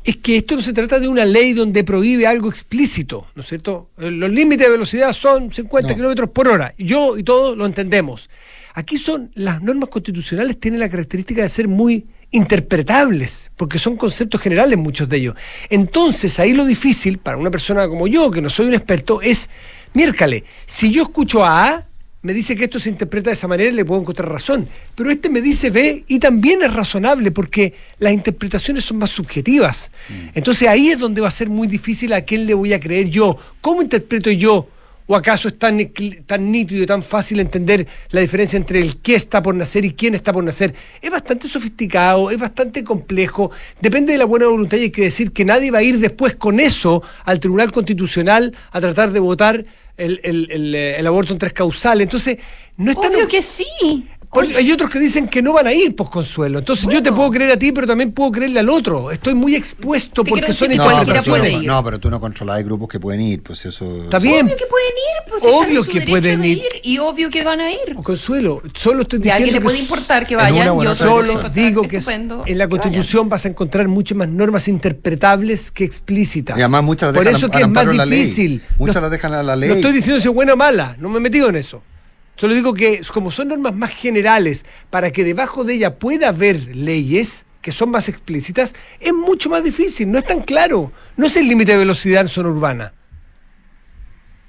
Es 0.03 0.17
que 0.17 0.37
esto 0.37 0.55
no 0.55 0.61
se 0.61 0.73
trata 0.73 0.99
de 0.99 1.07
una 1.07 1.25
ley 1.25 1.53
donde 1.53 1.83
prohíbe 1.83 2.25
algo 2.27 2.49
explícito, 2.49 3.27
¿no 3.35 3.41
es 3.41 3.47
cierto? 3.49 3.89
Eh, 3.97 4.09
Los 4.11 4.29
límites 4.29 4.65
de 4.67 4.71
velocidad 4.71 5.11
son 5.13 5.51
50 5.53 5.89
No. 5.89 5.95
kilómetros 5.95 6.29
por 6.31 6.47
hora. 6.47 6.73
Yo 6.77 7.17
y 7.17 7.23
todos 7.23 7.57
lo 7.57 7.65
entendemos. 7.65 8.29
Aquí 8.73 8.97
son, 8.97 9.31
las 9.35 9.61
normas 9.61 9.89
constitucionales 9.89 10.59
tienen 10.59 10.79
la 10.79 10.89
característica 10.89 11.41
de 11.41 11.49
ser 11.49 11.67
muy 11.67 12.05
interpretables, 12.31 13.51
porque 13.57 13.77
son 13.79 13.97
conceptos 13.97 14.39
generales 14.41 14.77
muchos 14.77 15.07
de 15.09 15.17
ellos. 15.17 15.35
Entonces, 15.69 16.39
ahí 16.39 16.53
lo 16.53 16.65
difícil 16.65 17.17
para 17.17 17.37
una 17.37 17.51
persona 17.51 17.87
como 17.89 18.07
yo, 18.07 18.31
que 18.31 18.41
no 18.41 18.49
soy 18.49 18.67
un 18.67 18.73
experto, 18.73 19.21
es, 19.21 19.49
miércale, 19.93 20.45
si 20.65 20.89
yo 20.91 21.03
escucho 21.03 21.43
a 21.43 21.67
A, 21.67 21.87
me 22.23 22.33
dice 22.33 22.55
que 22.55 22.65
esto 22.65 22.77
se 22.77 22.89
interpreta 22.89 23.29
de 23.29 23.33
esa 23.33 23.47
manera 23.47 23.69
y 23.69 23.73
le 23.73 23.85
puedo 23.85 24.01
encontrar 24.01 24.29
razón. 24.29 24.67
Pero 24.95 25.09
este 25.09 25.29
me 25.29 25.41
dice 25.41 25.71
B 25.71 26.03
y 26.07 26.19
también 26.19 26.61
es 26.61 26.73
razonable 26.73 27.31
porque 27.31 27.73
las 27.97 28.13
interpretaciones 28.13 28.85
son 28.85 28.97
más 28.97 29.09
subjetivas. 29.09 29.89
Entonces 30.35 30.67
ahí 30.67 30.89
es 30.89 30.99
donde 30.99 31.21
va 31.21 31.29
a 31.29 31.31
ser 31.31 31.49
muy 31.49 31.67
difícil 31.67 32.13
a 32.13 32.21
quién 32.21 32.45
le 32.45 32.53
voy 32.53 32.73
a 32.73 32.79
creer 32.79 33.09
yo. 33.09 33.37
¿Cómo 33.59 33.81
interpreto 33.81 34.29
yo? 34.29 34.67
¿O 35.07 35.15
acaso 35.15 35.49
es 35.49 35.57
tan, 35.57 35.77
tan 36.25 36.51
nítido 36.51 36.83
y 36.83 36.85
tan 36.85 37.03
fácil 37.03 37.39
entender 37.39 37.85
la 38.11 38.21
diferencia 38.21 38.55
entre 38.55 38.79
el 38.79 38.97
qué 39.01 39.15
está 39.15 39.41
por 39.41 39.53
nacer 39.55 39.83
y 39.83 39.93
quién 39.93 40.15
está 40.15 40.31
por 40.31 40.43
nacer? 40.43 40.73
Es 41.01 41.11
bastante 41.11 41.49
sofisticado, 41.49 42.31
es 42.31 42.37
bastante 42.37 42.83
complejo, 42.83 43.51
depende 43.81 44.13
de 44.13 44.19
la 44.19 44.25
buena 44.25 44.47
voluntad 44.47 44.77
y 44.77 44.83
hay 44.83 44.91
que 44.91 45.01
decir 45.01 45.33
que 45.33 45.43
nadie 45.43 45.71
va 45.71 45.79
a 45.79 45.83
ir 45.83 45.99
después 45.99 46.35
con 46.35 46.61
eso 46.61 47.03
al 47.25 47.41
Tribunal 47.41 47.73
Constitucional 47.73 48.55
a 48.71 48.79
tratar 48.79 49.11
de 49.11 49.19
votar 49.19 49.65
el, 49.97 50.19
el- 50.23 50.47
el, 50.51 50.75
eh, 50.75 50.99
el 50.99 51.07
aborto 51.07 51.33
en 51.33 51.39
tres 51.39 51.53
causales. 51.53 52.05
Entonces, 52.05 52.37
no 52.77 52.91
es 52.91 52.99
tan... 52.99 53.11
Obvio 53.13 53.27
que 53.27 53.41
sí. 53.41 53.65
Por- 54.31 54.45
hay 54.45 54.71
otros 54.71 54.89
que 54.89 54.97
dicen 54.99 55.27
que 55.27 55.41
no 55.41 55.51
van 55.51 55.67
a 55.67 55.73
ir, 55.73 55.93
pues 55.93 56.09
Consuelo. 56.09 56.59
Entonces 56.59 56.87
yo 56.89 57.03
te 57.03 57.11
puedo 57.11 57.29
creer 57.31 57.51
a 57.51 57.57
ti, 57.57 57.73
pero 57.73 57.85
también 57.85 58.13
puedo 58.13 58.31
creerle 58.31 58.61
al 58.61 58.69
otro. 58.69 59.11
Estoy 59.11 59.35
muy 59.35 59.55
expuesto 59.55 60.23
porque 60.23 60.53
son 60.53 60.69
No, 60.69 60.75
pero 60.77 60.89
cualquiera 60.89 61.21
puede 61.21 61.51
no, 61.51 61.61
ir. 61.61 61.67
no, 61.67 61.83
pero 61.83 61.99
tú 61.99 62.09
no 62.09 62.19
controlas, 62.21 62.55
hay 62.57 62.63
grupos 62.63 62.87
que 62.87 62.97
pueden 62.99 63.19
ir, 63.21 63.43
pues 63.43 63.65
eso... 63.65 64.03
Está 64.05 64.19
bien. 64.19 64.45
Obvio 64.45 64.55
que 64.55 64.65
pueden 64.67 64.87
ir, 64.89 65.29
pues 65.29 65.43
Obvio 65.45 65.83
su 65.83 65.87
que 65.89 65.99
derecho 65.99 66.11
pueden 66.11 66.41
de 66.41 66.47
ir. 66.47 66.63
y 66.83 66.97
obvio 66.99 67.29
que 67.29 67.43
van 67.43 67.59
a 67.59 67.71
ir. 67.71 67.93
Consuelo, 68.01 68.61
solo 68.73 69.01
estoy 69.01 69.19
Y 69.19 69.21
a 69.29 69.35
diciendo 69.35 69.35
alguien 69.35 69.53
le 69.55 69.61
puede 69.61 69.79
importar 69.79 70.25
que 70.25 70.35
vayan 70.37 70.53
una 70.61 70.65
y 70.65 70.69
buena 70.75 70.91
otro 70.91 71.05
le 71.21 71.27
puede 71.33 71.37
Solo 71.41 71.49
digo 71.53 71.81
que 71.87 71.97
estupendo 71.97 72.43
en 72.47 72.57
la. 72.57 72.67
Constitución 72.69 73.27
vas 73.27 73.43
a 73.45 73.49
encontrar 73.49 73.87
muchas 73.89 74.17
más 74.17 74.29
normas 74.29 74.67
interpretables 74.69 75.71
que 75.71 75.83
explícitas. 75.83 76.57
Y 76.57 76.61
además 76.61 76.83
muchas 76.83 77.09
las 77.09 77.17
Por 77.17 77.25
dejan 77.25 77.37
eso 77.37 77.45
al- 77.47 77.51
que 77.51 77.61
es 77.63 77.67
más 77.67 78.09
difícil. 78.09 78.61
Muchas 78.77 78.95
No- 78.95 79.01
las 79.01 79.11
dejan 79.11 79.33
a 79.33 79.43
la 79.43 79.55
ley. 79.57 79.69
No 79.69 79.75
estoy 79.75 79.91
diciendo 79.91 80.21
si 80.21 80.27
es 80.29 80.33
buena 80.33 80.53
o 80.53 80.57
mala, 80.57 80.95
no 80.99 81.09
me 81.09 81.17
he 81.17 81.21
metido 81.21 81.49
en 81.49 81.57
eso. 81.57 81.83
Solo 82.41 82.55
digo 82.55 82.73
que 82.73 83.01
como 83.13 83.29
son 83.29 83.49
normas 83.49 83.75
más 83.75 83.91
generales, 83.91 84.65
para 84.89 85.11
que 85.11 85.23
debajo 85.23 85.63
de 85.63 85.75
ella 85.75 85.99
pueda 85.99 86.29
haber 86.29 86.75
leyes 86.75 87.45
que 87.61 87.71
son 87.71 87.91
más 87.91 88.09
explícitas, 88.09 88.73
es 88.99 89.13
mucho 89.13 89.47
más 89.47 89.63
difícil, 89.63 90.09
no 90.11 90.17
es 90.17 90.25
tan 90.25 90.41
claro. 90.41 90.91
No 91.17 91.27
es 91.27 91.37
el 91.37 91.47
límite 91.47 91.73
de 91.73 91.77
velocidad 91.77 92.21
en 92.21 92.29
zona 92.29 92.49
urbana. 92.49 92.93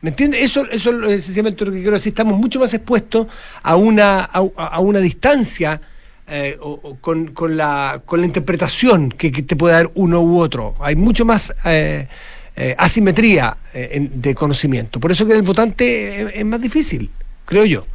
¿Me 0.00 0.08
entiendes? 0.08 0.42
Eso, 0.42 0.66
eso 0.70 1.02
es 1.06 1.22
sencillamente 1.22 1.66
lo 1.66 1.70
que 1.70 1.82
quiero 1.82 1.92
decir. 1.92 2.12
Estamos 2.12 2.38
mucho 2.38 2.60
más 2.60 2.72
expuestos 2.72 3.26
a 3.62 3.76
una, 3.76 4.20
a, 4.24 4.80
una 4.80 5.00
distancia 5.00 5.78
eh, 6.26 6.56
o- 6.62 6.96
con, 6.98 7.32
con 7.32 7.58
la, 7.58 8.00
con 8.06 8.20
la 8.20 8.26
interpretación 8.26 9.10
que, 9.10 9.30
te 9.32 9.54
puede 9.54 9.74
dar 9.74 9.90
uno 9.96 10.22
u 10.22 10.38
otro. 10.38 10.76
Hay 10.80 10.96
mucho 10.96 11.26
más 11.26 11.52
eh, 11.66 12.08
eh, 12.56 12.74
asimetría 12.78 13.58
de 13.74 14.34
conocimiento. 14.34 14.98
Por 14.98 15.12
eso 15.12 15.26
que 15.26 15.34
el 15.34 15.42
votante 15.42 16.40
es 16.40 16.44
más 16.46 16.62
difícil, 16.62 17.10
creo 17.44 17.64
yo. 17.64 17.86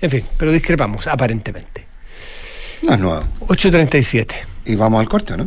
En 0.00 0.10
fin, 0.10 0.24
pero 0.36 0.50
discrepamos, 0.50 1.06
aparentemente. 1.06 1.86
No 2.82 2.94
es 2.94 2.98
nuevo. 2.98 3.22
8.37. 3.46 4.34
Y 4.66 4.74
vamos 4.74 5.00
al 5.00 5.08
corte, 5.08 5.36
¿no? 5.36 5.46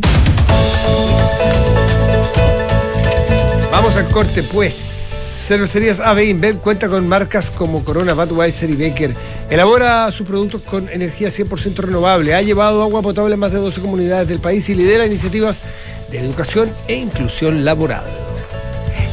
Vamos 3.71 3.95
al 3.95 4.09
corte, 4.09 4.43
pues. 4.43 4.95
Cervecerías 5.47 5.99
AB 5.99 6.23
InBev 6.23 6.59
cuenta 6.59 6.87
con 6.87 7.07
marcas 7.07 7.51
como 7.51 7.83
Corona, 7.85 8.13
Budweiser 8.13 8.69
y 8.69 8.75
Becker. 8.75 9.13
Elabora 9.49 10.11
sus 10.11 10.25
productos 10.25 10.63
con 10.63 10.89
energía 10.89 11.27
100% 11.27 11.75
renovable. 11.75 12.33
Ha 12.33 12.41
llevado 12.41 12.81
agua 12.81 13.01
potable 13.01 13.35
a 13.35 13.37
más 13.37 13.51
de 13.51 13.59
12 13.59 13.79
comunidades 13.79 14.27
del 14.27 14.39
país 14.39 14.67
y 14.69 14.75
lidera 14.75 15.05
iniciativas 15.05 15.59
de 16.09 16.19
educación 16.19 16.71
e 16.87 16.95
inclusión 16.95 17.63
laboral. 17.63 18.05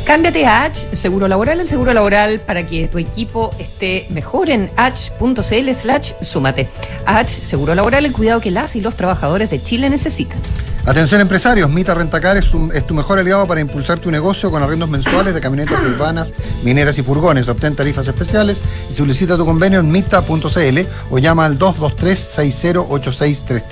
Cámbiate 0.05 0.47
a 0.47 0.65
H, 0.65 0.97
Seguro 0.97 1.29
Laboral, 1.29 1.61
el 1.61 1.69
seguro 1.69 1.95
laboral 1.95 2.41
para 2.41 2.67
que 2.67 2.88
tu 2.88 2.99
equipo 2.99 3.55
esté 3.59 4.07
mejor 4.11 4.51
en 4.51 4.69
h.cl 4.77 5.75
slash 5.75 6.12
súmate. 6.21 6.69
H, 7.07 7.29
Seguro 7.29 7.77
Laboral, 7.77 8.05
el 8.05 8.12
cuidado 8.12 8.41
que 8.41 8.51
las 8.51 8.75
y 8.75 8.81
los 8.81 8.97
trabajadores 8.97 9.49
de 9.51 9.62
Chile 9.62 9.88
necesitan. 9.88 10.38
Atención 10.85 11.21
empresarios, 11.21 11.71
Mita 11.71 11.95
Rentacar 11.95 12.37
es, 12.37 12.51
tu 12.51 12.95
mejor 12.95 13.21
aliado 13.21 13.47
para 13.47 13.61
impulsar 13.61 14.01
tu 14.01 14.11
negocio 14.11 14.51
con 14.51 14.65
arrendos 14.65 14.91
mensuales 14.91 15.33
de 15.33 15.41
camionetas 15.41 15.81
urbanas, 15.81 16.35
mineras 16.65 16.99
y 16.99 17.05
furgones. 17.05 17.49
Obtén 17.49 17.77
tarifas 17.77 18.09
especiales 18.09 18.59
y 18.91 18.93
solicita 18.93 19.37
tu 19.37 19.45
convenio 19.45 19.79
en 19.79 19.93
mita.cl 19.93 20.81
o 21.11 21.19
llama 21.19 21.47
al 21.47 21.57
223-608633. 21.57 23.62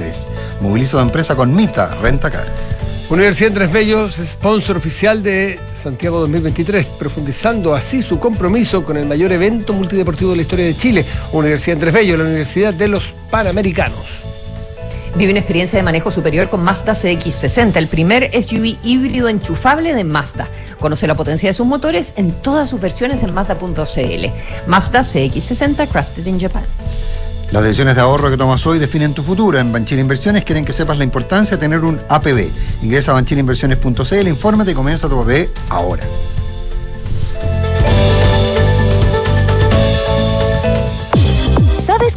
Moviliza 0.61 0.99
tu 0.99 1.01
empresa 1.01 1.35
con 1.35 1.53
Mita 1.53 1.97
Rentacar. 1.97 2.47
Universidad 3.11 3.49
Andrés 3.49 3.73
Bello 3.73 4.07
es 4.07 4.15
sponsor 4.25 4.77
oficial 4.77 5.21
de 5.21 5.59
Santiago 5.75 6.21
2023, 6.21 6.87
profundizando 6.91 7.75
así 7.75 8.03
su 8.03 8.21
compromiso 8.21 8.85
con 8.85 8.97
el 8.97 9.07
mayor 9.07 9.33
evento 9.33 9.73
multideportivo 9.73 10.31
de 10.31 10.37
la 10.37 10.43
historia 10.43 10.67
de 10.67 10.77
Chile. 10.77 11.05
Universidad 11.33 11.79
Andrés 11.79 11.93
Bello, 11.95 12.17
la 12.17 12.23
Universidad 12.23 12.73
de 12.73 12.87
los 12.87 13.13
Panamericanos. 13.29 14.21
Vive 15.17 15.33
una 15.33 15.41
experiencia 15.41 15.77
de 15.77 15.83
manejo 15.83 16.13
superior 16.13 16.49
con 16.49 16.63
Mazda 16.63 16.93
CX60, 16.93 17.77
el 17.79 17.89
primer 17.89 18.31
SUV 18.41 18.79
híbrido 18.85 19.29
enchufable 19.29 19.93
de 19.93 20.05
Mazda. 20.05 20.47
Conoce 20.79 21.09
la 21.09 21.17
potencia 21.17 21.49
de 21.49 21.55
sus 21.55 21.67
motores 21.67 22.13
en 22.15 22.31
todas 22.31 22.71
sus 22.71 22.81
versiones 22.81 23.25
en 23.25 23.35
Mazda.cl. 23.35 24.27
Mazda 24.69 25.01
CX60 25.01 25.89
Crafted 25.89 26.27
in 26.27 26.39
Japan. 26.39 26.63
Las 27.53 27.65
decisiones 27.65 27.97
de 27.97 28.01
ahorro 28.01 28.31
que 28.31 28.37
tomas 28.37 28.65
hoy 28.65 28.79
definen 28.79 29.13
tu 29.13 29.25
futuro. 29.25 29.59
En 29.59 29.73
Banchile 29.73 30.01
Inversiones 30.01 30.45
quieren 30.45 30.65
que 30.65 30.73
sepas 30.73 30.97
la 30.99 31.03
importancia 31.03 31.57
de 31.57 31.61
tener 31.61 31.85
un 31.85 32.01
APB. 32.09 32.49
Ingresa 32.83 33.11
a 33.11 33.15
banchileinversiones.cl, 33.15 34.29
infórmate 34.29 34.71
y 34.71 34.75
comienza 34.75 35.09
tu 35.09 35.21
APB 35.21 35.49
ahora. 35.69 36.05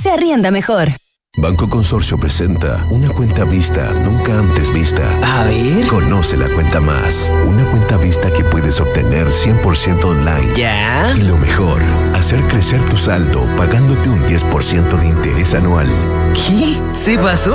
se 0.00 0.10
arrienda 0.10 0.50
mejor. 0.50 0.88
Banco 1.38 1.68
Consorcio 1.68 2.16
presenta 2.16 2.82
una 2.90 3.08
cuenta 3.10 3.44
vista 3.44 3.90
nunca 3.92 4.38
antes 4.38 4.72
vista. 4.72 5.02
A 5.22 5.44
ver. 5.44 5.86
Conoce 5.86 6.36
la 6.36 6.48
cuenta 6.48 6.80
más. 6.80 7.30
Una 7.46 7.62
cuenta 7.70 7.98
vista 7.98 8.30
que 8.30 8.42
puedes 8.44 8.80
obtener 8.80 9.26
100% 9.26 10.04
online. 10.04 10.54
¿Ya? 10.56 11.12
Y 11.14 11.22
lo 11.22 11.36
mejor, 11.36 11.82
hacer 12.14 12.40
crecer 12.44 12.82
tu 12.88 12.96
saldo 12.96 13.46
pagándote 13.56 14.08
un 14.08 14.24
10% 14.24 14.98
de 14.98 15.06
interés 15.08 15.52
anual. 15.52 15.88
¿Qué? 16.32 16.80
¿Se 16.94 17.18
pasó? 17.18 17.54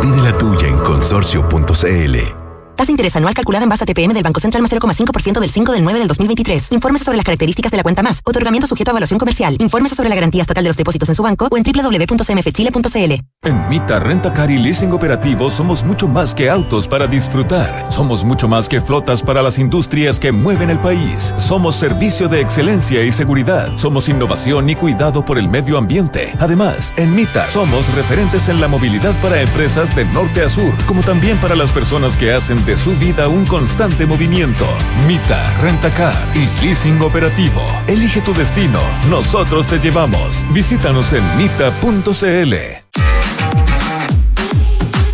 Pide 0.00 0.20
la 0.22 0.36
tuya 0.36 0.66
en 0.66 0.78
consorcio.cl. 0.78 2.41
Tasa 2.76 2.90
interés 2.90 3.14
anual 3.16 3.34
calculada 3.34 3.64
en 3.64 3.68
base 3.68 3.84
a 3.84 3.86
TPM 3.86 4.12
del 4.12 4.22
Banco 4.22 4.40
Central 4.40 4.62
más 4.62 4.72
0,5% 4.72 5.40
del 5.40 5.50
5 5.50 5.72
del 5.72 5.84
9 5.84 5.98
del 5.98 6.08
2023. 6.08 6.72
Infórmese 6.72 7.04
sobre 7.04 7.16
las 7.16 7.24
características 7.24 7.70
de 7.70 7.76
la 7.76 7.82
cuenta 7.82 8.02
más. 8.02 8.20
Otorgamiento 8.24 8.66
sujeto 8.66 8.90
a 8.90 8.92
evaluación 8.92 9.18
comercial. 9.18 9.56
Infórmese 9.58 9.94
sobre 9.94 10.08
la 10.08 10.14
garantía 10.14 10.42
estatal 10.42 10.64
de 10.64 10.70
los 10.70 10.76
depósitos 10.76 11.08
en 11.08 11.14
su 11.14 11.22
banco 11.22 11.48
o 11.50 11.56
en 11.56 11.62
www.cmfchile.cl. 11.64 13.12
En 13.44 13.68
Mita 13.68 13.98
Renta 13.98 14.32
Car 14.32 14.50
y 14.50 14.58
Leasing 14.58 14.92
Operativo 14.92 15.50
somos 15.50 15.82
mucho 15.82 16.06
más 16.06 16.34
que 16.34 16.48
autos 16.48 16.86
para 16.86 17.06
disfrutar. 17.06 17.90
Somos 17.90 18.24
mucho 18.24 18.48
más 18.48 18.68
que 18.68 18.80
flotas 18.80 19.22
para 19.22 19.42
las 19.42 19.58
industrias 19.58 20.20
que 20.20 20.32
mueven 20.32 20.70
el 20.70 20.80
país. 20.80 21.34
Somos 21.36 21.74
servicio 21.74 22.28
de 22.28 22.40
excelencia 22.40 23.02
y 23.02 23.10
seguridad. 23.10 23.76
Somos 23.76 24.08
innovación 24.08 24.70
y 24.70 24.76
cuidado 24.76 25.24
por 25.24 25.38
el 25.38 25.48
medio 25.48 25.76
ambiente. 25.76 26.32
Además, 26.38 26.92
en 26.96 27.14
Mita 27.14 27.50
somos 27.50 27.92
referentes 27.94 28.48
en 28.48 28.60
la 28.60 28.68
movilidad 28.68 29.12
para 29.20 29.40
empresas 29.40 29.94
de 29.96 30.04
norte 30.04 30.42
a 30.42 30.48
sur, 30.48 30.72
como 30.86 31.02
también 31.02 31.38
para 31.40 31.56
las 31.56 31.72
personas 31.72 32.16
que 32.16 32.32
hacen 32.32 32.61
de 32.64 32.76
su 32.76 32.96
vida 32.96 33.28
un 33.28 33.44
constante 33.46 34.06
movimiento. 34.06 34.66
Mita, 35.06 35.42
Rentacar 35.60 36.14
y 36.34 36.48
Leasing 36.64 37.00
Operativo. 37.02 37.62
Elige 37.86 38.20
tu 38.20 38.32
destino. 38.32 38.80
Nosotros 39.08 39.66
te 39.66 39.78
llevamos. 39.78 40.44
Visítanos 40.52 41.12
en 41.12 41.22
mita.cl. 41.36 42.54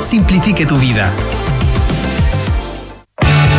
simplifique 0.00 0.66
tu 0.66 0.76
vida. 0.76 1.12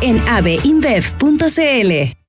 en 0.00 0.28
aveinbev.cl. 0.28 2.19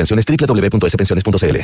Pensiones 0.00 0.24
www.spensiones.cl. 0.24 1.58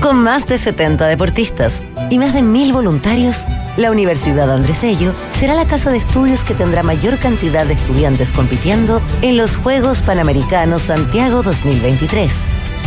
Con 0.00 0.22
más 0.22 0.46
de 0.46 0.56
70 0.56 1.08
deportistas 1.08 1.82
y 2.10 2.18
más 2.18 2.32
de 2.32 2.42
mil 2.42 2.72
voluntarios, 2.72 3.44
la 3.76 3.90
Universidad 3.90 4.48
Andrés 4.52 4.82
Bello 4.82 5.12
será 5.36 5.54
la 5.54 5.64
casa 5.64 5.90
de 5.90 5.98
estudios 5.98 6.44
que 6.44 6.54
tendrá 6.54 6.84
mayor 6.84 7.18
cantidad 7.18 7.66
de 7.66 7.72
estudiantes 7.72 8.30
compitiendo 8.30 9.02
en 9.22 9.36
los 9.36 9.56
Juegos 9.56 10.02
Panamericanos 10.02 10.82
Santiago 10.82 11.42
2023. 11.42 12.32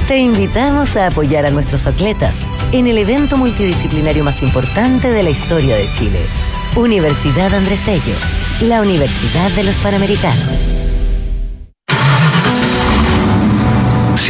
Te 0.07 0.19
invitamos 0.19 0.95
a 0.95 1.07
apoyar 1.07 1.45
a 1.45 1.51
nuestros 1.51 1.85
atletas 1.85 2.45
en 2.71 2.87
el 2.87 2.99
evento 2.99 3.35
multidisciplinario 3.35 4.23
más 4.23 4.41
importante 4.41 5.11
de 5.11 5.23
la 5.23 5.29
historia 5.29 5.75
de 5.75 5.91
Chile. 5.91 6.21
Universidad 6.77 7.53
Andrés 7.53 7.85
Bello, 7.85 8.15
la 8.61 8.81
Universidad 8.81 9.51
de 9.51 9.65
los 9.65 9.75
Panamericanos. 9.79 10.90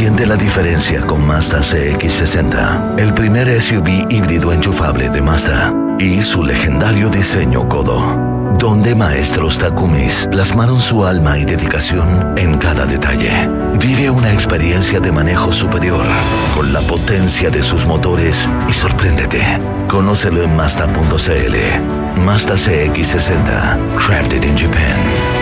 Siente 0.02 0.26
la 0.26 0.34
diferencia 0.34 1.02
con 1.02 1.24
Mazda 1.24 1.60
CX60, 1.60 2.98
el 2.98 3.14
primer 3.14 3.48
SUV 3.60 4.10
híbrido 4.10 4.52
enchufable 4.52 5.08
de 5.08 5.22
Mazda 5.22 5.72
y 6.00 6.20
su 6.22 6.42
legendario 6.42 7.08
diseño 7.08 7.68
codo, 7.68 8.18
donde 8.58 8.96
maestros 8.96 9.60
Takumis 9.60 10.26
plasmaron 10.28 10.80
su 10.80 11.06
alma 11.06 11.38
y 11.38 11.44
dedicación 11.44 12.36
en 12.36 12.58
cada 12.58 12.84
detalle. 12.84 13.48
Vive 13.78 14.10
una 14.10 14.32
experiencia 14.32 14.98
de 14.98 15.12
manejo 15.12 15.52
superior 15.52 16.04
con 16.52 16.72
la 16.72 16.80
potencia 16.80 17.48
de 17.48 17.62
sus 17.62 17.86
motores 17.86 18.36
y 18.68 18.72
sorpréndete. 18.72 19.60
Conócelo 19.86 20.42
en 20.42 20.56
Mazda.cl. 20.56 22.20
Mazda 22.22 22.54
CX60, 22.56 23.94
crafted 23.94 24.42
in 24.42 24.58
Japan. 24.58 25.41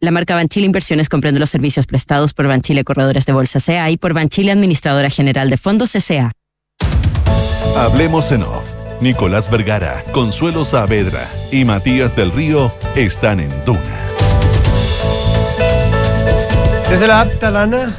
La 0.00 0.12
marca 0.12 0.36
Banchile 0.36 0.64
Inversiones 0.64 1.08
comprende 1.08 1.40
los 1.40 1.50
servicios 1.50 1.86
prestados 1.86 2.32
por 2.32 2.46
Banchile 2.46 2.84
Corredores 2.84 3.26
de 3.26 3.32
Bolsa 3.32 3.58
CA 3.58 3.90
y 3.90 3.96
por 3.96 4.14
Banchile 4.14 4.52
Administradora 4.52 5.10
General 5.10 5.50
de 5.50 5.56
Fondos 5.56 5.96
CA. 6.06 6.30
Hablemos 7.76 8.30
en 8.30 8.44
off. 8.44 8.64
Nicolás 9.00 9.50
Vergara, 9.50 10.04
Consuelo 10.12 10.64
Saavedra 10.64 11.28
y 11.50 11.64
Matías 11.64 12.14
del 12.14 12.30
Río 12.30 12.72
están 12.94 13.40
en 13.40 13.50
Duna. 13.64 13.80
Desde 16.88 17.08
la 17.08 17.22
app 17.22 17.40
Talana, 17.40 17.96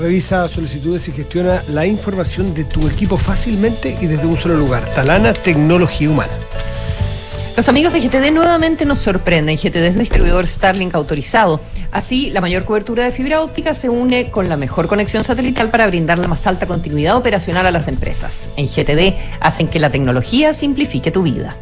revisa 0.00 0.48
solicitudes 0.48 1.06
y 1.06 1.12
gestiona 1.12 1.62
la 1.68 1.86
información 1.86 2.52
de 2.52 2.64
tu 2.64 2.88
equipo 2.88 3.16
fácilmente 3.16 3.96
y 4.00 4.06
desde 4.06 4.26
un 4.26 4.36
solo 4.36 4.56
lugar. 4.56 4.84
Talana 4.96 5.34
Tecnología 5.34 6.10
Humana. 6.10 6.32
Los 7.54 7.68
amigos 7.68 7.92
de 7.92 8.00
GTD 8.00 8.32
nuevamente 8.32 8.86
nos 8.86 9.00
sorprenden. 9.00 9.58
GTD 9.58 9.88
es 9.88 9.98
distribuidor 9.98 10.46
Starlink 10.46 10.94
autorizado. 10.94 11.60
Así, 11.90 12.30
la 12.30 12.40
mayor 12.40 12.64
cobertura 12.64 13.04
de 13.04 13.10
fibra 13.10 13.42
óptica 13.42 13.74
se 13.74 13.90
une 13.90 14.30
con 14.30 14.48
la 14.48 14.56
mejor 14.56 14.88
conexión 14.88 15.22
satelital 15.22 15.68
para 15.68 15.86
brindar 15.86 16.18
la 16.18 16.28
más 16.28 16.46
alta 16.46 16.66
continuidad 16.66 17.14
operacional 17.14 17.66
a 17.66 17.70
las 17.70 17.88
empresas. 17.88 18.52
En 18.56 18.68
GTD 18.68 19.18
hacen 19.40 19.68
que 19.68 19.80
la 19.80 19.90
tecnología 19.90 20.54
simplifique 20.54 21.10
tu 21.10 21.24
vida. 21.24 21.54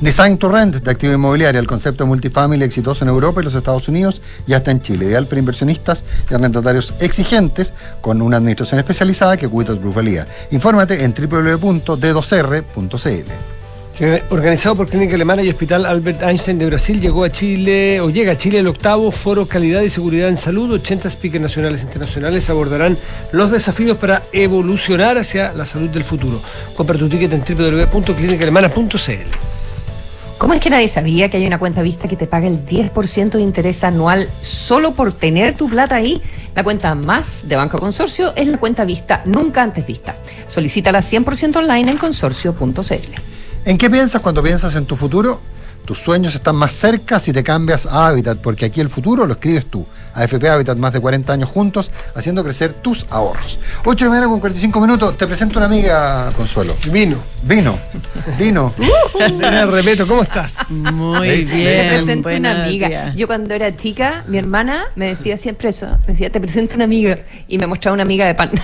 Design 0.00 0.38
to 0.38 0.48
Rent 0.48 0.76
de 0.76 0.90
activo 0.90 1.12
inmobiliaria, 1.12 1.60
el 1.60 1.66
concepto 1.66 2.06
multifamily 2.06 2.64
exitoso 2.64 3.04
en 3.04 3.10
Europa 3.10 3.42
y 3.42 3.44
los 3.44 3.54
Estados 3.54 3.86
Unidos 3.88 4.22
y 4.46 4.54
hasta 4.54 4.70
en 4.70 4.80
Chile, 4.80 5.04
ideal 5.06 5.26
para 5.26 5.40
inversionistas 5.40 6.04
y 6.30 6.34
arrendatarios 6.34 6.94
exigentes 7.00 7.74
con 8.00 8.22
una 8.22 8.38
administración 8.38 8.78
especializada 8.78 9.36
que 9.36 9.48
cuida 9.48 9.74
tu 9.74 9.80
plusvalía. 9.80 10.26
Infórmate 10.52 11.04
en 11.04 11.12
www.d2r.cl. 11.12 13.57
Organizado 14.30 14.76
por 14.76 14.88
Clínica 14.88 15.16
Alemana 15.16 15.42
y 15.42 15.48
Hospital 15.48 15.84
Albert 15.84 16.22
Einstein 16.22 16.56
de 16.56 16.66
Brasil, 16.66 17.00
llegó 17.00 17.24
a 17.24 17.30
Chile, 17.30 18.00
o 18.00 18.10
llega 18.10 18.32
a 18.32 18.38
Chile 18.38 18.60
el 18.60 18.68
octavo 18.68 19.10
Foro 19.10 19.46
Calidad 19.46 19.82
y 19.82 19.90
Seguridad 19.90 20.28
en 20.28 20.36
Salud. 20.36 20.72
80 20.72 21.10
speakers 21.10 21.42
nacionales 21.42 21.80
e 21.80 21.86
internacionales 21.86 22.48
abordarán 22.48 22.96
los 23.32 23.50
desafíos 23.50 23.96
para 23.96 24.22
evolucionar 24.32 25.18
hacia 25.18 25.52
la 25.52 25.64
salud 25.64 25.90
del 25.90 26.04
futuro. 26.04 26.40
Compra 26.76 26.96
tu 26.96 27.08
ticket 27.08 27.32
en 27.32 27.40
www.clinicalemana.cl. 27.40 28.88
¿Cómo 30.38 30.54
es 30.54 30.60
que 30.60 30.70
nadie 30.70 30.86
sabía 30.86 31.28
que 31.28 31.38
hay 31.38 31.46
una 31.48 31.58
cuenta 31.58 31.82
vista 31.82 32.06
que 32.06 32.14
te 32.14 32.28
paga 32.28 32.46
el 32.46 32.64
10% 32.64 33.30
de 33.30 33.42
interés 33.42 33.82
anual 33.82 34.30
solo 34.40 34.92
por 34.92 35.12
tener 35.12 35.56
tu 35.56 35.68
plata 35.68 35.96
ahí? 35.96 36.22
La 36.54 36.62
cuenta 36.62 36.94
más 36.94 37.48
de 37.48 37.56
Banco 37.56 37.80
Consorcio 37.80 38.32
es 38.36 38.46
la 38.46 38.58
cuenta 38.58 38.84
vista 38.84 39.22
nunca 39.24 39.64
antes 39.64 39.84
vista. 39.84 40.16
Solicítala 40.46 41.00
100% 41.00 41.56
online 41.56 41.90
en 41.90 41.98
consorcio.cl. 41.98 43.27
¿En 43.68 43.76
qué 43.76 43.90
piensas 43.90 44.22
cuando 44.22 44.42
piensas 44.42 44.74
en 44.76 44.86
tu 44.86 44.96
futuro? 44.96 45.42
Tus 45.84 45.98
sueños 45.98 46.34
están 46.34 46.56
más 46.56 46.72
cerca 46.72 47.20
si 47.20 47.34
te 47.34 47.44
cambias 47.44 47.84
a 47.84 48.08
Habitat, 48.08 48.38
porque 48.38 48.64
aquí 48.64 48.80
el 48.80 48.88
futuro 48.88 49.26
lo 49.26 49.34
escribes 49.34 49.66
tú. 49.66 49.84
AFP 50.18 50.48
Habitat, 50.48 50.78
más 50.78 50.92
de 50.92 51.00
40 51.00 51.32
años 51.32 51.48
juntos, 51.48 51.90
haciendo 52.14 52.42
crecer 52.44 52.72
tus 52.72 53.06
ahorros. 53.10 53.58
8 53.84 54.04
de 54.04 54.08
mañana 54.08 54.28
con 54.28 54.40
45 54.40 54.80
minutos. 54.80 55.16
Te 55.16 55.26
presento 55.26 55.58
una 55.58 55.66
amiga, 55.66 56.30
Consuelo. 56.36 56.74
Vino. 56.90 57.16
Vino. 57.42 57.78
Vino. 58.38 58.74
Repeto, 59.70 60.06
¿cómo 60.06 60.22
estás? 60.22 60.70
Muy 60.70 61.44
bien. 61.44 61.64
Te 61.64 61.88
presento 61.88 62.28
una 62.28 62.64
amiga. 62.64 63.14
Yo 63.14 63.26
cuando 63.26 63.54
era 63.54 63.74
chica, 63.76 64.24
mi 64.26 64.38
hermana 64.38 64.86
me 64.96 65.06
decía 65.06 65.36
siempre 65.36 65.68
eso. 65.70 65.86
Me 66.00 66.08
decía, 66.08 66.30
te 66.30 66.40
presento 66.40 66.74
una 66.74 66.84
amiga. 66.84 67.18
Y 67.46 67.58
me 67.58 67.66
mostraba 67.66 67.94
una 67.94 68.02
amiga 68.02 68.26
de 68.26 68.34
pan. 68.34 68.50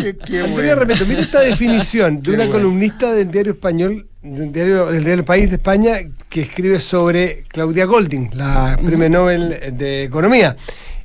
qué, 0.00 0.16
qué 0.16 0.42
bueno. 0.42 0.74
repeto, 0.74 1.06
mira 1.06 1.20
esta 1.20 1.40
definición 1.40 2.22
de 2.22 2.32
una 2.32 2.48
columnista 2.48 3.12
del 3.12 3.30
diario 3.30 3.52
español 3.52 4.06
del 4.22 4.52
diario, 4.52 4.86
del 4.86 5.04
diario 5.04 5.20
El 5.20 5.24
País 5.24 5.50
de 5.50 5.56
España 5.56 5.98
que 6.28 6.42
escribe 6.42 6.78
sobre 6.80 7.44
Claudia 7.48 7.86
Golding, 7.86 8.30
la 8.34 8.78
premio 8.84 9.10
Nobel 9.10 9.76
de 9.76 10.04
Economía. 10.04 10.56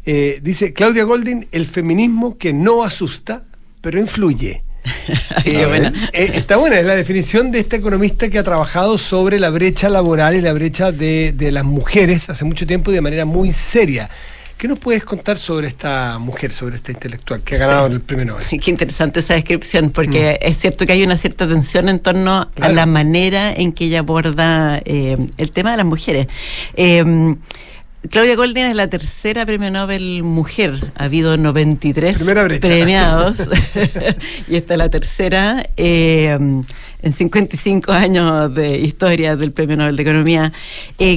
Eh, 0.06 0.40
dice, 0.42 0.72
Claudia 0.72 1.04
Golding, 1.04 1.48
el 1.52 1.66
feminismo 1.66 2.38
que 2.38 2.54
no 2.54 2.84
asusta, 2.84 3.44
pero 3.82 4.00
influye. 4.00 4.64
Eh, 5.46 5.92
eh, 6.12 6.32
está 6.34 6.58
buena, 6.58 6.78
es 6.78 6.86
la 6.86 6.96
definición 6.96 7.52
de 7.52 7.60
esta 7.60 7.78
economista 7.78 8.28
que 8.28 8.38
ha 8.38 8.44
trabajado 8.44 8.98
sobre 8.98 9.40
la 9.40 9.50
brecha 9.50 9.88
laboral 9.88 10.36
y 10.36 10.42
la 10.42 10.52
brecha 10.52 10.92
de, 10.92 11.32
de 11.32 11.54
las 11.54 11.64
mujeres 11.64 12.30
hace 12.30 12.44
mucho 12.44 12.68
tiempo 12.68 12.92
y 12.92 12.96
de 12.96 13.02
manera 13.02 13.24
muy 13.24 13.54
seria. 13.54 14.10
¿Qué 14.58 14.68
nos 14.68 14.80
puedes 14.80 15.06
contar 15.06 15.38
sobre 15.38 15.68
esta 15.68 16.18
mujer, 16.18 16.52
sobre 16.52 16.78
esta 16.78 16.92
intelectual 16.92 17.42
que 17.42 17.56
ha 17.56 17.60
ganado 17.60 17.86
el 17.88 18.02
premio 18.02 18.26
Nobel? 18.26 18.44
Qué 18.50 18.72
interesante 18.72 19.20
esa 19.20 19.36
descripción, 19.36 19.92
porque 19.92 20.40
mm. 20.42 20.48
es 20.48 20.58
cierto 20.58 20.88
que 20.88 20.94
hay 20.94 21.04
una 21.04 21.16
cierta 21.16 21.48
tensión 21.48 21.90
en 21.90 22.00
torno 22.00 22.50
a 22.60 22.70
la 22.70 22.88
manera 22.88 23.54
en 23.54 23.72
que 23.72 23.86
ella 23.86 24.00
aborda 24.00 24.82
eh, 24.84 25.16
el 25.38 25.52
tema 25.52 25.72
de 25.72 25.78
las 25.78 25.86
mujeres. 25.86 26.28
Eh, 26.76 27.36
Claudia 28.10 28.36
Golding 28.36 28.66
es 28.66 28.76
la 28.76 28.88
tercera 28.88 29.46
premio 29.46 29.70
Nobel 29.70 30.24
mujer. 30.24 30.92
Ha 30.96 31.04
habido 31.04 31.38
93 31.38 32.18
premiados 32.60 33.50
y 34.48 34.56
esta 34.56 34.74
es 34.74 34.78
la 34.78 34.90
tercera 34.90 35.70
eh, 35.78 36.36
en 37.02 37.14
55 37.14 37.92
años 37.92 38.56
de 38.56 38.80
historia 38.80 39.36
del 39.36 39.52
premio 39.52 39.78
Nobel 39.78 39.96
de 39.96 40.02
Economía. 40.02 40.54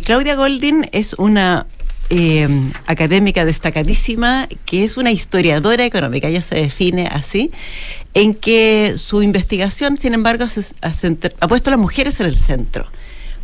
Claudia 0.05 0.35
Golding 0.35 0.89
es 0.93 1.15
una 1.15 1.67
eh, 2.11 2.49
académica 2.87 3.45
destacadísima, 3.45 4.49
que 4.67 4.83
es 4.83 4.97
una 4.97 5.13
historiadora 5.13 5.85
económica, 5.85 6.27
ella 6.27 6.41
se 6.41 6.57
define 6.57 7.07
así, 7.07 7.53
en 8.15 8.35
que 8.35 8.95
su 8.97 9.23
investigación, 9.23 9.97
sin 9.97 10.15
embargo, 10.15 10.47
ha 10.83 11.49
puesto 11.49 11.71
a 11.71 11.73
las 11.73 11.81
mujeres 11.81 12.19
en 12.19 12.27
el 12.27 12.37
centro. 12.37 12.91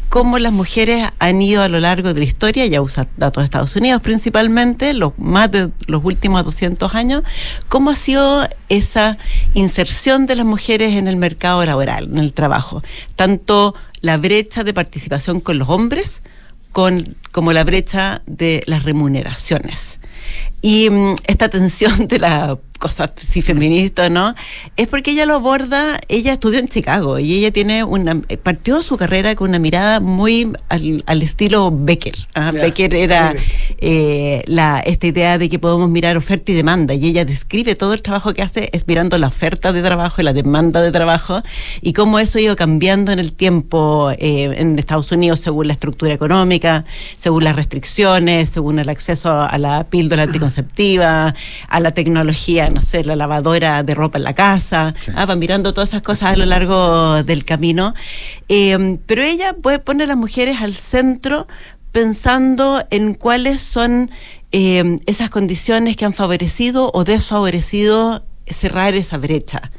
Cómo 0.08 0.38
las 0.38 0.52
mujeres 0.52 1.08
han 1.18 1.42
ido 1.42 1.62
a 1.62 1.68
lo 1.68 1.78
largo 1.78 2.12
de 2.12 2.20
la 2.20 2.26
historia, 2.26 2.66
ya 2.66 2.80
usa 2.82 3.08
datos 3.16 3.42
de 3.42 3.44
Estados 3.44 3.74
Unidos 3.76 4.02
principalmente, 4.02 4.94
los 4.94 5.16
más 5.18 5.50
de 5.50 5.70
los 5.86 6.04
últimos 6.04 6.44
200 6.44 6.94
años, 6.94 7.22
cómo 7.68 7.90
ha 7.90 7.96
sido 7.96 8.48
esa 8.68 9.18
inserción 9.54 10.26
de 10.26 10.36
las 10.36 10.46
mujeres 10.46 10.94
en 10.94 11.06
el 11.06 11.16
mercado 11.16 11.64
laboral, 11.64 12.08
en 12.10 12.18
el 12.18 12.32
trabajo, 12.32 12.82
tanto 13.14 13.74
la 14.00 14.16
brecha 14.16 14.64
de 14.64 14.74
participación 14.74 15.40
con 15.40 15.58
los 15.58 15.68
hombres, 15.68 16.22
con 16.76 17.16
como 17.32 17.54
la 17.54 17.64
brecha 17.64 18.20
de 18.26 18.62
las 18.66 18.82
remuneraciones. 18.82 19.98
Y 20.62 20.90
mm, 20.90 21.14
esta 21.26 21.48
tensión 21.48 22.08
de 22.08 22.18
la 22.18 22.58
cosa 22.78 23.12
si 23.16 23.42
feminista 23.42 24.08
no, 24.10 24.34
es 24.76 24.88
porque 24.88 25.12
ella 25.12 25.26
lo 25.26 25.34
aborda, 25.34 25.98
ella 26.08 26.32
estudió 26.32 26.58
en 26.58 26.68
Chicago 26.68 27.18
y 27.18 27.34
ella 27.34 27.50
tiene 27.50 27.84
una, 27.84 28.20
partió 28.42 28.82
su 28.82 28.96
carrera 28.96 29.34
con 29.34 29.50
una 29.50 29.58
mirada 29.58 30.00
muy 30.00 30.52
al, 30.68 31.22
estilo 31.22 31.70
Becker. 31.72 32.14
¿ah? 32.34 32.52
Becker 32.52 32.94
era 32.94 33.34
eh, 33.78 34.42
la, 34.46 34.80
esta 34.80 35.06
idea 35.06 35.38
de 35.38 35.48
que 35.48 35.58
podemos 35.58 35.88
mirar 35.88 36.16
oferta 36.16 36.52
y 36.52 36.54
demanda 36.54 36.94
y 36.94 37.06
ella 37.06 37.24
describe 37.24 37.74
todo 37.74 37.94
el 37.94 38.02
trabajo 38.02 38.34
que 38.34 38.42
hace 38.42 38.70
es 38.72 38.86
mirando 38.86 39.18
la 39.18 39.28
oferta 39.28 39.72
de 39.72 39.82
trabajo 39.82 40.20
y 40.20 40.24
la 40.24 40.32
demanda 40.32 40.80
de 40.82 40.92
trabajo 40.92 41.42
y 41.80 41.92
cómo 41.92 42.18
eso 42.18 42.38
ha 42.38 42.40
ido 42.40 42.56
cambiando 42.56 43.12
en 43.12 43.18
el 43.18 43.32
tiempo 43.32 44.10
eh, 44.18 44.54
en 44.56 44.78
Estados 44.78 45.10
Unidos 45.12 45.40
según 45.40 45.66
la 45.68 45.72
estructura 45.72 46.12
económica, 46.12 46.84
según 47.16 47.44
las 47.44 47.56
restricciones, 47.56 48.50
según 48.50 48.78
el 48.78 48.88
acceso 48.88 49.32
a 49.32 49.58
la 49.58 49.84
píldora 49.84 50.24
anticonceptiva, 50.24 50.45
a 51.68 51.80
la 51.80 51.90
tecnología 51.92 52.70
no 52.70 52.80
sé, 52.80 53.04
la 53.04 53.16
lavadora 53.16 53.82
de 53.82 53.94
ropa 53.94 54.18
en 54.18 54.24
la 54.24 54.34
casa, 54.34 54.94
ah, 55.14 55.26
van 55.26 55.38
mirando 55.38 55.72
todas 55.72 55.90
esas 55.90 56.02
cosas 56.02 56.32
a 56.32 56.36
lo 56.36 56.46
largo 56.46 57.22
del 57.22 57.44
camino. 57.44 57.94
Eh, 58.48 58.98
pero 59.06 59.22
ella 59.22 59.54
puede 59.54 59.78
poner 59.78 60.04
a 60.04 60.08
las 60.08 60.16
mujeres 60.16 60.60
al 60.60 60.74
centro 60.74 61.46
pensando 61.92 62.84
en 62.90 63.14
cuáles 63.14 63.62
son 63.62 64.10
eh, 64.52 64.98
esas 65.06 65.30
condiciones 65.30 65.96
que 65.96 66.04
han 66.04 66.12
favorecido 66.12 66.90
o 66.92 67.04
desfavorecido 67.04 68.24
cerrar 68.46 68.94
esa 68.94 69.18
brecha. 69.18 69.70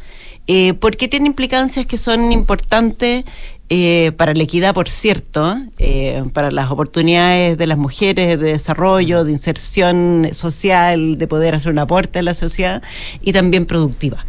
Eh, 0.49 0.73
porque 0.75 1.09
tiene 1.09 1.27
implicancias 1.27 1.85
que 1.85 1.97
son 1.97 2.31
importantes 2.31 3.25
eh, 3.69 4.13
para 4.15 4.33
la 4.33 4.43
equidad, 4.43 4.73
por 4.73 4.87
cierto, 4.87 5.57
eh, 5.77 6.23
para 6.33 6.51
las 6.51 6.71
oportunidades 6.71 7.57
de 7.57 7.67
las 7.67 7.77
mujeres 7.77 8.39
de 8.39 8.51
desarrollo, 8.53 9.25
de 9.25 9.33
inserción 9.33 10.29
social, 10.31 11.17
de 11.17 11.27
poder 11.27 11.53
hacer 11.55 11.71
un 11.73 11.79
aporte 11.79 12.19
a 12.19 12.21
la 12.21 12.33
sociedad 12.33 12.81
y 13.21 13.33
también 13.33 13.65
productiva. 13.65 14.25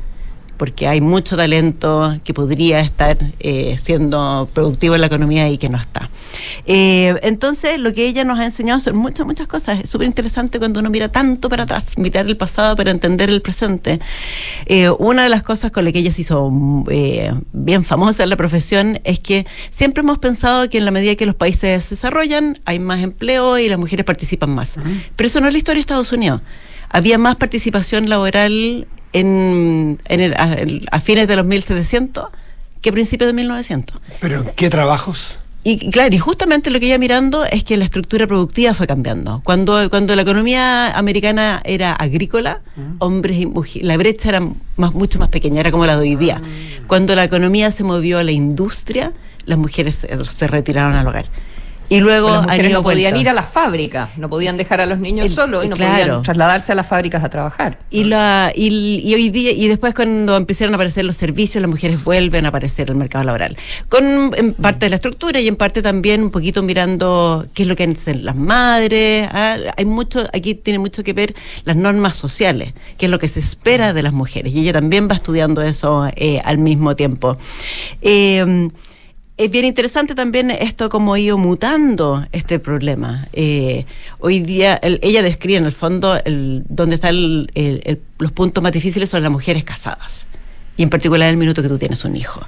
Porque 0.59 0.87
hay 0.87 1.01
mucho 1.01 1.37
talento 1.37 2.19
que 2.25 2.35
podría 2.35 2.81
estar 2.81 3.17
eh, 3.41 3.77
siendo 3.79 4.49
productivo 4.53 4.95
en 4.97 5.01
la 5.01 5.07
economía 5.07 5.49
y 5.49 5.57
que 5.57 5.69
no 5.69 5.79
está. 5.79 6.11
Eh, 6.67 7.19
entonces, 7.23 7.79
lo 7.79 7.95
que 7.95 8.07
ella 8.07 8.25
nos 8.25 8.39
ha 8.39 8.45
enseñado 8.45 8.81
son 8.81 8.97
muchas, 8.97 9.25
muchas 9.25 9.47
cosas. 9.47 9.81
Es 9.81 9.91
súper 9.91 10.07
interesante 10.07 10.59
cuando 10.59 10.81
uno 10.81 10.91
mira 10.91 11.09
tanto 11.09 11.49
para 11.49 11.63
atrás, 11.63 11.97
mirar 11.97 12.27
el 12.27 12.37
pasado 12.37 12.77
para 12.77 12.91
entender 12.91 13.31
el 13.31 13.41
presente. 13.41 14.01
Eh, 14.67 14.91
una 14.99 15.23
de 15.23 15.29
las 15.29 15.43
cosas 15.43 15.71
con 15.71 15.85
las 15.85 15.93
que 15.93 16.01
ella 16.01 16.13
se 16.13 16.23
hizo 16.23 16.53
eh, 16.91 17.33
bien 17.53 17.85
famosa 17.85 18.25
en 18.25 18.31
la 18.31 18.37
profesión 18.37 19.01
es 19.05 19.21
que 19.21 19.47
siempre 19.71 20.03
hemos 20.03 20.19
pensado 20.19 20.69
que 20.69 20.79
en 20.79 20.85
la 20.85 20.91
medida 20.91 21.15
que 21.15 21.27
los 21.27 21.35
países 21.35 21.85
se 21.85 21.95
desarrollan, 21.95 22.59
hay 22.65 22.79
más 22.81 23.03
empleo 23.03 23.59
y 23.59 23.69
las 23.69 23.79
mujeres 23.79 24.05
participan 24.05 24.51
más. 24.51 24.77
Pero 25.17 25.27
eso 25.27 25.41
no 25.41 25.47
es 25.47 25.55
la 25.55 25.59
historia 25.59 25.79
de 25.79 25.83
Estados 25.83 26.13
Unidos. 26.13 26.41
Había 26.91 27.19
más 27.19 27.37
participación 27.37 28.09
laboral 28.09 28.87
en, 29.13 29.99
en 30.09 30.21
el- 30.21 30.35
a, 30.35 30.57
a 30.93 31.01
fines 31.01 31.29
de 31.29 31.37
los 31.37 31.47
1700 31.47 32.27
que 32.81 32.93
principios 32.93 33.29
de 33.29 33.33
1900. 33.35 33.97
¿Pero 34.21 34.47
qué 34.55 34.71
trabajos? 34.71 35.39
Y 35.65 35.91
claro, 35.91 36.15
y 36.15 36.19
justamente 36.19 36.71
lo 36.71 36.79
que 36.81 36.87
ella 36.87 36.99
mirando 36.99 37.45
es 37.45 37.65
que 37.65 37.77
la 37.77 37.85
estructura 37.85 38.27
productiva 38.27 38.73
fue 38.75 38.87
cambiando. 38.87 39.43
Cuando, 39.45 39.91
cuando 39.91 40.15
la 40.17 40.23
economía 40.23 40.97
americana 40.97 41.61
era 41.65 41.93
agrícola, 41.93 42.61
hombres 43.01 43.39
y 43.41 43.47
mujeres, 43.47 43.87
la 43.87 43.97
brecha 43.97 44.29
era 44.31 44.41
más, 44.77 44.95
mucho 44.95 45.19
más 45.19 45.29
pequeña, 45.29 45.61
era 45.61 45.71
como 45.73 45.85
la 45.85 45.97
de 45.97 46.03
hoy 46.03 46.17
día. 46.17 46.41
Cuando 46.87 47.15
la 47.17 47.25
economía 47.25 47.71
se 47.73 47.83
movió 47.85 48.19
a 48.19 48.25
la 48.25 48.33
industria, 48.33 49.13
las 49.45 49.59
mujeres 49.59 49.97
se, 49.97 50.25
se 50.25 50.47
retiraron 50.47 50.95
al 50.95 51.07
hogar. 51.09 51.27
Y 51.91 52.01
luego 52.01 52.43
Pues 52.45 52.71
no 52.73 52.83
podían 52.83 53.17
ir 53.17 53.29
a 53.31 53.33
las 53.33 53.49
fábricas, 53.49 54.11
no 54.19 54.29
podían 54.29 54.59
dejar 54.59 54.81
a 54.83 54.87
los 54.87 54.99
niños 54.99 55.27
El- 55.27 55.33
solos 55.33 55.65
y 55.65 55.69
no 55.69 55.77
claro. 55.77 55.99
podían 56.05 56.23
trasladarse 56.23 56.73
a 56.73 56.75
las 56.75 56.87
fábricas 56.87 57.25
a 57.25 57.31
trabajar. 57.31 57.79
Y, 57.91 58.05
la, 58.05 58.53
y, 58.55 59.01
y 59.03 59.15
hoy 59.15 59.31
día, 59.31 59.53
y 59.53 59.69
después 59.69 59.95
cuando 59.95 60.37
empezaron 60.37 60.75
a 60.75 60.77
aparecer 60.77 61.05
los 61.07 61.17
servicios, 61.17 61.63
las 61.63 61.71
mujeres 61.71 62.05
vuelven 62.05 62.45
a 62.45 62.49
aparecer 62.51 62.89
en 62.89 62.97
el 62.97 62.99
mercado 62.99 63.25
laboral. 63.25 63.57
Con 63.89 64.33
en 64.37 64.53
parte 64.53 64.87
de 64.87 64.91
la 64.91 64.97
estructura 64.97 65.41
y 65.41 65.49
en 65.49 65.57
parte 65.57 65.81
también 65.81 66.23
un 66.23 66.31
poquito 66.31 66.63
mirando 66.63 67.47
qué 67.55 67.63
es 67.63 67.69
lo 67.69 67.75
que 67.75 67.85
hacen 67.85 68.23
las 68.25 68.37
madres. 68.37 69.27
ah, 69.33 69.57
Hay 69.77 69.85
mucho, 69.87 70.27
aquí 70.35 70.55
tiene 70.55 70.79
mucho 70.79 71.03
que 71.03 71.15
ver 71.15 71.35
las 71.65 71.77
normas 71.77 72.17
sociales, 72.17 72.75
qué 72.99 73.07
es 73.07 73.11
lo 73.11 73.19
que 73.19 73.29
se 73.29 73.41
espera 73.41 73.95
de 73.95 74.03
las 74.03 74.13
mujeres. 74.13 74.53
Y 74.53 74.61
ella 74.61 74.75
también 74.75 75.09
va 75.11 75.15
estudiando 75.15 75.63
eso 75.63 76.07
eh, 76.17 76.41
al 76.45 76.59
mismo 76.59 76.95
tiempo. 76.97 77.39
Eh, 78.03 78.69
es 79.39 79.51
bien 79.51 79.65
interesante 79.65 80.15
también 80.15 80.51
esto 80.51 80.89
cómo 80.89 81.15
ha 81.15 81.19
ido 81.21 81.39
mutando 81.39 82.27
este 82.33 82.59
problema. 82.59 83.29
Eh, 83.33 83.87
hoy 84.21 84.41
día 84.41 84.75
el- 84.83 84.99
ella 85.03 85.23
describe 85.23 85.59
en 85.59 85.65
el 85.67 85.73
fondo 85.73 86.19
el, 86.25 86.65
donde 86.69 86.97
están 86.97 87.47
los 88.19 88.33
puntos 88.33 88.63
más 88.63 88.73
difíciles 88.73 89.09
son 89.11 89.23
las 89.23 89.31
mujeres 89.33 89.65
casadas 89.65 90.27
y 90.77 90.83
en 90.83 90.91
particular 90.91 91.31
el 91.31 91.37
minuto 91.37 91.63
que 91.63 91.69
tú 91.69 91.79
tienes 91.79 92.05
un 92.05 92.17
hijo. 92.17 92.41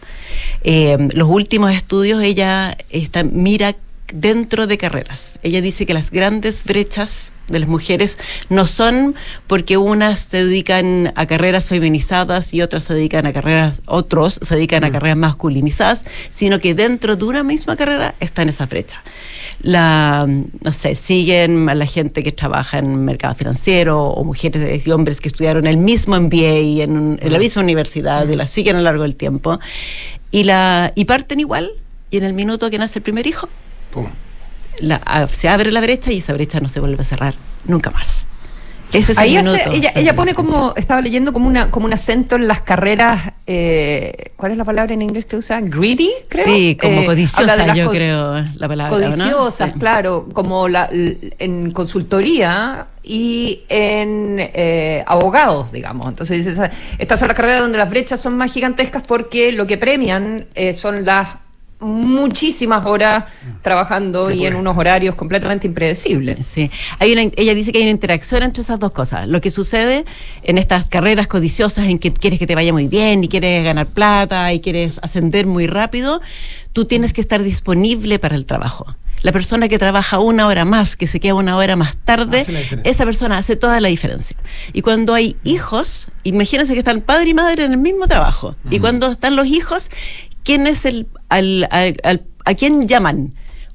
Eh, 0.62 0.96
los 1.14 1.28
últimos 1.28 1.72
estudios 1.72 2.22
ella 2.22 2.76
está, 2.90 3.22
mira 3.24 3.76
dentro 4.12 4.66
de 4.66 4.78
carreras. 4.78 5.38
Ella 5.42 5.60
dice 5.60 5.86
que 5.86 5.94
las 5.94 6.10
grandes 6.10 6.64
brechas 6.64 7.32
de 7.48 7.58
las 7.58 7.68
mujeres 7.68 8.18
no 8.48 8.64
son 8.64 9.14
porque 9.46 9.76
unas 9.76 10.20
se 10.20 10.44
dedican 10.44 11.12
a 11.16 11.26
carreras 11.26 11.68
feminizadas 11.68 12.54
y 12.54 12.62
otras 12.62 12.84
se 12.84 12.94
dedican 12.94 13.26
a 13.26 13.32
carreras, 13.32 13.82
otros 13.86 14.38
se 14.40 14.54
dedican 14.54 14.84
a 14.84 14.90
carreras 14.90 15.16
masculinizadas, 15.16 16.04
sino 16.30 16.60
que 16.60 16.74
dentro 16.74 17.16
de 17.16 17.24
una 17.24 17.42
misma 17.42 17.76
carrera 17.76 18.14
están 18.20 18.48
esas 18.48 18.68
brechas. 18.68 19.00
La, 19.62 20.26
no 20.26 20.72
sé, 20.72 20.94
siguen 20.94 21.68
a 21.68 21.74
la 21.74 21.86
gente 21.86 22.22
que 22.22 22.32
trabaja 22.32 22.78
en 22.78 23.04
mercado 23.04 23.34
financiero 23.34 24.04
o 24.04 24.24
mujeres 24.24 24.86
y 24.86 24.90
hombres 24.90 25.20
que 25.20 25.28
estudiaron 25.28 25.66
el 25.66 25.76
mismo 25.76 26.18
MBA 26.18 26.82
en, 26.82 27.18
en 27.20 27.32
la 27.32 27.38
misma 27.38 27.62
universidad 27.62 28.28
y 28.28 28.36
la 28.36 28.46
siguen 28.46 28.76
a 28.76 28.78
lo 28.78 28.84
largo 28.84 29.02
del 29.02 29.16
tiempo 29.16 29.58
y, 30.30 30.44
la, 30.44 30.92
y 30.94 31.04
parten 31.04 31.40
igual 31.40 31.72
y 32.10 32.16
en 32.16 32.24
el 32.24 32.32
minuto 32.32 32.70
que 32.70 32.78
nace 32.78 33.00
el 33.00 33.02
primer 33.02 33.26
hijo 33.26 33.48
la- 34.80 35.00
a- 35.04 35.26
se 35.26 35.48
abre 35.48 35.70
la 35.72 35.80
brecha 35.80 36.10
y 36.12 36.18
esa 36.18 36.32
brecha 36.32 36.60
no 36.60 36.68
se 36.68 36.80
vuelve 36.80 37.00
a 37.02 37.04
cerrar 37.04 37.34
nunca 37.66 37.90
más. 37.90 38.26
Ese 38.92 39.12
es 39.12 39.18
Ahí 39.18 39.36
el 39.36 39.46
hace- 39.46 39.58
minuto. 39.58 39.70
ella, 39.76 39.92
ella 39.94 40.16
pone 40.16 40.34
como, 40.34 40.74
estaba 40.76 41.00
leyendo 41.00 41.32
como 41.32 41.46
una 41.46 41.70
como 41.70 41.86
un 41.86 41.92
acento 41.92 42.34
en 42.34 42.48
las 42.48 42.60
carreras, 42.62 43.34
eh, 43.46 44.32
¿cuál 44.36 44.50
es 44.50 44.58
la 44.58 44.64
palabra 44.64 44.92
en 44.94 45.02
inglés 45.02 45.26
que 45.26 45.36
usa? 45.36 45.60
Greedy, 45.60 46.10
creo. 46.28 46.44
Sí, 46.44 46.76
como 46.80 47.02
Eh, 47.02 47.06
codiciosa, 47.06 47.72
yo 47.72 47.84
co- 47.86 47.92
creo 47.92 48.34
la 48.56 48.66
palabra. 48.66 48.98
¿no? 48.98 49.04
Codiciosas, 49.06 49.72
Sí. 49.74 49.78
claro, 49.78 50.28
como 50.32 50.66
la, 50.66 50.88
en 50.92 51.70
consultoría 51.70 52.88
y 53.04 53.62
en 53.68 54.36
eh, 54.40 55.04
abogados, 55.06 55.70
digamos. 55.70 56.08
Entonces, 56.08 56.44
dice, 56.44 56.70
estas 56.98 57.20
son 57.20 57.28
las 57.28 57.36
carreras 57.36 57.60
donde 57.60 57.78
las 57.78 57.90
brechas 57.90 58.20
son 58.20 58.36
más 58.36 58.52
gigantescas 58.52 59.04
porque 59.04 59.52
lo 59.52 59.68
que 59.68 59.78
premian 59.78 60.46
eh, 60.56 60.72
son 60.72 61.04
las 61.04 61.28
muchísimas 61.80 62.84
horas 62.86 63.24
trabajando 63.62 64.30
y 64.30 64.46
en 64.46 64.54
unos 64.54 64.76
horarios 64.76 65.14
completamente 65.14 65.66
impredecibles. 65.66 66.46
Sí, 66.46 66.70
hay 66.98 67.12
una, 67.12 67.22
ella 67.36 67.54
dice 67.54 67.72
que 67.72 67.78
hay 67.78 67.84
una 67.84 67.92
interacción 67.92 68.42
entre 68.42 68.62
esas 68.62 68.78
dos 68.78 68.92
cosas. 68.92 69.26
Lo 69.26 69.40
que 69.40 69.50
sucede 69.50 70.04
en 70.42 70.58
estas 70.58 70.88
carreras 70.88 71.26
codiciosas 71.26 71.86
en 71.86 71.98
que 71.98 72.12
quieres 72.12 72.38
que 72.38 72.46
te 72.46 72.54
vaya 72.54 72.72
muy 72.72 72.86
bien 72.86 73.24
y 73.24 73.28
quieres 73.28 73.64
ganar 73.64 73.86
plata 73.86 74.52
y 74.52 74.60
quieres 74.60 74.98
ascender 75.02 75.46
muy 75.46 75.66
rápido, 75.66 76.20
tú 76.72 76.84
tienes 76.84 77.12
que 77.12 77.20
estar 77.20 77.42
disponible 77.42 78.18
para 78.18 78.36
el 78.36 78.46
trabajo. 78.46 78.96
La 79.22 79.32
persona 79.32 79.68
que 79.68 79.78
trabaja 79.78 80.18
una 80.18 80.46
hora 80.46 80.64
más, 80.64 80.96
que 80.96 81.06
se 81.06 81.20
queda 81.20 81.34
una 81.34 81.56
hora 81.56 81.76
más 81.76 81.94
tarde, 82.04 82.46
esa 82.84 83.04
persona 83.04 83.36
hace 83.36 83.54
toda 83.54 83.78
la 83.80 83.88
diferencia. 83.88 84.36
Y 84.72 84.80
cuando 84.80 85.12
hay 85.12 85.36
hijos, 85.44 86.08
imagínense 86.22 86.72
que 86.72 86.78
están 86.78 87.02
padre 87.02 87.30
y 87.30 87.34
madre 87.34 87.64
en 87.64 87.72
el 87.72 87.78
mismo 87.78 88.06
trabajo. 88.06 88.56
Y 88.70 88.78
cuando 88.78 89.10
están 89.10 89.36
los 89.36 89.46
hijos, 89.46 89.90
¿quién 90.44 90.66
es 90.66 90.84
el 90.84 91.06
al, 91.28 91.66
al- 91.70 91.96
al- 92.02 92.22
a 92.44 92.54
quién 92.54 92.86
llaman? 92.88 93.34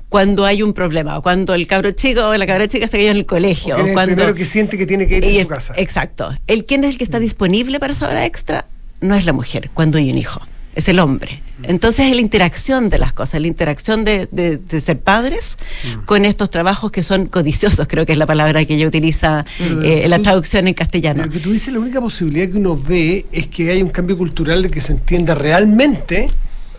Cuando 0.09 0.45
hay 0.45 0.61
un 0.61 0.74
problema, 0.74 1.20
cuando 1.22 1.53
el 1.55 1.68
cabro 1.68 1.91
chico 1.91 2.30
o 2.30 2.36
la 2.38 2.45
cabra 2.47 2.68
chica 2.68 2.88
se 2.88 2.97
cayó 2.97 3.11
en 3.11 3.18
el 3.18 3.26
colegio, 3.26 3.76
el 3.76 3.93
primero 4.16 4.36
que 4.36 4.45
siente 4.45 4.78
que 4.78 4.86
tiene 4.86 5.07
que 5.07 5.18
y 5.18 5.39
a 5.39 5.43
su 5.43 5.47
casa. 5.49 5.74
Exacto. 5.78 6.34
El 6.47 6.66
quién 6.66 6.84
es 6.84 6.91
el 6.91 6.97
que 6.99 7.03
está 7.03 7.20
disponible 7.20 7.80
para 7.80 7.93
esa 7.93 8.07
hora 8.07 8.26
extra 8.26 8.66
no 9.01 9.16
es 9.16 9.26
la 9.26 9.34
mujer 9.34 9.70
cuando 9.74 9.97
hay 9.97 10.09
un 10.11 10.18
hijo, 10.18 10.39
es 10.76 10.88
el 10.88 10.99
hombre. 10.99 11.41
Entonces 11.63 12.07
es 12.07 12.16
la 12.16 12.22
interacción 12.22 12.89
de 12.89 12.97
las 12.99 13.13
cosas, 13.13 13.41
la 13.41 13.47
interacción 13.47 14.03
de, 14.05 14.28
de- 14.32 14.57
de 14.57 14.80
ser 14.82 14.99
padres 14.99 15.57
con 16.05 16.24
estos 16.24 16.49
trabajos 16.49 16.91
que 16.91 17.01
son 17.03 17.26
codiciosos, 17.28 17.86
creo 17.88 18.05
que 18.05 18.11
es 18.13 18.18
la 18.18 18.26
palabra 18.28 18.63
que 18.63 18.76
ella 18.76 18.88
utiliza 18.88 19.45
eh, 19.59 20.01
en 20.03 20.09
la 20.11 20.20
traducción 20.20 20.68
en 20.68 20.76
castellano. 20.76 21.26
Lo 21.26 21.32
que 21.32 21.39
tú 21.39 21.51
dices, 21.51 21.74
la 21.74 21.80
única 21.80 21.99
posibilidad 21.99 22.47
que 22.49 22.57
uno 22.57 22.78
ve 22.78 23.26
es 23.32 23.47
que 23.47 23.70
haya 23.72 23.84
un 23.84 23.89
cambio 23.89 24.18
cultural 24.18 24.61
de 24.63 24.70
que 24.70 24.80
se 24.82 24.93
entienda 24.93 25.34
realmente 25.36 26.30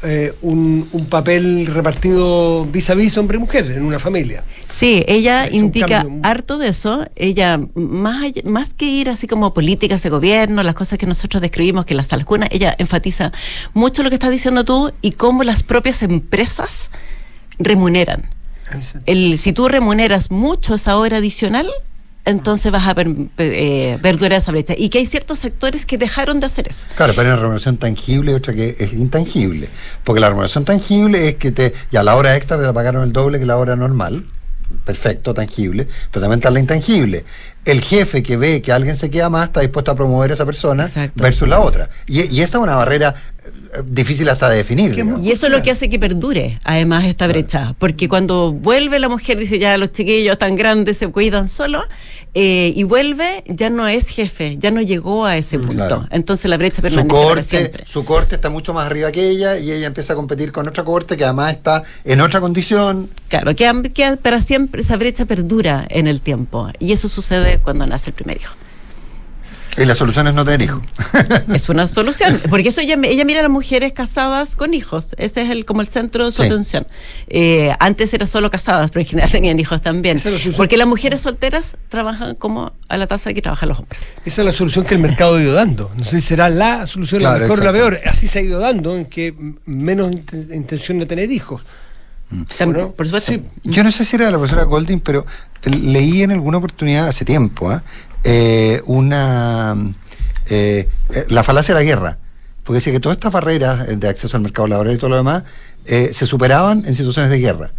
eh, 0.02 0.34
un, 0.42 0.88
un 0.92 1.06
papel 1.06 1.66
repartido 1.66 2.66
vis 2.66 2.90
a 2.90 2.94
vis 2.94 3.16
hombre-mujer 3.18 3.70
en 3.72 3.82
una 3.82 3.98
familia. 3.98 4.44
Sí, 4.68 5.04
ella 5.06 5.46
Es 5.46 5.54
indica 5.54 6.02
cambio 6.02 6.20
harto 6.22 6.58
de 6.58 6.68
eso. 6.68 7.06
Ella, 7.16 7.60
más, 7.74 8.32
más 8.44 8.74
que 8.74 8.86
ir 8.86 9.10
así 9.10 9.26
como 9.26 9.54
políticas 9.54 10.02
de 10.02 10.10
gobierno, 10.10 10.62
las 10.62 10.74
cosas 10.74 10.98
que 10.98 11.06
nosotros 11.06 11.40
describimos, 11.40 11.86
que 11.86 11.94
las 11.94 12.08
salcunas, 12.08 12.48
ella 12.52 12.74
enfatiza 12.78 13.32
mucho 13.74 14.02
lo 14.02 14.08
que 14.08 14.14
estás 14.14 14.30
diciendo 14.30 14.64
tú 14.64 14.92
y 15.02 15.12
cómo 15.12 15.44
las 15.44 15.62
propias 15.62 16.02
empresas 16.02 16.90
remuneran. 17.58 18.28
El, 19.06 19.38
si 19.38 19.52
tú 19.52 19.68
remuneras 19.68 20.30
mucho 20.30 20.74
esa 20.74 20.96
hora 20.96 21.18
adicional, 21.18 21.70
entonces 22.26 22.70
vas 22.70 22.86
a 22.86 22.94
per- 22.94 23.08
eh, 23.38 23.98
perdurar 24.02 24.34
esa 24.40 24.52
brecha. 24.52 24.74
Y 24.76 24.90
que 24.90 24.98
hay 24.98 25.06
ciertos 25.06 25.38
sectores 25.38 25.86
que 25.86 25.96
dejaron 25.96 26.40
de 26.40 26.46
hacer 26.46 26.68
eso. 26.68 26.86
Claro, 26.96 27.14
pero 27.16 27.22
hay 27.28 27.32
una 27.32 27.36
remuneración 27.40 27.78
tangible 27.78 28.32
y 28.32 28.34
otra 28.34 28.52
que 28.52 28.68
es 28.78 28.92
intangible. 28.92 29.70
Porque 30.04 30.20
la 30.20 30.28
remuneración 30.28 30.64
tangible 30.66 31.28
es 31.28 31.36
que 31.36 31.52
te, 31.52 31.72
ya 31.90 32.02
la 32.02 32.14
hora 32.16 32.36
extra 32.36 32.58
te 32.58 32.64
la 32.64 32.72
pagaron 32.74 33.02
el 33.02 33.12
doble 33.12 33.38
que 33.38 33.46
la 33.46 33.56
hora 33.56 33.76
normal. 33.76 34.26
Perfecto, 34.84 35.32
tangible. 35.32 35.86
Pero 36.10 36.20
también 36.22 36.40
está 36.40 36.50
la 36.50 36.60
intangible. 36.60 37.24
El 37.64 37.80
jefe 37.80 38.22
que 38.22 38.36
ve 38.36 38.62
que 38.62 38.72
alguien 38.72 38.96
se 38.96 39.10
queda 39.10 39.28
más 39.30 39.48
está 39.48 39.60
dispuesto 39.60 39.90
a 39.92 39.94
promover 39.96 40.30
a 40.32 40.34
esa 40.34 40.44
persona 40.44 40.88
versus 41.14 41.48
la 41.48 41.60
otra. 41.60 41.88
Y, 42.06 42.22
y 42.34 42.42
esa 42.42 42.58
es 42.58 42.62
una 42.62 42.76
barrera 42.76 43.14
difícil 43.84 44.28
hasta 44.28 44.48
de 44.48 44.58
definir. 44.58 44.90
digamos. 44.90 45.22
Y 45.24 45.32
eso 45.32 45.46
es 45.46 45.52
lo 45.52 45.62
que 45.62 45.70
hace 45.70 45.88
que 45.88 45.98
perdure, 45.98 46.58
además, 46.64 47.04
esta 47.04 47.26
brecha. 47.26 47.74
Porque 47.78 48.08
cuando 48.08 48.52
vuelve 48.52 48.98
la 48.98 49.08
mujer, 49.08 49.38
dice 49.38 49.58
ya 49.58 49.76
los 49.78 49.92
chiquillos 49.92 50.38
tan 50.38 50.56
grandes 50.56 50.96
se 50.98 51.08
cuidan 51.08 51.48
solos, 51.48 51.84
eh, 52.34 52.72
y 52.76 52.82
vuelve, 52.82 53.44
ya 53.46 53.70
no 53.70 53.88
es 53.88 54.08
jefe, 54.08 54.58
ya 54.58 54.70
no 54.70 54.82
llegó 54.82 55.24
a 55.24 55.36
ese 55.38 55.58
punto. 55.58 55.74
Claro. 55.74 56.06
Entonces 56.10 56.50
la 56.50 56.58
brecha 56.58 56.76
Su 56.76 56.82
permanece 56.82 57.08
para 57.08 57.24
corte, 57.24 57.42
siempre. 57.44 57.84
su 57.86 58.04
corte 58.04 58.34
está 58.34 58.50
mucho 58.50 58.74
más 58.74 58.86
arriba 58.86 59.10
que 59.10 59.28
ella 59.28 59.58
y 59.58 59.72
ella 59.72 59.86
empieza 59.86 60.12
a 60.12 60.16
competir 60.16 60.52
con 60.52 60.68
otra 60.68 60.84
corte 60.84 61.16
que 61.16 61.24
además 61.24 61.52
está 61.52 61.82
en 62.04 62.20
otra 62.20 62.40
condición. 62.40 63.08
Claro, 63.28 63.54
que, 63.56 63.90
que 63.94 64.16
para 64.18 64.42
siempre 64.42 64.82
esa 64.82 64.96
brecha 64.96 65.24
perdura 65.24 65.86
en 65.88 66.06
el 66.06 66.20
tiempo. 66.20 66.70
Y 66.78 66.92
eso 66.92 67.08
sucede 67.08 67.58
cuando 67.58 67.86
nace 67.86 68.10
el 68.10 68.14
primer 68.14 68.36
hijo. 68.36 68.54
Y 69.78 69.84
la 69.84 69.94
solución 69.94 70.26
es 70.28 70.34
no 70.34 70.44
tener 70.44 70.62
hijos. 70.62 70.80
es 71.54 71.68
una 71.68 71.86
solución, 71.86 72.40
porque 72.48 72.70
eso 72.70 72.80
ella, 72.80 72.96
ella 73.04 73.24
mira 73.24 73.40
a 73.40 73.42
las 73.42 73.50
mujeres 73.52 73.92
casadas 73.92 74.56
con 74.56 74.72
hijos, 74.74 75.08
ese 75.18 75.42
es 75.42 75.50
el 75.50 75.64
como 75.64 75.80
el 75.82 75.88
centro 75.88 76.24
de 76.26 76.32
su 76.32 76.42
Sí. 76.42 76.48
atención. 76.48 76.86
Eh, 77.28 77.74
antes 77.78 78.12
era 78.14 78.26
solo 78.26 78.50
casadas, 78.50 78.90
pero 78.90 79.02
en 79.02 79.06
general 79.08 79.30
tenían 79.32 79.58
hijos 79.60 79.82
también, 79.82 80.16
es 80.16 80.24
la 80.24 80.56
porque 80.56 80.76
las 80.76 80.86
mujeres 80.86 81.20
solteras 81.20 81.76
trabajan 81.88 82.34
como 82.36 82.72
a 82.88 82.96
la 82.96 83.06
tasa 83.06 83.32
que 83.34 83.42
trabajan 83.42 83.68
los 83.68 83.78
hombres. 83.78 84.14
Esa 84.24 84.42
es 84.42 84.46
la 84.46 84.52
solución 84.52 84.84
que 84.84 84.94
el 84.94 85.00
mercado 85.00 85.36
ha 85.36 85.42
ido 85.42 85.52
dando. 85.54 85.90
No 85.96 86.04
sé 86.04 86.20
si 86.20 86.28
será 86.28 86.48
la 86.48 86.86
solución, 86.86 87.22
la 87.22 87.36
mejor 87.38 87.60
o 87.60 87.64
la 87.64 87.72
peor. 87.72 88.00
Así 88.06 88.28
se 88.28 88.38
ha 88.38 88.42
ido 88.42 88.58
dando, 88.60 88.96
en 88.96 89.04
que 89.06 89.34
menos 89.66 90.10
int- 90.10 90.54
intención 90.54 90.98
de 90.98 91.06
tener 91.06 91.30
hijos. 91.30 91.62
Supuesto. 93.12 93.32
Sí. 93.32 93.42
Yo 93.64 93.84
no 93.84 93.90
sé 93.90 94.04
si 94.04 94.16
era 94.16 94.30
la 94.30 94.38
profesora 94.38 94.64
Golding, 94.64 95.00
pero 95.00 95.24
leí 95.64 96.22
en 96.22 96.32
alguna 96.32 96.58
oportunidad 96.58 97.08
hace 97.08 97.24
tiempo 97.24 97.70
¿ah? 97.70 97.82
Eh, 98.24 98.82
una 98.86 99.76
eh, 100.48 100.88
eh, 101.10 101.26
la 101.28 101.42
falacia 101.42 101.74
de 101.74 101.80
la 101.80 101.84
guerra, 101.84 102.18
porque 102.62 102.76
decía 102.76 102.92
que 102.92 103.00
todas 103.00 103.16
estas 103.16 103.32
barreras 103.32 103.98
de 103.98 104.08
acceso 104.08 104.36
al 104.36 104.42
mercado 104.42 104.68
laboral 104.68 104.94
y 104.94 104.98
todo 104.98 105.10
lo 105.10 105.16
demás 105.16 105.42
eh, 105.86 106.10
se 106.12 106.26
superaban 106.26 106.84
en 106.86 106.94
situaciones 106.94 107.30
de 107.30 107.38
guerra. 107.38 107.72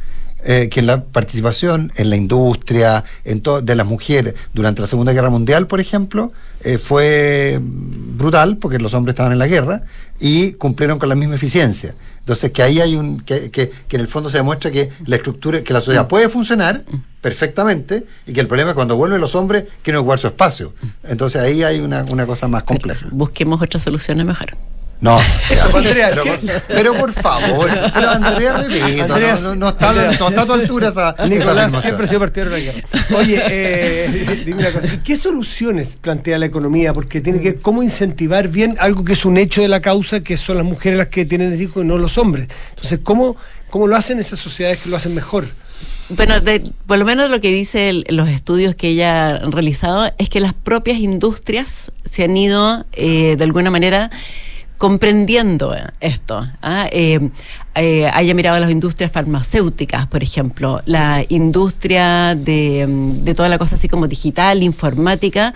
Eh, 0.46 0.70
que 0.70 0.84
la 0.84 1.04
participación 1.04 1.92
en 1.96 2.10
la 2.12 2.16
industria 2.16 3.04
en 3.26 3.42
de 3.64 3.76
las 3.76 3.86
mujeres 3.88 4.36
durante 4.54 4.82
la 4.82 4.88
Segunda 4.88 5.12
Guerra 5.12 5.32
Mundial, 5.32 5.66
por 5.66 5.80
ejemplo, 5.80 6.32
eh, 6.64 6.78
fue 6.78 7.60
brutal 7.62 8.58
porque 8.58 8.78
los 8.78 8.94
hombres 8.94 9.14
estaban 9.14 9.32
en 9.34 9.40
la 9.40 9.48
guerra 9.48 9.82
y 10.20 10.54
cumplieron 10.54 11.00
con 11.00 11.10
la 11.10 11.16
misma 11.16 11.36
eficiencia. 11.36 11.96
Entonces, 12.20 12.52
que 12.52 12.62
ahí 12.62 12.80
hay 12.80 12.96
un. 12.96 13.20
que, 13.22 13.50
que- 13.50 13.72
que 13.88 13.96
en 13.96 14.02
el 14.02 14.08
fondo 14.08 14.30
se 14.30 14.38
demuestra 14.38 14.70
que 14.70 14.90
la 15.06 15.16
estructura, 15.16 15.64
que 15.64 15.74
la 15.74 15.82
sociedad 15.82 16.08
puede 16.08 16.30
funcionar 16.30 16.84
perfectamente 17.22 18.06
y 18.26 18.34
que 18.34 18.40
el 18.42 18.48
problema 18.48 18.72
es 18.72 18.76
cuando 18.76 18.96
vuelven 18.96 19.20
los 19.20 19.36
hombres 19.36 19.66
quieren 19.82 20.00
ocupar 20.02 20.20
su 20.20 20.28
espacio. 20.28 20.74
Entonces, 21.04 21.42
ahí 21.42 21.64
hay 21.64 21.80
una, 21.80 22.04
una 22.12 22.26
cosa 22.28 22.48
más 22.48 22.64
compleja. 22.64 23.08
Busquemos 23.12 23.62
otras 23.62 23.82
soluciones 23.84 24.26
mejor. 24.26 24.56
No, 25.00 25.20
Eso, 25.52 25.78
Andrea, 25.78 26.10
pero, 26.68 26.96
por 26.96 27.14
favor, 27.14 27.70
pero 27.94 28.10
Andrea, 28.10 28.58
repito, 28.64 29.04
Andrea, 29.04 29.36
no, 29.36 29.50
no, 29.50 29.56
no 29.56 29.70
está, 29.70 29.94
no 29.94 30.12
está 30.30 30.42
a 30.42 30.46
tu 30.48 30.54
altura 30.54 30.88
esa, 30.90 31.12
esa 31.12 31.28
Nicolás 31.28 31.50
afirmación. 31.74 31.82
siempre 31.84 32.06
ha 32.06 32.08
sido 32.08 32.20
partidario 32.20 32.54
de 32.54 32.60
la 32.66 32.72
guerra. 32.74 32.88
Oye, 33.16 33.44
eh, 33.48 34.44
dime 34.46 34.62
una 34.68 34.72
cosa. 34.72 34.88
¿y 34.94 34.98
¿Qué 34.98 35.16
soluciones 35.16 35.98
plantea 36.02 36.40
la 36.40 36.48
economía? 36.48 36.94
Porque 36.94 37.22
tiene 37.22 37.42
que 37.42 37.56
cómo 37.56 37.84
incentivar 37.84 38.48
bien 38.48 38.76
algo 38.80 39.06
que 39.06 39.14
es 39.14 39.24
un 39.26 39.38
hecho 39.38 39.62
de 39.62 39.68
la 39.68 39.82
causa, 39.82 40.22
que 40.22 40.36
son 40.36 40.58
las 40.58 40.66
mujeres 40.66 40.98
las 40.98 41.08
que 41.08 41.26
tienen 41.26 41.54
hijos 41.62 41.84
y 41.84 41.86
no 41.88 42.00
los 42.00 42.18
hombres. 42.18 42.48
Entonces, 42.72 43.00
¿cómo, 43.04 43.38
cómo 43.70 43.86
lo 43.88 43.96
hacen 43.96 44.20
esas 44.20 44.40
sociedades 44.40 44.80
que 44.80 44.90
lo 44.90 44.98
hacen 44.98 45.14
mejor? 45.14 45.48
Bueno, 46.10 46.40
de- 46.40 46.64
por 46.88 46.98
lo 46.98 47.06
menos 47.06 47.30
lo 47.30 47.40
que 47.40 47.50
dice 47.50 48.02
los 48.10 48.30
estudios 48.30 48.74
que 48.74 48.88
ella 48.90 49.30
ha 49.36 49.40
realizado 49.50 50.12
es 50.18 50.30
que 50.30 50.40
las 50.40 50.54
propias 50.56 50.98
industrias 51.00 51.92
se 52.10 52.24
han 52.24 52.36
ido 52.36 52.86
eh, 52.94 53.36
de 53.38 53.44
alguna 53.44 53.70
manera 53.70 54.10
comprendiendo 54.78 55.74
eh, 55.76 55.84
esto. 56.00 56.48
¿ah? 56.62 56.88
Eh, 56.92 57.30
eh, 57.76 58.10
haya 58.12 58.34
mirado 58.34 58.60
las 58.60 58.72
industrias 58.72 59.12
farmacéuticas, 59.12 60.08
por 60.08 60.24
ejemplo, 60.24 60.82
la 60.86 61.24
industria 61.30 62.36
de, 62.36 62.86
mm, 62.88 63.24
de 63.24 63.34
toda 63.36 63.50
la 63.50 63.58
cosa 63.58 63.76
así 63.76 63.88
como 63.88 64.08
digital, 64.08 64.64
informática, 64.64 65.54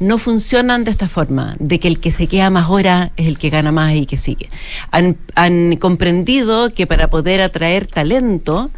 no 0.00 0.18
funcionan 0.18 0.82
de 0.84 0.90
esta 0.90 1.08
forma, 1.08 1.54
de 1.60 1.78
que 1.78 1.86
el 1.86 2.00
que 2.00 2.10
se 2.10 2.26
queda 2.26 2.50
más 2.50 2.70
horas 2.70 3.10
es 3.16 3.28
el 3.28 3.38
que 3.38 3.50
gana 3.50 3.70
más 3.70 3.94
y 3.94 4.06
que 4.06 4.16
sigue. 4.16 4.48
Han, 4.90 5.76
comprendido 5.76 6.72
que 6.72 6.86
para 6.86 7.08
poder 7.08 7.40
atraer 7.40 7.86
talento, 7.86 8.70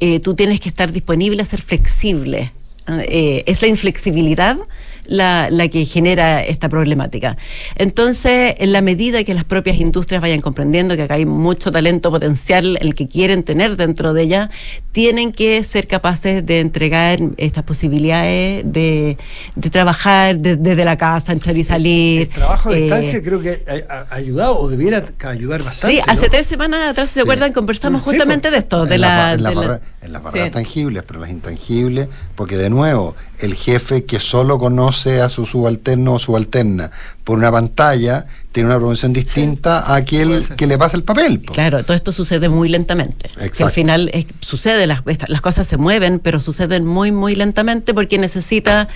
eh, 0.00 0.20
tú 0.20 0.34
tienes 0.34 0.58
que 0.58 0.68
estar 0.68 0.90
disponible 0.90 1.42
a 1.42 1.44
ser 1.44 1.60
flexible. 1.60 2.52
Eh, 2.88 3.44
es 3.46 3.62
la 3.62 3.68
inflexibilidad 3.68 4.58
la, 5.06 5.48
la 5.50 5.68
que 5.68 5.84
genera 5.86 6.44
esta 6.44 6.68
problemática. 6.68 7.36
Entonces, 7.76 8.54
en 8.58 8.72
la 8.72 8.82
medida 8.82 9.24
que 9.24 9.34
las 9.34 9.44
propias 9.44 9.78
industrias 9.78 10.20
vayan 10.20 10.40
comprendiendo 10.40 10.96
que 10.96 11.02
acá 11.02 11.14
hay 11.14 11.26
mucho 11.26 11.70
talento 11.72 12.10
potencial, 12.10 12.78
el 12.80 12.94
que 12.94 13.08
quieren 13.08 13.42
tener 13.42 13.76
dentro 13.76 14.12
de 14.12 14.22
ella, 14.22 14.50
tienen 14.92 15.32
que 15.32 15.62
ser 15.64 15.86
capaces 15.86 16.44
de 16.44 16.60
entregar 16.60 17.18
estas 17.36 17.64
posibilidades 17.64 18.64
de, 18.70 19.16
de 19.54 19.70
trabajar 19.70 20.38
de- 20.38 20.56
desde 20.56 20.84
la 20.84 20.96
casa, 20.98 21.32
entrar 21.32 21.56
y 21.56 21.62
salir. 21.64 22.22
El 22.22 22.28
trabajo 22.28 22.70
a 22.70 22.76
Eh, 22.76 22.80
distancia 22.82 23.22
creo 23.22 23.40
que 23.40 23.62
ha, 23.88 23.94
ha- 23.94 24.14
ayudado 24.14 24.58
o 24.58 24.68
debiera 24.68 25.04
ayudar 25.24 25.62
bastante. 25.62 25.96
Sí, 25.96 26.02
hace 26.06 26.26
¿no? 26.26 26.30
tres 26.32 26.46
semanas 26.46 26.90
atrás, 26.90 27.08
¿se 27.10 27.20
acuerdan? 27.20 27.52
Conversamos 27.52 28.02
Sí, 28.02 28.10
justamente 28.10 28.48
pues, 28.48 28.52
de 28.52 28.58
esto, 28.58 28.86
de 28.86 28.94
en, 28.96 29.00
la... 29.00 29.36
las 29.36 29.36
de 29.36 29.42
la- 29.42 29.50
barreras- 29.60 29.80
en 30.02 30.12
las 30.12 30.22
barreras 30.22 30.46
Sí. 30.48 30.52
tangibles, 30.52 31.02
pero 31.06 31.20
las 31.20 31.30
intangibles, 31.30 32.08
porque 32.34 32.56
de 32.56 32.70
nuevo, 32.70 33.14
el 33.38 33.54
jefe 33.54 34.04
que 34.04 34.18
solo 34.18 34.58
conoce 34.58 34.89
a 34.90 35.28
su 35.28 35.46
subalterno 35.46 36.14
o 36.14 36.18
subalterna 36.18 36.90
por 37.24 37.38
una 37.38 37.50
pantalla 37.50 38.26
tiene 38.52 38.68
una 38.68 38.78
promoción 38.78 39.12
distinta 39.12 39.78
a 39.78 39.94
aquel 39.96 40.44
que 40.56 40.66
le 40.66 40.76
pasa 40.76 40.96
el 40.96 41.04
papel. 41.04 41.38
po. 41.40 41.52
Claro, 41.52 41.84
todo 41.84 41.94
esto 41.94 42.10
sucede 42.10 42.48
muy 42.48 42.68
lentamente. 42.68 43.28
Que 43.32 43.40
al 43.40 43.46
Exacto. 43.46 43.74
final 43.74 44.10
es- 44.12 44.26
sucede, 44.40 44.88
las, 44.88 45.02
cosas 45.40 45.68
se 45.68 45.76
mueven, 45.76 46.18
pero 46.18 46.40
suceden 46.40 46.84
muy, 46.84 47.12
muy 47.12 47.36
lentamente 47.36 47.94
porque 47.94 48.18
necesita 48.18 48.88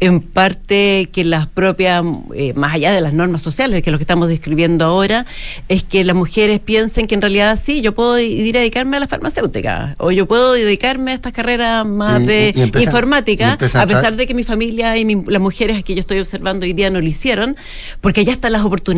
en 0.00 0.20
parte 0.20 1.08
que 1.12 1.24
las 1.24 1.46
propias, 1.46 2.02
eh, 2.34 2.52
más 2.54 2.74
allá 2.74 2.90
de 2.92 3.00
las 3.00 3.12
normas 3.12 3.42
sociales, 3.42 3.80
que 3.82 3.90
es 3.90 3.92
lo 3.92 3.98
que 3.98 4.02
estamos 4.02 4.28
describiendo 4.28 4.84
ahora, 4.84 5.24
es 5.68 5.84
que 5.84 6.02
las 6.02 6.16
mujeres 6.16 6.58
piensen 6.58 7.06
que 7.06 7.14
en 7.14 7.20
realidad 7.22 7.60
sí, 7.62 7.82
yo 7.82 7.94
puedo 7.94 8.18
ir 8.18 8.56
a 8.56 8.60
dedicarme 8.60 8.96
a 8.96 9.00
la 9.00 9.06
farmacéutica 9.08 9.94
o 9.98 10.10
yo 10.10 10.26
puedo 10.26 10.54
dedicarme 10.54 11.12
a 11.12 11.14
estas 11.14 11.32
carreras 11.32 11.86
más 11.86 12.22
Y- 12.22 12.26
de 12.26 12.52
y- 12.56 12.60
empiezan- 12.62 12.82
informática, 12.88 13.58
a 13.74 13.82
a 13.82 13.86
pesar 13.86 14.16
de 14.16 14.26
que 14.26 14.34
mi 14.34 14.42
familia 14.42 14.96
y 14.96 15.04
mi- 15.04 15.22
las 15.28 15.40
mujeres 15.40 15.84
que 15.84 15.94
yo 15.94 16.00
estoy 16.00 16.18
observando 16.18 16.64
hoy 16.66 16.72
día 16.72 16.90
no 16.90 17.00
lo 17.00 17.06
hicieron, 17.06 17.56
porque 18.00 18.24
ya 18.24 18.32
están 18.32 18.50
las 18.52 18.62
oportunidades. 18.62 18.95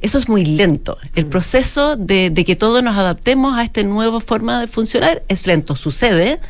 Eso 0.00 0.18
es 0.18 0.28
muy 0.28 0.44
lento. 0.44 0.98
El 1.14 1.26
proceso 1.26 1.96
de, 1.96 2.30
de 2.30 2.44
que 2.44 2.56
todos 2.56 2.82
nos 2.82 2.96
adaptemos 2.96 3.56
a 3.56 3.64
esta 3.64 3.82
nueva 3.82 4.20
forma 4.20 4.60
de 4.60 4.66
funcionar 4.66 5.22
es 5.28 5.46
lento. 5.46 5.76
Sucede, 5.76 6.40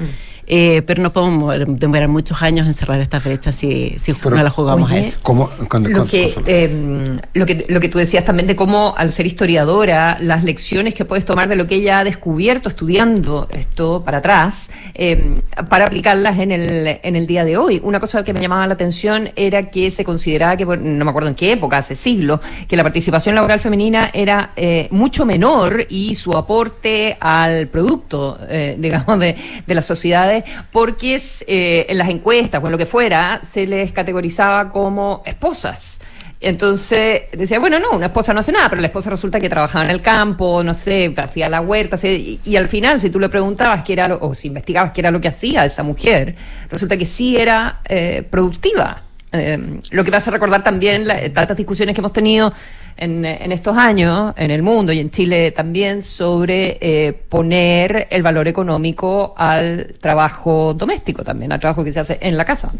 eh, 0.46 0.82
pero 0.86 1.02
no 1.02 1.12
podemos 1.12 1.42
mover- 1.42 1.66
demorar 1.78 2.08
muchos 2.08 2.42
años 2.42 2.66
en 2.66 2.74
cerrar 2.74 3.00
estas 3.00 3.24
brechas 3.24 3.54
si, 3.56 3.96
si 3.98 4.12
Pero- 4.14 4.36
no 4.36 4.42
la 4.42 4.50
jugamos 4.50 4.90
a 4.90 4.94
Oye, 4.94 5.08
eso. 5.08 5.18
Como, 5.22 5.48
con- 5.68 5.90
Lo 5.92 6.06
que, 6.06 6.34
eh, 6.46 7.18
lo, 7.34 7.46
que, 7.46 7.66
lo 7.68 7.80
que 7.80 7.88
tú 7.88 7.98
decías 7.98 8.24
también 8.24 8.46
de 8.46 8.56
cómo, 8.56 8.94
al 8.96 9.12
ser 9.12 9.26
historiadora, 9.26 10.16
las 10.20 10.44
lecciones 10.44 10.94
que 10.94 11.04
puedes 11.04 11.24
tomar 11.24 11.48
de 11.48 11.56
lo 11.56 11.66
que 11.66 11.76
ella 11.76 12.00
ha 12.00 12.04
descubierto 12.04 12.68
estudiando 12.68 13.48
esto 13.50 14.02
para 14.04 14.18
atrás, 14.18 14.70
eh, 14.94 15.40
para 15.68 15.86
aplicarlas 15.86 16.38
en 16.38 16.52
el, 16.52 16.98
en 17.02 17.16
el 17.16 17.26
día 17.26 17.44
de 17.44 17.56
hoy. 17.56 17.80
Una 17.82 18.00
cosa 18.00 18.22
que 18.24 18.32
me 18.32 18.40
llamaba 18.40 18.66
la 18.66 18.74
atención 18.74 19.30
era 19.36 19.62
que 19.64 19.90
se 19.90 20.04
consideraba 20.04 20.56
que, 20.56 20.64
bueno, 20.64 20.82
no 20.84 21.04
me 21.04 21.10
acuerdo 21.10 21.28
en 21.28 21.34
qué 21.34 21.52
época, 21.52 21.78
hace 21.78 21.96
siglos, 21.96 22.40
que 22.68 22.76
la 22.76 22.82
participación 22.82 23.34
laboral 23.34 23.60
femenina 23.60 24.10
era 24.12 24.52
eh, 24.56 24.88
mucho 24.90 25.24
menor 25.26 25.86
y 25.88 26.14
su 26.14 26.32
aporte 26.36 27.16
al 27.20 27.68
producto, 27.68 28.38
eh, 28.48 28.76
digamos, 28.80 29.18
de, 29.18 29.36
de 29.66 29.74
las 29.74 29.86
sociedades, 29.86 30.35
porque 30.72 31.20
eh, 31.46 31.86
en 31.88 31.98
las 31.98 32.08
encuestas 32.08 32.62
o 32.62 32.66
en 32.66 32.72
lo 32.72 32.78
que 32.78 32.86
fuera, 32.86 33.40
se 33.42 33.66
les 33.66 33.92
categorizaba 33.92 34.70
como 34.70 35.22
esposas. 35.24 36.00
Entonces 36.40 37.22
decía, 37.32 37.58
bueno, 37.58 37.78
no, 37.78 37.92
una 37.92 38.06
esposa 38.06 38.34
no 38.34 38.40
hace 38.40 38.52
nada, 38.52 38.68
pero 38.68 38.82
la 38.82 38.88
esposa 38.88 39.08
resulta 39.08 39.40
que 39.40 39.48
trabajaba 39.48 39.86
en 39.86 39.90
el 39.90 40.02
campo, 40.02 40.62
no 40.62 40.74
sé, 40.74 41.12
hacía 41.16 41.48
la 41.48 41.62
huerta, 41.62 41.98
y 42.06 42.56
al 42.56 42.68
final, 42.68 43.00
si 43.00 43.08
tú 43.08 43.18
le 43.18 43.28
preguntabas 43.28 43.82
qué 43.82 43.94
era 43.94 44.06
lo, 44.06 44.18
o 44.20 44.34
si 44.34 44.48
investigabas 44.48 44.92
qué 44.92 45.00
era 45.00 45.10
lo 45.10 45.20
que 45.20 45.28
hacía 45.28 45.64
esa 45.64 45.82
mujer, 45.82 46.36
resulta 46.70 46.96
que 46.96 47.06
sí 47.06 47.36
era 47.36 47.80
eh, 47.88 48.26
productiva. 48.30 49.05
Eh, 49.32 49.80
lo 49.90 50.04
que 50.04 50.10
te 50.10 50.16
hace 50.16 50.30
recordar 50.30 50.62
también 50.62 51.06
la- 51.06 51.28
tantas 51.32 51.56
discusiones 51.56 51.94
que 51.94 52.00
hemos 52.00 52.12
tenido 52.12 52.52
en, 52.96 53.24
en 53.24 53.52
estos 53.52 53.76
años, 53.76 54.32
en 54.36 54.50
el 54.50 54.62
mundo 54.62 54.92
y 54.92 55.00
en 55.00 55.10
Chile 55.10 55.50
también, 55.50 56.02
sobre 56.02 56.78
eh, 56.80 57.12
poner 57.12 58.06
el 58.10 58.22
valor 58.22 58.48
económico 58.48 59.34
al 59.36 59.88
trabajo 60.00 60.72
doméstico 60.74 61.22
también, 61.24 61.52
al 61.52 61.60
trabajo 61.60 61.84
que 61.84 61.92
se 61.92 62.00
hace 62.00 62.18
en 62.22 62.36
la 62.36 62.44
casa. 62.44 62.70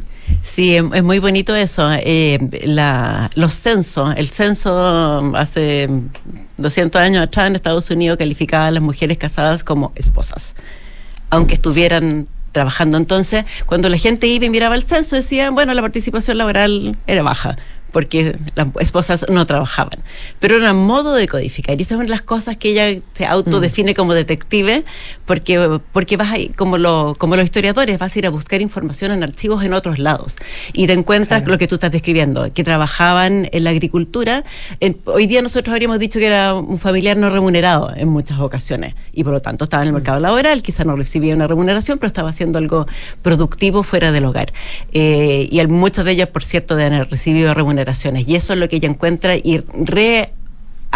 Sí, 0.43 0.77
es, 0.77 0.85
es 0.95 1.03
muy 1.03 1.19
bonito 1.19 1.55
eso. 1.55 1.91
eh, 1.93 2.39
la- 2.65 3.29
los 3.35 3.53
censos, 3.55 4.15
el 4.17 4.29
censo 4.29 5.35
hace 5.37 5.89
200 6.57 7.01
años 7.03 7.25
atrás 7.25 7.49
en 7.49 7.57
Estados 7.57 7.91
Unidos 7.91 8.17
calificaba 8.19 8.69
a 8.69 8.71
las 8.71 8.83
mujeres 8.83 9.19
casadas 9.19 9.63
como 9.65 9.93
esposas, 9.97 10.55
aunque 11.29 11.55
estuvieran 11.55 12.29
trabajando. 12.57 12.97
Entonces, 12.97 13.45
cuando 13.67 13.91
la 13.91 13.99
gente 13.99 14.27
iba 14.27 14.47
y 14.47 14.49
miraba 14.49 14.77
el 14.77 14.83
censo, 14.83 15.15
decían, 15.15 15.55
bueno, 15.55 15.75
la 15.75 15.83
participación 15.83 16.39
laboral 16.39 16.97
era 17.07 17.23
baja 17.23 17.59
porque 17.97 18.37
las 18.57 18.67
esposas 18.81 19.25
no 19.31 19.47
trabajaban. 19.47 19.99
Pero 20.39 20.57
era 20.57 20.73
un 20.75 20.85
modo 20.85 21.15
de 21.15 21.27
codificar. 21.27 21.79
Y 21.81 21.83
esas 21.83 21.97
son 21.97 22.11
las 22.11 22.21
cosas 22.21 22.59
que 22.59 22.69
ella 22.69 23.01
se 23.15 23.25
autodefine 23.25 23.95
como 23.95 24.13
detective, 24.13 24.85
porque, 25.25 25.81
porque 25.95 26.19
vas 26.19 26.31
ahí, 26.31 26.49
como, 26.51 26.77
lo, 26.77 27.15
como 27.17 27.37
los 27.37 27.47
historiadores, 27.47 27.99
vas 27.99 28.15
a 28.15 28.19
ir 28.19 28.27
a 28.27 28.31
buscar 28.31 28.61
información 28.61 29.13
en 29.13 29.23
archivos 29.23 29.65
en 29.65 29.73
otros 29.73 29.99
lados. 29.99 30.37
Y 30.75 30.87
te 30.87 30.93
encuentras 30.93 31.47
lo 31.49 31.57
que 31.57 31.67
tú 31.67 31.77
estás 31.77 31.91
describiendo, 31.91 32.53
que 32.53 32.63
trabajaban 32.65 33.49
en 33.51 33.65
la 33.65 33.71
agricultura. 33.71 34.45
En- 34.81 34.99
hoy 35.07 35.27
día 35.27 35.41
nosotros 35.41 35.73
habríamos 35.73 35.99
dicho 35.99 36.19
que 36.19 36.27
era 36.27 36.53
un 36.53 36.79
familiar 36.79 37.17
no 37.17 37.31
remunerado 37.31 37.95
en 37.97 38.09
muchas 38.09 38.39
ocasiones. 38.41 38.95
Y 39.15 39.25
por 39.25 39.33
lo 39.33 39.41
tanto 39.41 39.65
estaba 39.65 39.83
en 39.85 39.87
el 39.89 39.95
mercado 39.95 40.21
laboral, 40.21 40.61
quizá 40.63 40.85
no 40.85 40.97
recibía 40.97 41.35
una 41.35 41.47
remuneración, 41.47 41.97
pero 41.97 42.09
estaba 42.09 42.29
haciendo 42.29 42.59
algo 42.59 42.87
productivo 43.23 43.83
fuera 43.83 44.13
del 44.13 44.27
hogar. 44.27 44.53
Eh, 44.93 45.49
y 45.51 45.61
el- 45.61 45.69
muchos 45.69 46.05
de 46.05 46.11
ellos, 46.13 46.29
por 46.29 46.45
cierto, 46.45 46.77
deben 46.77 46.93
haber 46.93 47.11
recibido 47.11 47.55
remuneración 47.55 47.86
Y 48.27 48.37
eso 48.37 48.53
es 48.53 48.59
lo 48.59 48.69
que 48.69 48.77
ella 48.77 48.89
encuentra 48.89 49.37
y 49.37 49.59
re 49.59 50.31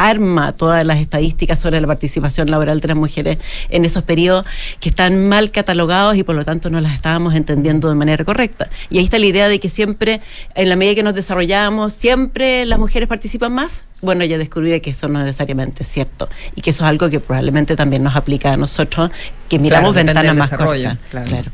arma 0.08 0.52
todas 0.52 0.84
las 0.84 0.98
estadísticas 0.98 1.58
sobre 1.58 1.80
la 1.80 1.86
participación 1.86 2.50
laboral 2.50 2.80
de 2.80 2.88
las 2.88 2.96
mujeres 2.96 3.38
en 3.68 3.84
esos 3.84 4.02
periodos 4.02 4.44
que 4.80 4.88
están 4.88 5.28
mal 5.28 5.50
catalogados 5.50 6.16
y 6.16 6.22
por 6.22 6.34
lo 6.36 6.44
tanto 6.44 6.70
no 6.70 6.80
las 6.80 6.94
estábamos 6.94 7.34
entendiendo 7.34 7.88
de 7.88 7.94
manera 7.94 8.24
correcta. 8.24 8.68
Y 8.90 8.98
ahí 8.98 9.04
está 9.04 9.18
la 9.18 9.26
idea 9.26 9.48
de 9.48 9.60
que 9.60 9.68
siempre, 9.68 10.20
en 10.54 10.68
la 10.68 10.76
medida 10.76 10.94
que 10.96 11.02
nos 11.02 11.14
desarrollamos, 11.14 11.92
siempre 11.92 12.64
las 12.66 12.78
mujeres 12.78 13.08
participan 13.08 13.52
más. 13.52 13.84
Bueno, 14.02 14.24
ella 14.24 14.38
descubrió 14.38 14.80
que 14.80 14.90
eso 14.90 15.08
no 15.08 15.22
necesariamente 15.22 15.82
es 15.82 15.88
cierto 15.90 16.28
y 16.56 16.62
que 16.62 16.70
eso 16.70 16.84
es 16.84 16.88
algo 16.88 17.10
que 17.10 17.20
probablemente 17.20 17.76
también 17.76 18.02
nos 18.02 18.16
aplica 18.16 18.50
a 18.54 18.56
nosotros, 18.56 19.10
que 19.48 19.58
miramos 19.58 19.92
Claro, 19.92 20.06
ventanas 20.06 20.34
más 20.36 20.50
cortas. 20.50 20.96
claro. 21.10 21.28
Claro. 21.28 21.50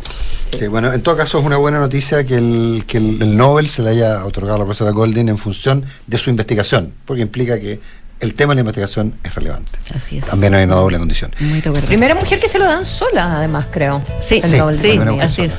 Sí, 0.56 0.68
bueno, 0.68 0.92
en 0.92 1.02
todo 1.02 1.16
caso 1.16 1.40
es 1.40 1.44
una 1.44 1.56
buena 1.56 1.80
noticia 1.80 2.22
que 2.24 2.36
el, 2.36 2.84
que 2.86 2.98
el, 2.98 3.20
el 3.20 3.36
Nobel 3.36 3.68
se 3.68 3.82
le 3.82 3.90
haya 3.90 4.24
otorgado 4.24 4.54
a 4.54 4.58
la 4.60 4.64
profesora 4.64 4.92
Goldin 4.92 5.28
en 5.28 5.38
función 5.38 5.84
de 6.06 6.18
su 6.18 6.30
investigación, 6.30 6.92
porque 7.04 7.22
implica 7.22 7.58
que 7.58 7.80
el 8.20 8.34
tema 8.34 8.52
de 8.52 8.56
la 8.56 8.60
investigación 8.60 9.14
es 9.22 9.34
relevante. 9.34 9.72
Así 9.94 10.18
es. 10.18 10.24
También 10.26 10.54
hay 10.54 10.64
una 10.64 10.76
doble 10.76 10.98
condición. 10.98 11.30
Muy 11.40 11.60
de. 11.60 11.70
Primera 11.82 12.14
mujer 12.14 12.40
que 12.40 12.48
se 12.48 12.58
lo 12.58 12.64
dan 12.64 12.84
sola, 12.84 13.36
además, 13.38 13.66
creo. 13.70 14.02
Sí, 14.20 14.40
sí, 14.42 14.48
sí, 14.80 14.98
así 15.20 15.42
es. 15.42 15.54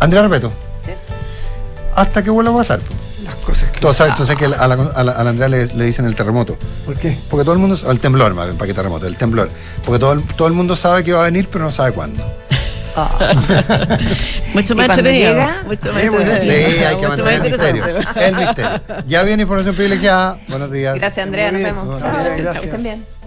Andrea 0.00 0.22
Repeto. 0.22 0.52
Sí. 0.84 0.92
Hasta 1.94 2.22
que 2.22 2.30
vuelva 2.30 2.52
a 2.52 2.56
pasar. 2.56 2.80
Las 3.24 3.34
cosas 3.36 3.70
que. 3.70 3.80
Tú 3.80 3.92
sabes, 3.92 4.14
tú 4.14 4.24
sabes 4.24 4.38
que 4.38 4.44
a 4.44 4.48
la, 4.48 4.56
a 4.56 5.04
la- 5.04 5.12
a 5.12 5.24
la 5.24 5.30
Andrea 5.30 5.48
le, 5.48 5.66
le 5.66 5.84
dicen 5.84 6.04
el 6.06 6.14
terremoto. 6.14 6.56
¿Por 6.86 6.96
qué? 6.96 7.16
Porque 7.28 7.44
todo 7.44 7.52
el 7.54 7.58
mundo, 7.58 7.76
o 7.84 7.90
el 7.90 7.98
temblor, 8.00 8.32
más 8.34 8.46
bien, 8.46 8.56
para 8.56 8.68
que 8.68 8.74
terremoto, 8.74 9.06
el 9.06 9.16
temblor. 9.16 9.50
Porque 9.84 9.98
todo 9.98 10.12
el, 10.12 10.22
todo 10.22 10.48
el 10.48 10.54
mundo 10.54 10.76
sabe 10.76 11.02
que 11.04 11.12
va 11.12 11.20
a 11.22 11.24
venir, 11.24 11.48
pero 11.52 11.64
no 11.64 11.70
sabe 11.72 11.92
cuándo. 11.92 12.22
Mucho 14.54 14.72
¿Y 14.72 14.76
más 14.76 14.88
entretenido. 14.88 15.32
llega? 15.32 15.62
Mucho 15.66 15.92
más 15.92 16.02
Sí, 16.42 16.48
hay 16.50 16.96
que 16.96 17.06
Mucho 17.06 17.08
mantener 17.08 17.34
el 17.34 17.42
misterio. 17.42 17.84
El 18.16 18.36
misterio. 18.36 18.80
Ya 19.06 19.22
viene 19.22 19.42
información 19.42 19.74
privilegiada. 19.74 20.38
Buenos 20.48 20.72
días. 20.72 20.96
Gracias, 20.96 21.26
Andrea. 21.26 21.52
Nos 21.52 21.62
vemos. 21.62 21.98
Chao. 22.00 22.10
bien, 22.10 22.44
Chao, 22.44 22.52
gracias. 22.70 23.17